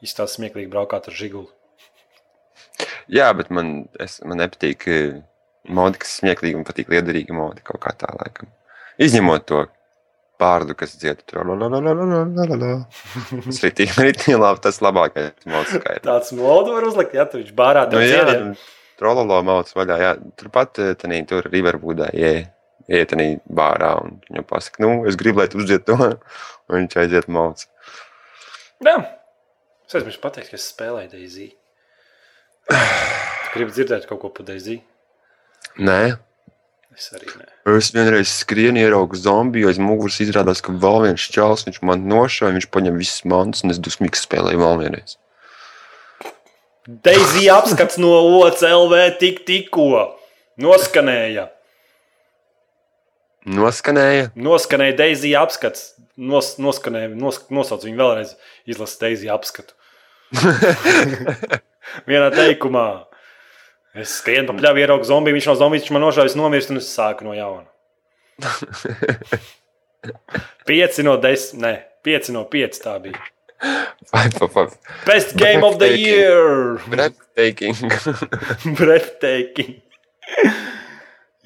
Izstāsta 0.04 0.40
smieklīgi 0.40 0.72
braukāt 0.72 1.08
ar 1.12 1.16
žiguli. 1.16 1.52
Jā, 3.12 3.30
bet 3.38 3.52
man, 3.54 3.88
es, 4.04 4.18
man 4.28 4.42
nepatīk 4.42 4.88
eh, 4.92 5.20
modi, 5.70 6.00
kas 6.02 6.14
ir 6.16 6.22
smieklīga 6.22 6.60
un 6.60 6.68
patīk 6.68 6.92
liederīga 6.94 7.36
modi 7.36 7.64
kaut 7.66 7.82
kā 7.84 7.94
tā 7.98 8.10
laikam. 8.18 8.50
Izņemot 9.02 9.46
to 9.50 9.66
pārdu, 10.42 10.76
kas 10.78 10.96
dzied 10.98 11.24
tur. 11.28 11.46
Tas 13.46 13.62
ir 13.64 13.74
tik 13.76 13.94
labi, 14.38 14.62
tas 14.64 14.82
labākais 14.86 15.48
mods 15.50 15.74
skaidrs. 15.74 16.06
Tāds 16.06 16.34
modu 16.38 16.76
var 16.78 16.88
uzlikt, 16.90 17.16
ja 17.18 17.26
tu 17.30 17.42
viņš 17.42 17.54
bārā 17.58 17.88
Nu, 17.92 18.02
jā, 18.06 18.24
trololo 19.00 19.40
mauts 19.46 19.76
vaļā. 19.78 19.98
Jā. 20.02 20.12
Turpat 20.40 20.82
tanī, 21.02 21.22
tur 21.30 21.48
Riverwoodā 21.50 22.10
ie, 22.18 22.34
iet 22.90 23.14
tanī 23.14 23.30
bārā 23.46 23.96
un 24.04 24.18
viņam 24.30 24.48
pasaka, 24.50 24.84
nu, 24.86 24.92
es 25.10 25.18
gribu, 25.20 25.42
lai 25.42 25.50
tu 25.52 25.62
uzdzied 25.62 25.86
to. 25.88 25.98
Un 26.68 26.82
viņš 26.82 26.98
aiziet 27.04 27.30
mauts. 27.32 27.70
Jā. 28.84 28.98
Es 29.88 29.96
aizmirsu 29.96 30.20
pateikt, 30.20 30.52
ka 30.52 30.60
es 30.60 30.68
spēlēju 30.74 31.14
Daisy. 31.14 31.50
Gribu 33.54 33.72
dzirdēt 33.72 34.06
kaut 34.10 34.20
ko 34.20 34.34
par 34.36 34.50
Daisy. 34.50 34.82
Nē, 35.78 36.18
Es 36.98 37.12
arī 37.14 37.28
nē. 37.30 37.46
es 37.78 37.92
vienreiz 37.94 38.32
skrienu, 38.40 38.80
ieraugu 38.82 39.18
zombiju, 39.22 39.68
aiz 39.70 39.78
muguras 39.78 40.18
izrādās, 40.24 40.64
ka 40.66 40.74
vēl 40.74 41.04
viens 41.04 41.22
čels, 41.30 41.66
viņš 41.68 41.84
man 41.86 42.08
nošāva, 42.10 42.56
viņš 42.56 42.70
paņem 42.74 42.98
visas 42.98 43.22
mantas 43.30 43.62
un 43.64 43.70
es 43.70 43.78
dusmīgi 43.78 44.18
spēlēju 44.18 44.64
vēl 44.64 44.82
vienreiz. 44.82 45.18
Daisy 46.88 47.50
apskats 47.54 48.00
no 48.02 48.16
OCLV 48.40 49.20
tik 49.20 49.44
tikko 49.46 50.16
noskanēja. 50.58 51.50
Noskanēja. 53.48 54.32
Noskanēja 54.36 54.96
Daisy 54.98 55.36
apskats. 55.38 55.94
Nos, 56.18 56.56
noskanēja, 56.58 57.12
nos, 57.14 57.44
nosauc 57.54 57.86
viņu 57.86 58.00
vēlreiz. 58.02 58.34
Izlasa 58.66 59.04
Daisy 59.06 59.30
apskatu. 59.30 59.76
Vienā 62.10 62.32
teikumā. 62.34 63.07
Es 63.98 64.18
skrienu 64.20 64.52
pa 64.52 64.58
pļāvu, 64.60 64.84
ieraugu 64.84 65.08
zombiju, 65.08 65.38
viņš 65.38 65.48
no 65.50 65.56
zombijas 65.58 65.90
man 65.96 66.06
nošāvis, 66.06 66.38
nomirst 66.38 66.74
un 66.74 66.82
es 66.82 66.90
sāku 66.94 67.26
no 67.28 67.34
jauna. 67.38 67.66
5 70.70 71.02
no 71.08 71.18
10, 71.24 71.58
nē, 71.64 71.74
5 72.06 72.32
no 72.36 72.46
5 72.52 72.82
tā 72.84 72.96
bija. 73.02 73.20
Best 75.08 75.34
game 75.36 75.66
of 75.66 75.80
the 75.82 75.90
year! 75.98 76.78
Breathtaking. 76.88 77.76
Breathtaking. 78.80 79.82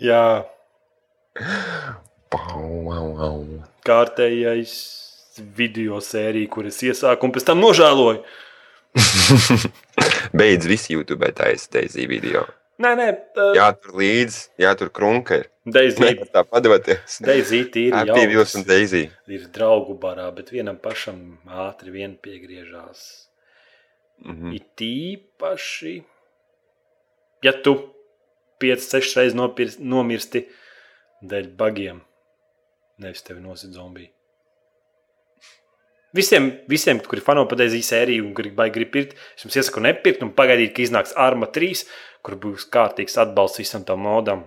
Jā, 0.01 0.43
kārtējais 3.87 4.73
video 5.57 5.99
sērija, 6.03 6.49
kuras 6.51 6.79
iesāku 6.85 7.27
un 7.27 7.33
pēc 7.35 7.47
tam 7.47 7.61
nožēloju. 7.63 8.23
Beidz 10.37 10.67
visi 10.67 10.93
YouTube 10.93 11.31
taisa 11.35 11.69
Daisy 11.71 12.07
video. 12.09 12.45
Nē, 12.81 12.91
nē, 12.97 13.07
tā 13.35 13.47
Jātur 13.55 13.93
līdzi, 13.99 14.39
jātur 14.63 14.89
krunka. 14.93 15.37
ir. 15.43 15.49
Daisy, 15.69 16.15
tā 16.33 16.41
padoties. 16.49 17.19
Daisy 17.21 17.59
ir 17.83 17.93
Happy 17.93 18.23
Wheels 18.31 18.55
un 18.57 18.65
Daisy. 18.65 19.03
ir 19.29 19.43
draugu 19.53 19.93
barā, 20.01 20.31
bet 20.33 20.49
vienam 20.49 20.79
pašam 20.81 21.37
ātri 21.45 21.93
vien 21.93 22.15
piegriežās. 22.17 23.27
Mhm. 24.25 24.55
It 24.55 24.81
īpaši, 24.81 26.03
ja 27.43 27.53
tu 27.53 27.75
5-6 28.61 29.15
reizes 29.17 29.77
nomirsti 29.79 30.47
dēļ 31.21 31.53
bagiem, 31.57 32.01
nevis 33.01 33.21
tevi 33.21 33.41
nosit 33.41 33.73
zombiju. 33.77 34.09
Visiem, 36.15 36.49
visiem 36.67 36.99
kuri 36.99 37.23
fano 37.23 37.45
pateicīgi 37.47 37.87
sēriju 37.87 38.25
un 38.27 38.31
grib, 38.35 38.57
grib 38.75 38.89
pirkt, 38.91 39.13
es 39.37 39.45
jums 39.45 39.55
iesaku 39.61 39.83
nepirkt 39.85 40.25
un 40.25 40.33
pagaidīt, 40.35 40.73
ka 40.75 40.83
iznāks 40.83 41.13
Arma 41.15 41.47
3, 41.47 41.85
kur 42.25 42.35
būs 42.41 42.67
kārtīgs 42.73 43.15
atbalsts 43.21 43.61
visam 43.61 43.85
tam 43.87 44.03
modam. 44.03 44.43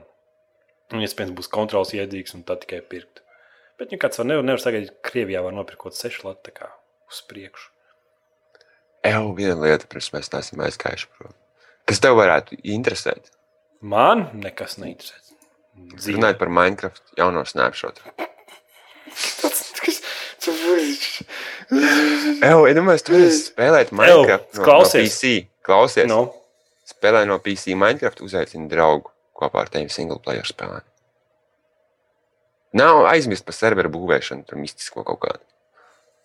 Un, 0.92 1.00
iespējams, 1.00 1.32
būs 1.38 1.48
kontrols 1.52 1.94
iedzīgs 1.96 2.36
un 2.36 2.44
tā 2.44 2.58
tikai 2.60 2.82
pirkt. 2.84 3.22
Bet, 3.80 3.94
ja 3.94 3.98
kāds 3.98 4.20
var 4.20 4.28
nevar, 4.28 4.44
nevar 4.46 4.60
sagaidīt, 4.62 4.92
Krievijā 5.06 5.40
var 5.42 5.56
nopirkt 5.56 5.96
sešu 5.96 6.28
latu 6.28 6.52
kā 6.54 6.68
uz 7.10 7.22
priekšu. 7.30 7.70
Evo, 9.04 9.32
viena 9.36 9.56
lieta, 9.60 9.88
pirms 9.88 10.12
mēs 10.14 10.30
neesam 10.32 10.62
aizgājuši 10.64 11.08
prom. 11.16 11.32
Kas 11.88 12.00
tev 12.00 12.16
varētu 12.16 12.56
interesēt? 12.76 13.32
Man 13.84 14.30
nekas 14.40 14.78
neinteresē. 14.80 15.34
Runājot 16.06 16.38
par 16.40 16.52
Minecraft 16.52 17.16
jauno 17.18 17.42
snapshot. 17.48 18.00
Evo, 22.50 22.66
iedomājieties, 22.70 23.06
tu 23.06 23.14
vari 23.14 23.28
spēlēt 23.34 23.92
Minecraft 23.96 24.50
no, 24.50 24.60
no 24.60 24.66
klausies. 24.66 25.14
PC. 25.14 25.34
Klausies. 25.64 26.08
Nu, 26.10 26.26
Spēlē 26.84 27.22
no 27.24 27.38
PC 27.40 27.72
Minecraft, 27.80 28.20
uzaicina 28.26 28.68
draugu 28.68 29.08
kopā 29.34 29.64
ar 29.64 29.70
tevi 29.72 29.88
single 29.92 30.20
player 30.20 30.44
spēlē. 30.44 30.82
Nav 32.76 33.06
aizmirst 33.08 33.46
par 33.46 33.56
serveru 33.56 33.88
būvēšanu, 33.94 34.44
tur 34.48 34.60
mistisko 34.60 35.04
kaut 35.06 35.22
kādu. 35.22 35.40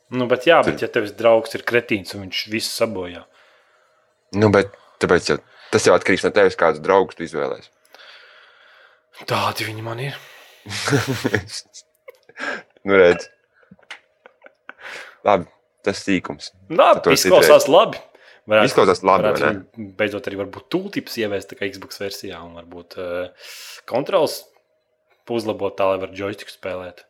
nu, 0.10 0.26
bet 0.28 0.48
jā, 0.50 0.58
bet 0.66 0.82
ja 0.82 0.90
tevs 0.90 1.14
draugs 1.14 1.54
ir 1.56 1.64
kretīns 1.64 2.16
un 2.18 2.26
viņš 2.26 2.46
visu 2.50 2.72
sabojā. 2.74 3.24
Nu, 4.36 4.50
bet 4.54 4.74
tāpēc 5.02 5.30
jau, 5.30 5.38
tas 5.72 5.86
jau 5.86 5.94
atkarīgs 5.96 6.26
no 6.26 6.34
tevis, 6.34 6.58
kādus 6.58 6.82
draugus 6.82 7.18
tu 7.18 7.28
izvēlēsies. 7.28 7.70
Tādi 9.30 9.68
viņi 9.68 9.86
man 9.86 10.02
ir. 10.02 10.18
nu, 12.86 12.96
redz. 12.96 13.30
Labi, 15.28 15.48
tas 15.86 16.04
sīkums. 16.06 16.52
Labi, 16.70 17.16
izklausās 17.16 17.68
labi. 17.72 18.00
Varētu, 18.50 18.66
Izklausās 18.72 19.04
labi, 19.06 19.30
varētu 19.30 19.92
Beidzot, 20.00 20.26
arī 20.26 20.40
varbūt 20.40 20.70
tūlītis 20.74 21.20
ieviest 21.22 21.52
Xbox 21.60 22.00
versijā 22.02 22.40
un 22.42 22.56
varbūt 22.58 22.96
uh, 22.98 23.52
kontrols 23.90 24.40
uzlabot 25.30 25.76
tā, 25.78 25.86
lai 25.92 26.00
var 26.02 26.10
joystick 26.18 26.50
spēlēt. 26.50 27.04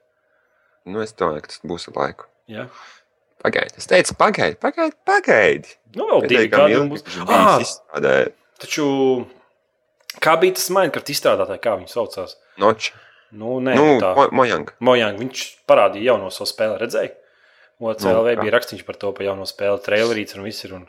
Nu, 0.90 1.00
es 1.00 1.14
domāju, 1.16 1.46
ka 1.46 1.54
tas 1.54 1.62
būs 1.64 1.88
ar 1.92 1.96
laiku. 1.96 2.28
Ja? 2.52 2.66
Pagaidi. 3.40 3.78
Es 3.80 3.88
teicu, 3.88 4.18
pagaidi, 4.20 4.58
pagaidi. 4.60 4.98
pagaidi. 5.08 5.72
Nu, 5.96 6.10
vēl 6.10 6.26
divi 6.28 6.50
gadi 6.52 6.76
ilgi, 6.76 6.90
būs. 6.98 7.24
Ah, 7.32 8.28
taču, 8.60 8.88
kā 10.20 10.34
bija 10.42 10.58
tas 10.60 10.68
Minecraft 10.76 11.14
izstrādātāji, 11.16 11.62
kā 11.64 11.78
viņi 11.80 11.94
saucās? 11.94 12.36
Noči. 12.60 12.92
Nu, 13.32 13.60
nē, 13.64 13.78
Nu, 13.80 13.88
tā. 14.04 14.12
Mo- 14.18 14.28
Mojang. 14.42 14.74
Mojang, 14.84 15.20
viņš 15.22 15.46
parādīja 15.70 16.12
jauno 16.12 16.34
savu 16.34 16.50
spēli, 16.52 16.80
redzēja? 16.82 17.14
OCLV 17.80 18.34
kā? 18.36 18.42
bija 18.44 18.56
rakstīts 18.58 18.86
par 18.88 18.98
to, 19.00 19.12
pa 19.16 19.24
jauno 19.24 19.48
spēli, 19.48 19.80
trailerīts 19.86 20.36
un 20.36 20.48
viss 20.48 20.66
ir. 20.68 20.76
Un, 20.80 20.88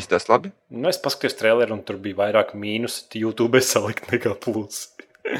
Izstāst 0.00 0.30
labi. 0.32 0.48
nu, 0.72 0.88
es 0.88 1.00
paskatījos 1.02 1.36
traileru, 1.36 1.76
un 1.76 1.82
tur 1.84 1.98
bija 2.00 2.22
vairāk 2.22 2.54
mīnus 2.56 3.02
YouTube 3.12 3.60
salikt 3.64 4.08
nekā 4.12 4.32
plus. 4.40 4.86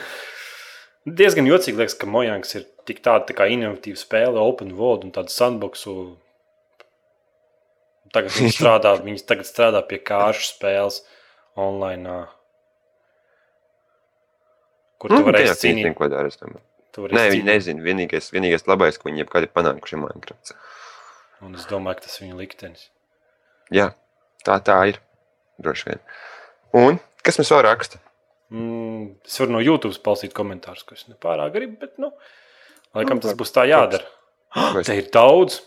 Diezgan 1.05 1.49
jocīgi 1.49 1.81
liekas, 1.81 1.97
ka 2.01 2.09
Mojangs 2.09 2.55
ir 2.57 2.67
tik 2.89 3.01
tāda 3.05 3.29
tā 3.29 3.37
kā 3.37 3.49
inovatīva 3.53 4.01
spēle, 4.01 4.41
open 4.41 4.73
world 4.77 5.05
un 5.09 5.13
tāda 5.17 5.33
sandboxu. 5.33 5.97
Tagad 8.13 8.37
viņi 8.37 8.55
strādā, 8.59 8.95
viņi 9.05 9.25
tagad 9.29 9.49
strādā 9.49 9.85
pie 9.89 10.01
kāršu 10.01 10.49
spēles 10.55 11.03
online. 11.61 12.23
Kur 15.01 15.13
tu 15.13 15.21
Nu, 15.21 15.27
varēsi 15.29 15.61
tajā 15.61 16.65
Nē, 16.97 17.27
viņi 17.33 17.45
nezina. 17.49 17.83
Vienīgais, 17.83 18.31
vienīgais 18.35 18.67
labais, 18.71 18.99
ko 18.99 19.09
viņi 19.11 19.25
jebkad 19.25 19.47
ir 19.47 19.53
panākuši, 19.57 19.97
ir 19.97 20.03
Minecraft. 20.05 20.53
Un 21.43 21.55
es 21.59 21.67
domāju, 21.71 21.99
ka 21.99 22.07
tas 22.07 22.21
ir 22.21 22.27
viņa 22.29 22.39
liktenis. 22.39 22.89
Jā, 23.75 23.91
tā 24.47 24.61
tā 24.65 24.79
ir. 24.93 25.01
Droši 25.63 25.91
vien. 25.91 26.01
Un 26.75 26.99
kas 27.23 27.39
mums 27.39 27.51
vēl 27.55 27.63
raksta? 27.67 27.99
Mm, 28.55 29.17
es 29.27 29.39
varu 29.41 29.55
no 29.57 29.61
YouTube 29.65 29.95
palasīt 30.05 30.33
komentārus, 30.37 30.85
ko 30.87 30.95
es 30.95 31.07
nepārāk 31.11 31.53
gribu, 31.55 31.79
bet, 31.81 31.97
nu, 31.99 32.11
laikam 32.95 33.19
Nu, 33.19 33.25
tas 33.25 33.35
būs 33.39 33.51
tā 33.55 33.65
jādara. 33.71 34.05
Ko 34.55 34.79
es- 34.83 34.87
Te 34.87 34.97
ir 34.99 35.11
daudz. 35.11 35.61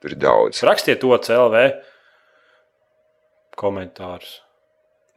Tur 0.00 0.10
ir 0.12 0.16
daudz. 0.20 0.60
Rakstiet 0.64 1.00
to 1.00 1.08
CLV 1.18 1.80
komentārus. 3.56 4.40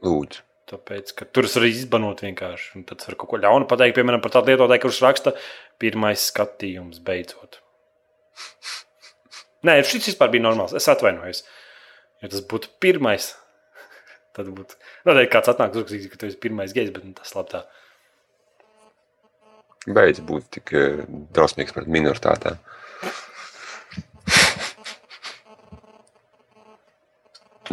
Lūdzu. 0.04 0.42
Tāpēc, 0.74 1.12
ka 1.14 1.28
tur 1.30 1.46
es 1.46 1.54
varu 1.54 1.68
izbanot 1.70 2.24
vienkārši. 2.26 2.72
un 2.80 2.86
Tad 2.90 3.04
es 3.04 3.10
varu 3.10 3.20
kaut 3.22 3.30
ko 3.34 3.40
ļaunu 3.42 3.68
pateikt, 3.70 3.94
piemēram, 4.00 4.24
par 4.24 4.34
tādu 4.34 4.50
lietotāju, 4.50 4.82
kurš 4.82 5.02
raksta, 5.06 5.34
pirmais 5.82 6.24
skatījums 6.32 7.02
beidzot. 7.06 7.60
Nē, 9.68 9.78
šis 9.86 10.10
vispār 10.12 10.32
bija 10.34 10.48
normāls. 10.48 10.74
Es 10.78 10.90
atvainojos. 10.90 11.44
Ja 12.24 12.32
tas 12.32 12.42
būtu 12.50 12.72
pirmais, 12.82 13.30
tad 14.36 14.50
būtu. 14.56 14.80
Noteikti 15.06 15.34
kāds 15.36 15.54
atnāk 15.54 15.78
uzrakstīt, 15.78 16.10
ka 16.10 16.20
tu 16.20 16.30
esi 16.32 16.42
pirmais 16.42 16.74
gejs, 16.76 16.90
bet 16.96 17.06
nu, 17.06 17.14
tas 17.20 17.36
labi 17.38 17.54
tā. 17.54 17.64
Beidz 19.84 20.24
būt 20.26 20.50
tik 20.58 20.74
eh, 20.80 21.04
drausmīgs 21.36 21.76
pret 21.76 21.92
minoritātēm. 21.92 22.58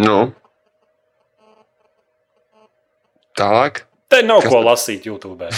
Nu. 0.00 0.30
Tālāk. 3.40 3.74
Te 4.10 4.18
nav 4.26 4.42
Kas 4.44 4.50
ko 4.50 4.58
tad? 4.58 4.66
lasīt 4.66 5.06
YouTube. 5.06 5.46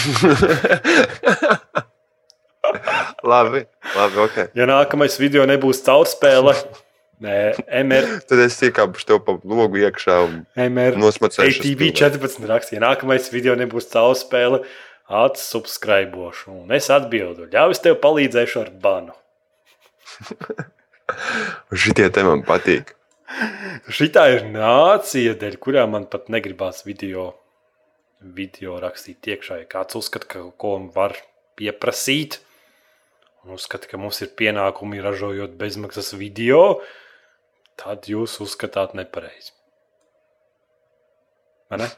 labi, 3.33 3.63
labi, 3.95 4.17
ok. 4.23 4.37
Ja 4.57 4.67
nākamais 4.69 5.17
video 5.19 5.45
nebūs 5.49 5.81
caurspēle, 5.85 6.53
nē, 7.23 7.35
MR, 7.81 8.07
Tad 8.29 8.43
es 8.45 8.59
iekāpušu 8.69 9.09
tev 9.09 9.17
pa 9.25 9.31
logu 9.41 9.81
iekšā 9.81 10.15
un 10.27 10.39
nosmacēšu. 11.01 11.59
ATV 11.59 11.81
14 11.97 12.47
rakstīja, 12.53 12.79
ja 12.79 12.85
nākamais 12.87 13.25
video 13.33 13.57
nebūs 13.59 13.89
caurspēle, 13.91 14.61
atsubscribošu. 15.09 16.53
Un 16.63 16.67
es 16.77 16.87
atbildu, 16.93 17.49
ļauj, 17.51 17.75
es 17.75 17.83
tev 17.83 17.99
palīdzēšu 18.05 18.63
ar 18.63 18.69
banu. 18.83 19.13
Šitie 21.83 22.07
te 22.13 22.21
man 22.25 22.43
patīk. 22.47 22.93
Šitā 23.91 24.27
ir 24.35 24.43
nācija, 24.53 25.33
dēļ 25.41 25.55
kurām 25.61 25.95
man 25.97 26.05
pat 26.11 26.29
negribās 26.31 26.83
video, 26.85 27.31
video 28.23 28.79
rakstīt 28.81 29.27
iekšā. 29.33 29.59
Ja 29.63 29.69
kāds 29.69 29.97
uzskata, 29.99 30.27
ka 30.27 30.41
kaut 30.41 30.57
ko 30.61 30.73
var 30.95 31.17
pieprasīt, 31.59 32.39
un 33.43 33.55
uzskata, 33.57 33.89
ka 33.91 33.99
mums 33.99 34.21
ir 34.23 34.31
pienākumi 34.39 35.01
ražojot 35.03 35.57
bezmaksas 35.59 36.13
video, 36.17 36.81
tad 37.79 38.07
jūs 38.09 38.39
uzskatāt 38.43 38.95
nepareizi. 38.97 39.51
Vai 41.71 41.83
ne? 41.83 41.89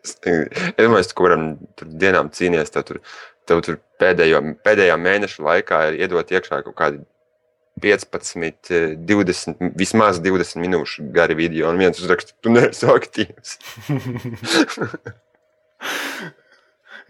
Es 0.00 0.16
domāju, 0.22 1.08
ka 1.10 1.16
kuram 1.18 1.46
tur 1.76 1.90
dienām 2.02 2.30
cīnīties, 2.32 2.72
tev 2.72 2.86
tur, 2.88 3.00
tev 3.48 3.60
tur 3.66 3.80
pēdējo, 4.00 4.40
pēdējā 4.64 4.96
mēneša 5.00 5.44
laikā 5.44 5.80
ir 5.90 5.98
iedot 6.04 6.32
iekšā 6.32 6.62
kaut 6.66 6.76
kādi 6.78 7.02
15, 7.82 8.70
eh, 8.74 8.92
20, 9.08 9.72
vismaz 9.78 10.20
20 10.22 10.60
minūšu 10.62 11.08
gari 11.14 11.36
video, 11.38 11.70
un 11.70 11.80
viens 11.80 11.98
uzraksta, 12.00 12.36
tu 12.42 12.52
neesi 12.54 12.88
aktīvs. 12.90 13.56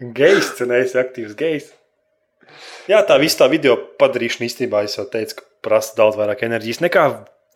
Gejs, 0.01 0.55
cenējis 0.57 0.97
aktīvs 0.97 1.37
gejs. 1.37 1.69
Jā, 2.89 3.03
tā 3.07 3.15
viss 3.21 3.37
tā 3.37 3.47
video 3.51 3.77
padarīšana 4.01 4.47
īstenībā, 4.47 4.81
es 4.87 4.97
jau 4.97 5.05
teicu, 5.09 5.43
prasa 5.63 5.93
daudz 5.99 6.17
vairāk 6.19 6.41
enerģijas 6.47 6.81
nekā 6.83 7.05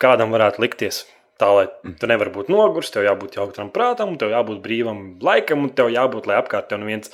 kādam 0.01 0.34
varētu 0.36 0.61
likties. 0.63 1.03
Tā 1.41 1.49
lai 1.51 1.66
tu 1.99 2.07
nevari 2.07 2.32
būt 2.32 2.51
noguris, 2.51 2.93
tev 2.93 3.03
jābūt 3.07 3.36
jautram 3.39 3.72
prātam, 3.74 4.13
tev 4.20 4.32
jābūt 4.32 4.61
brīvam 4.63 5.01
laikam, 5.24 5.66
un 5.68 5.74
tev 5.76 5.89
jābūt, 5.91 6.30
lai 6.30 6.38
apkārt 6.39 6.70
tev 6.70 6.80
neviens 6.84 7.11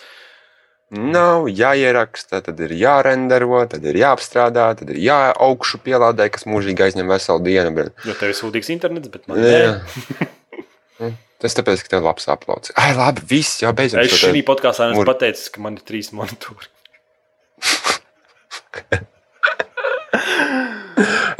Nav 0.91 1.45
jāieraksta, 1.47 2.41
tad 2.43 2.59
ir 2.65 2.73
jārendero, 2.75 3.61
tad 3.71 3.85
ir 3.87 3.95
jāapstrādā, 4.01 4.65
tad 4.75 4.89
ir 4.91 4.97
jāaugšu 5.05 5.79
pielādē, 5.85 6.27
kas 6.33 6.43
mūžīgi 6.49 6.83
aizņem 6.89 7.13
veselu 7.13 7.43
dienu. 7.45 7.71
Bet... 7.77 7.93
Jo 8.03 8.17
tev 8.19 8.33
ir 8.33 8.35
sūdīgs 8.35 8.73
internets, 8.75 9.07
bet 9.13 9.23
man 9.31 9.39
Jā. 9.39 9.77
nē. 10.99 11.13
Tas 11.41 11.55
tāpēc, 11.57 11.81
ka 11.81 11.95
tev 11.95 12.03
labs 12.05 12.27
aplauds. 12.29 12.69
Ai, 12.77 12.91
labi, 12.93 13.23
viss 13.31 13.63
jau 13.63 13.71
beidzot. 13.73 14.03
Es 14.03 14.19
šī 14.19 14.43
podkāstā 14.45 14.91
esmu 14.91 15.07
pateicis, 15.07 15.47
ka 15.49 15.63
man 15.63 15.79
ir 15.79 15.87
trīs 15.87 16.11
monitori. 16.13 16.69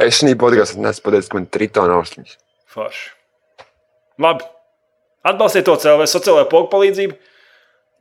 Es 0.02 0.18
šī 0.18 0.32
podkāstā 0.40 0.80
nesu 0.82 1.04
pateicis, 1.04 1.28
ka 1.30 1.38
man 1.38 1.46
ir 1.46 1.52
tritona 1.54 2.00
ausliņas. 2.00 2.34
Forši. 2.72 3.04
Labi. 4.22 4.48
Atbalstiet 5.28 5.68
to 5.68 5.76
cilvēku, 5.78 6.10
sociālajā 6.10 6.48
pogu 6.50 6.70
palīdzību. 6.72 7.14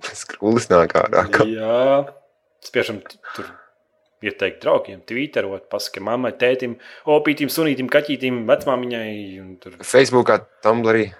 Skrūlis 0.02 0.68
nāk 0.72 0.94
ārā. 0.98 1.26
ka- 1.32 1.46
Jā, 1.46 2.14
spiešam 2.66 3.02
tur 3.36 3.50
ieteikt 4.22 4.62
draugiem, 4.62 5.02
twitterot, 5.06 5.68
pasakot 5.70 6.04
mammai, 6.06 6.32
tētim, 6.38 6.76
opītim, 7.10 7.50
sunītim, 7.50 7.90
kaķītim, 7.90 8.44
vecmāmiņai. 8.50 9.14
un 9.42 9.56
Tur, 9.58 9.72
Facebookā, 9.82 10.40
Tumblrī. 10.62 11.14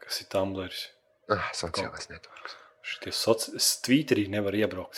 kas 0.00 0.22
ir 0.22 0.26
Tumblrs? 0.32 0.86
Ah, 1.30 1.50
sociālais 1.52 2.08
networks. 2.08 2.56
Šitie 2.82 3.12
soci... 3.12 3.52
Es 3.56 3.80
Twitterī 3.84 4.28
nevaru 4.32 4.56
iebraukt. 4.64 4.96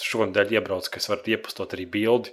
Šonadēļ 0.00 0.54
iebraucu, 0.56 0.88
ka 0.92 0.96
es 1.02 1.08
varu 1.08 1.22
iepostot 1.34 1.72
arī 1.76 1.84
bildi. 1.88 2.32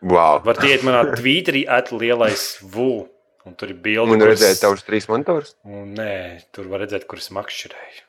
Wow. 0.00 0.40
Var 0.46 0.56
iet 0.64 0.84
manā 0.86 1.02
Twitterī, 1.12 1.66
at 1.68 1.90
lielais 1.92 2.58
V. 2.62 3.08
Un 3.44 3.54
tur 3.60 3.68
ir 3.72 3.76
bildi. 3.84 4.12
Un 4.16 4.20
kuras- 4.20 4.38
redzēt 4.40 4.60
tavus 4.64 4.84
trīs 4.88 5.06
monitorus. 5.08 5.54
Un, 5.64 5.92
nē, 5.96 6.42
tur 6.52 6.64
var 6.72 6.80
redzēt, 6.80 7.04
kuras 7.08 7.28
makšķerēju. 7.36 8.07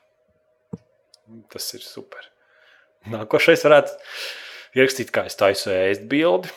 Tas 1.52 1.66
ir 1.74 1.80
super. 1.84 2.26
Nākošais 3.10 3.62
varētu 3.64 3.94
ierakstīt, 4.76 5.10
kā 5.14 5.24
es 5.30 5.36
taisu 5.40 5.70
ēst 5.74 6.04
bildi. 6.10 6.50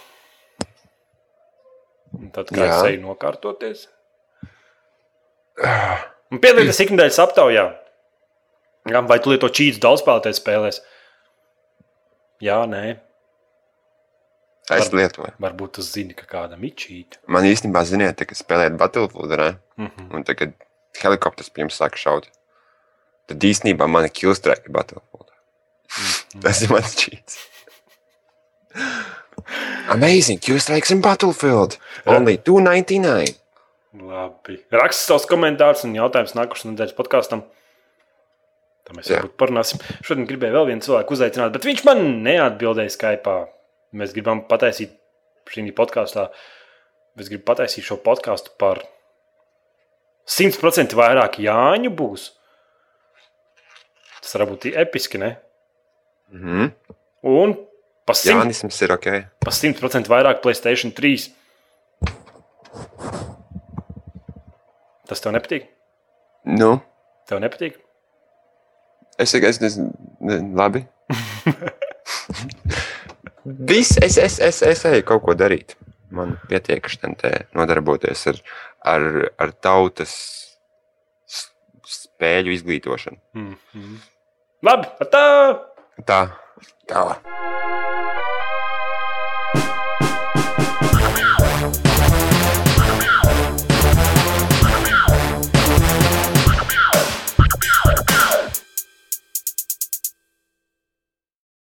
Un 2.13 2.29
tad, 2.35 2.51
kā 2.53 2.65
Jā. 2.67 2.73
es 2.77 2.89
eju 2.91 3.01
nokārtoties. 3.07 3.87
Un 6.33 6.41
piedalīties 6.41 6.81
ikdienas 6.85 7.19
aptaujā. 7.21 7.65
Jā, 8.89 9.01
Vai 9.07 9.17
tu 9.23 9.31
lieto 9.31 9.47
čītas 9.47 9.79
daudzspēlētāju 9.83 10.37
spēlēs? 10.37 10.81
Jā, 12.43 12.57
nē. 12.67 12.99
Es 14.71 14.89
Var- 14.89 14.97
lietoju. 14.99 15.33
Varbūt 15.43 15.73
tu 15.77 15.81
zini, 15.81 16.13
ka 16.15 16.25
kādam 16.27 16.63
ir 16.63 16.71
čīta. 16.75 17.17
Man 17.27 17.43
īstenībā, 17.47 17.83
ziniet, 17.87 18.17
kad 18.17 18.37
spēlējat 18.37 18.77
Battlefield, 18.77 19.29
ne? 19.39 19.49
Mhm. 19.77 20.13
un 20.15 20.23
tagad 20.23 20.53
helikopters 21.01 21.49
pie 21.49 21.63
jums 21.63 21.79
sāk 21.79 21.95
šaut. 21.95 22.27
Tad 23.29 23.45
īstenībā 23.47 23.87
man 23.87 24.07
ir 24.07 24.13
killstrike 24.15 24.71
Battlefield. 24.73 25.29
Tas 26.43 26.61
ir 26.65 26.73
mans 26.73 26.95
čīts. 26.99 27.39
Amazing, 29.93 30.41
killstrikes 30.43 30.91
in 30.95 31.01
Battlefield. 31.03 31.77
Only 32.09 32.37
299. 32.37 33.37
Labi. 33.93 34.57
Raksti 34.73 35.05
savus 35.05 35.27
komentārus 35.29 35.83
un 35.85 35.93
jautājumus 35.97 36.33
nākamās 36.37 36.65
nedēļas 36.65 36.97
podkāstam. 36.97 37.43
Tā 38.83 38.95
mēs 38.97 39.11
varbūt 39.13 39.37
parunāsim. 39.39 39.79
Šodien 40.03 40.27
gribēju 40.27 40.57
vēl 40.57 40.71
vienu 40.71 40.83
cilvēku 40.83 41.15
uzaicināt, 41.15 41.53
bet 41.53 41.67
viņš 41.67 41.83
man 41.87 42.01
neatbildēja 42.25 42.95
Skype. 42.95 43.35
Mēs 43.95 44.15
gribam 44.15 44.41
pataisīt 44.49 44.97
šī 45.53 45.69
podkāstā. 45.77 46.27
Es 47.19 47.29
gribu 47.29 47.45
pataisīt 47.45 47.85
šo 47.85 47.99
podkāstu 48.01 48.55
par 48.57 48.81
100% 50.25 50.95
vairāk 50.97 51.37
Jāņu 51.43 51.91
būs. 51.93 52.31
Tas 54.23 54.35
varētu 54.37 54.55
būt 54.55 54.69
episki, 54.85 55.19
ne? 55.21 55.35
Mhm. 56.33 56.71
Un 57.33 57.53
pa 58.07 58.15
100%, 58.15 58.33
Jānisms 58.33 58.81
ir 58.83 58.95
ok. 58.95 59.07
pa 59.43 59.51
100 59.51 60.09
vairāk 60.11 60.41
Playstation 60.43 60.91
3. 60.95 61.27
Tas 65.07 65.21
tev 65.21 65.35
nepatīk? 65.35 65.67
Nu, 66.47 66.77
Tev 67.27 67.39
nepatīk? 67.43 67.77
es 69.19 69.31
tikai 69.31 69.49
es 69.53 69.59
nezinu, 69.61 69.91
ne, 70.25 70.39
labi. 70.57 70.81
Viss, 73.43 73.97
es, 74.01 74.17
es, 74.17 74.39
es, 74.39 74.61
es 74.63 74.85
eju 74.87 75.03
kaut 75.07 75.23
ko 75.25 75.35
darīt. 75.37 75.75
Man 76.13 76.35
pietiek 76.49 76.87
te 77.19 77.31
nodarboties 77.57 78.27
ar, 78.31 78.39
ar, 78.93 79.07
ar 79.41 79.53
tautas 79.63 80.13
spēļu 81.89 82.53
izglītošanu. 82.53 83.17
Mm 83.33 83.55
-hmm. 83.73 83.97
Labi, 84.63 84.87
tā! 85.11 85.23
Tā, 86.07 86.21
tā. 86.87 87.01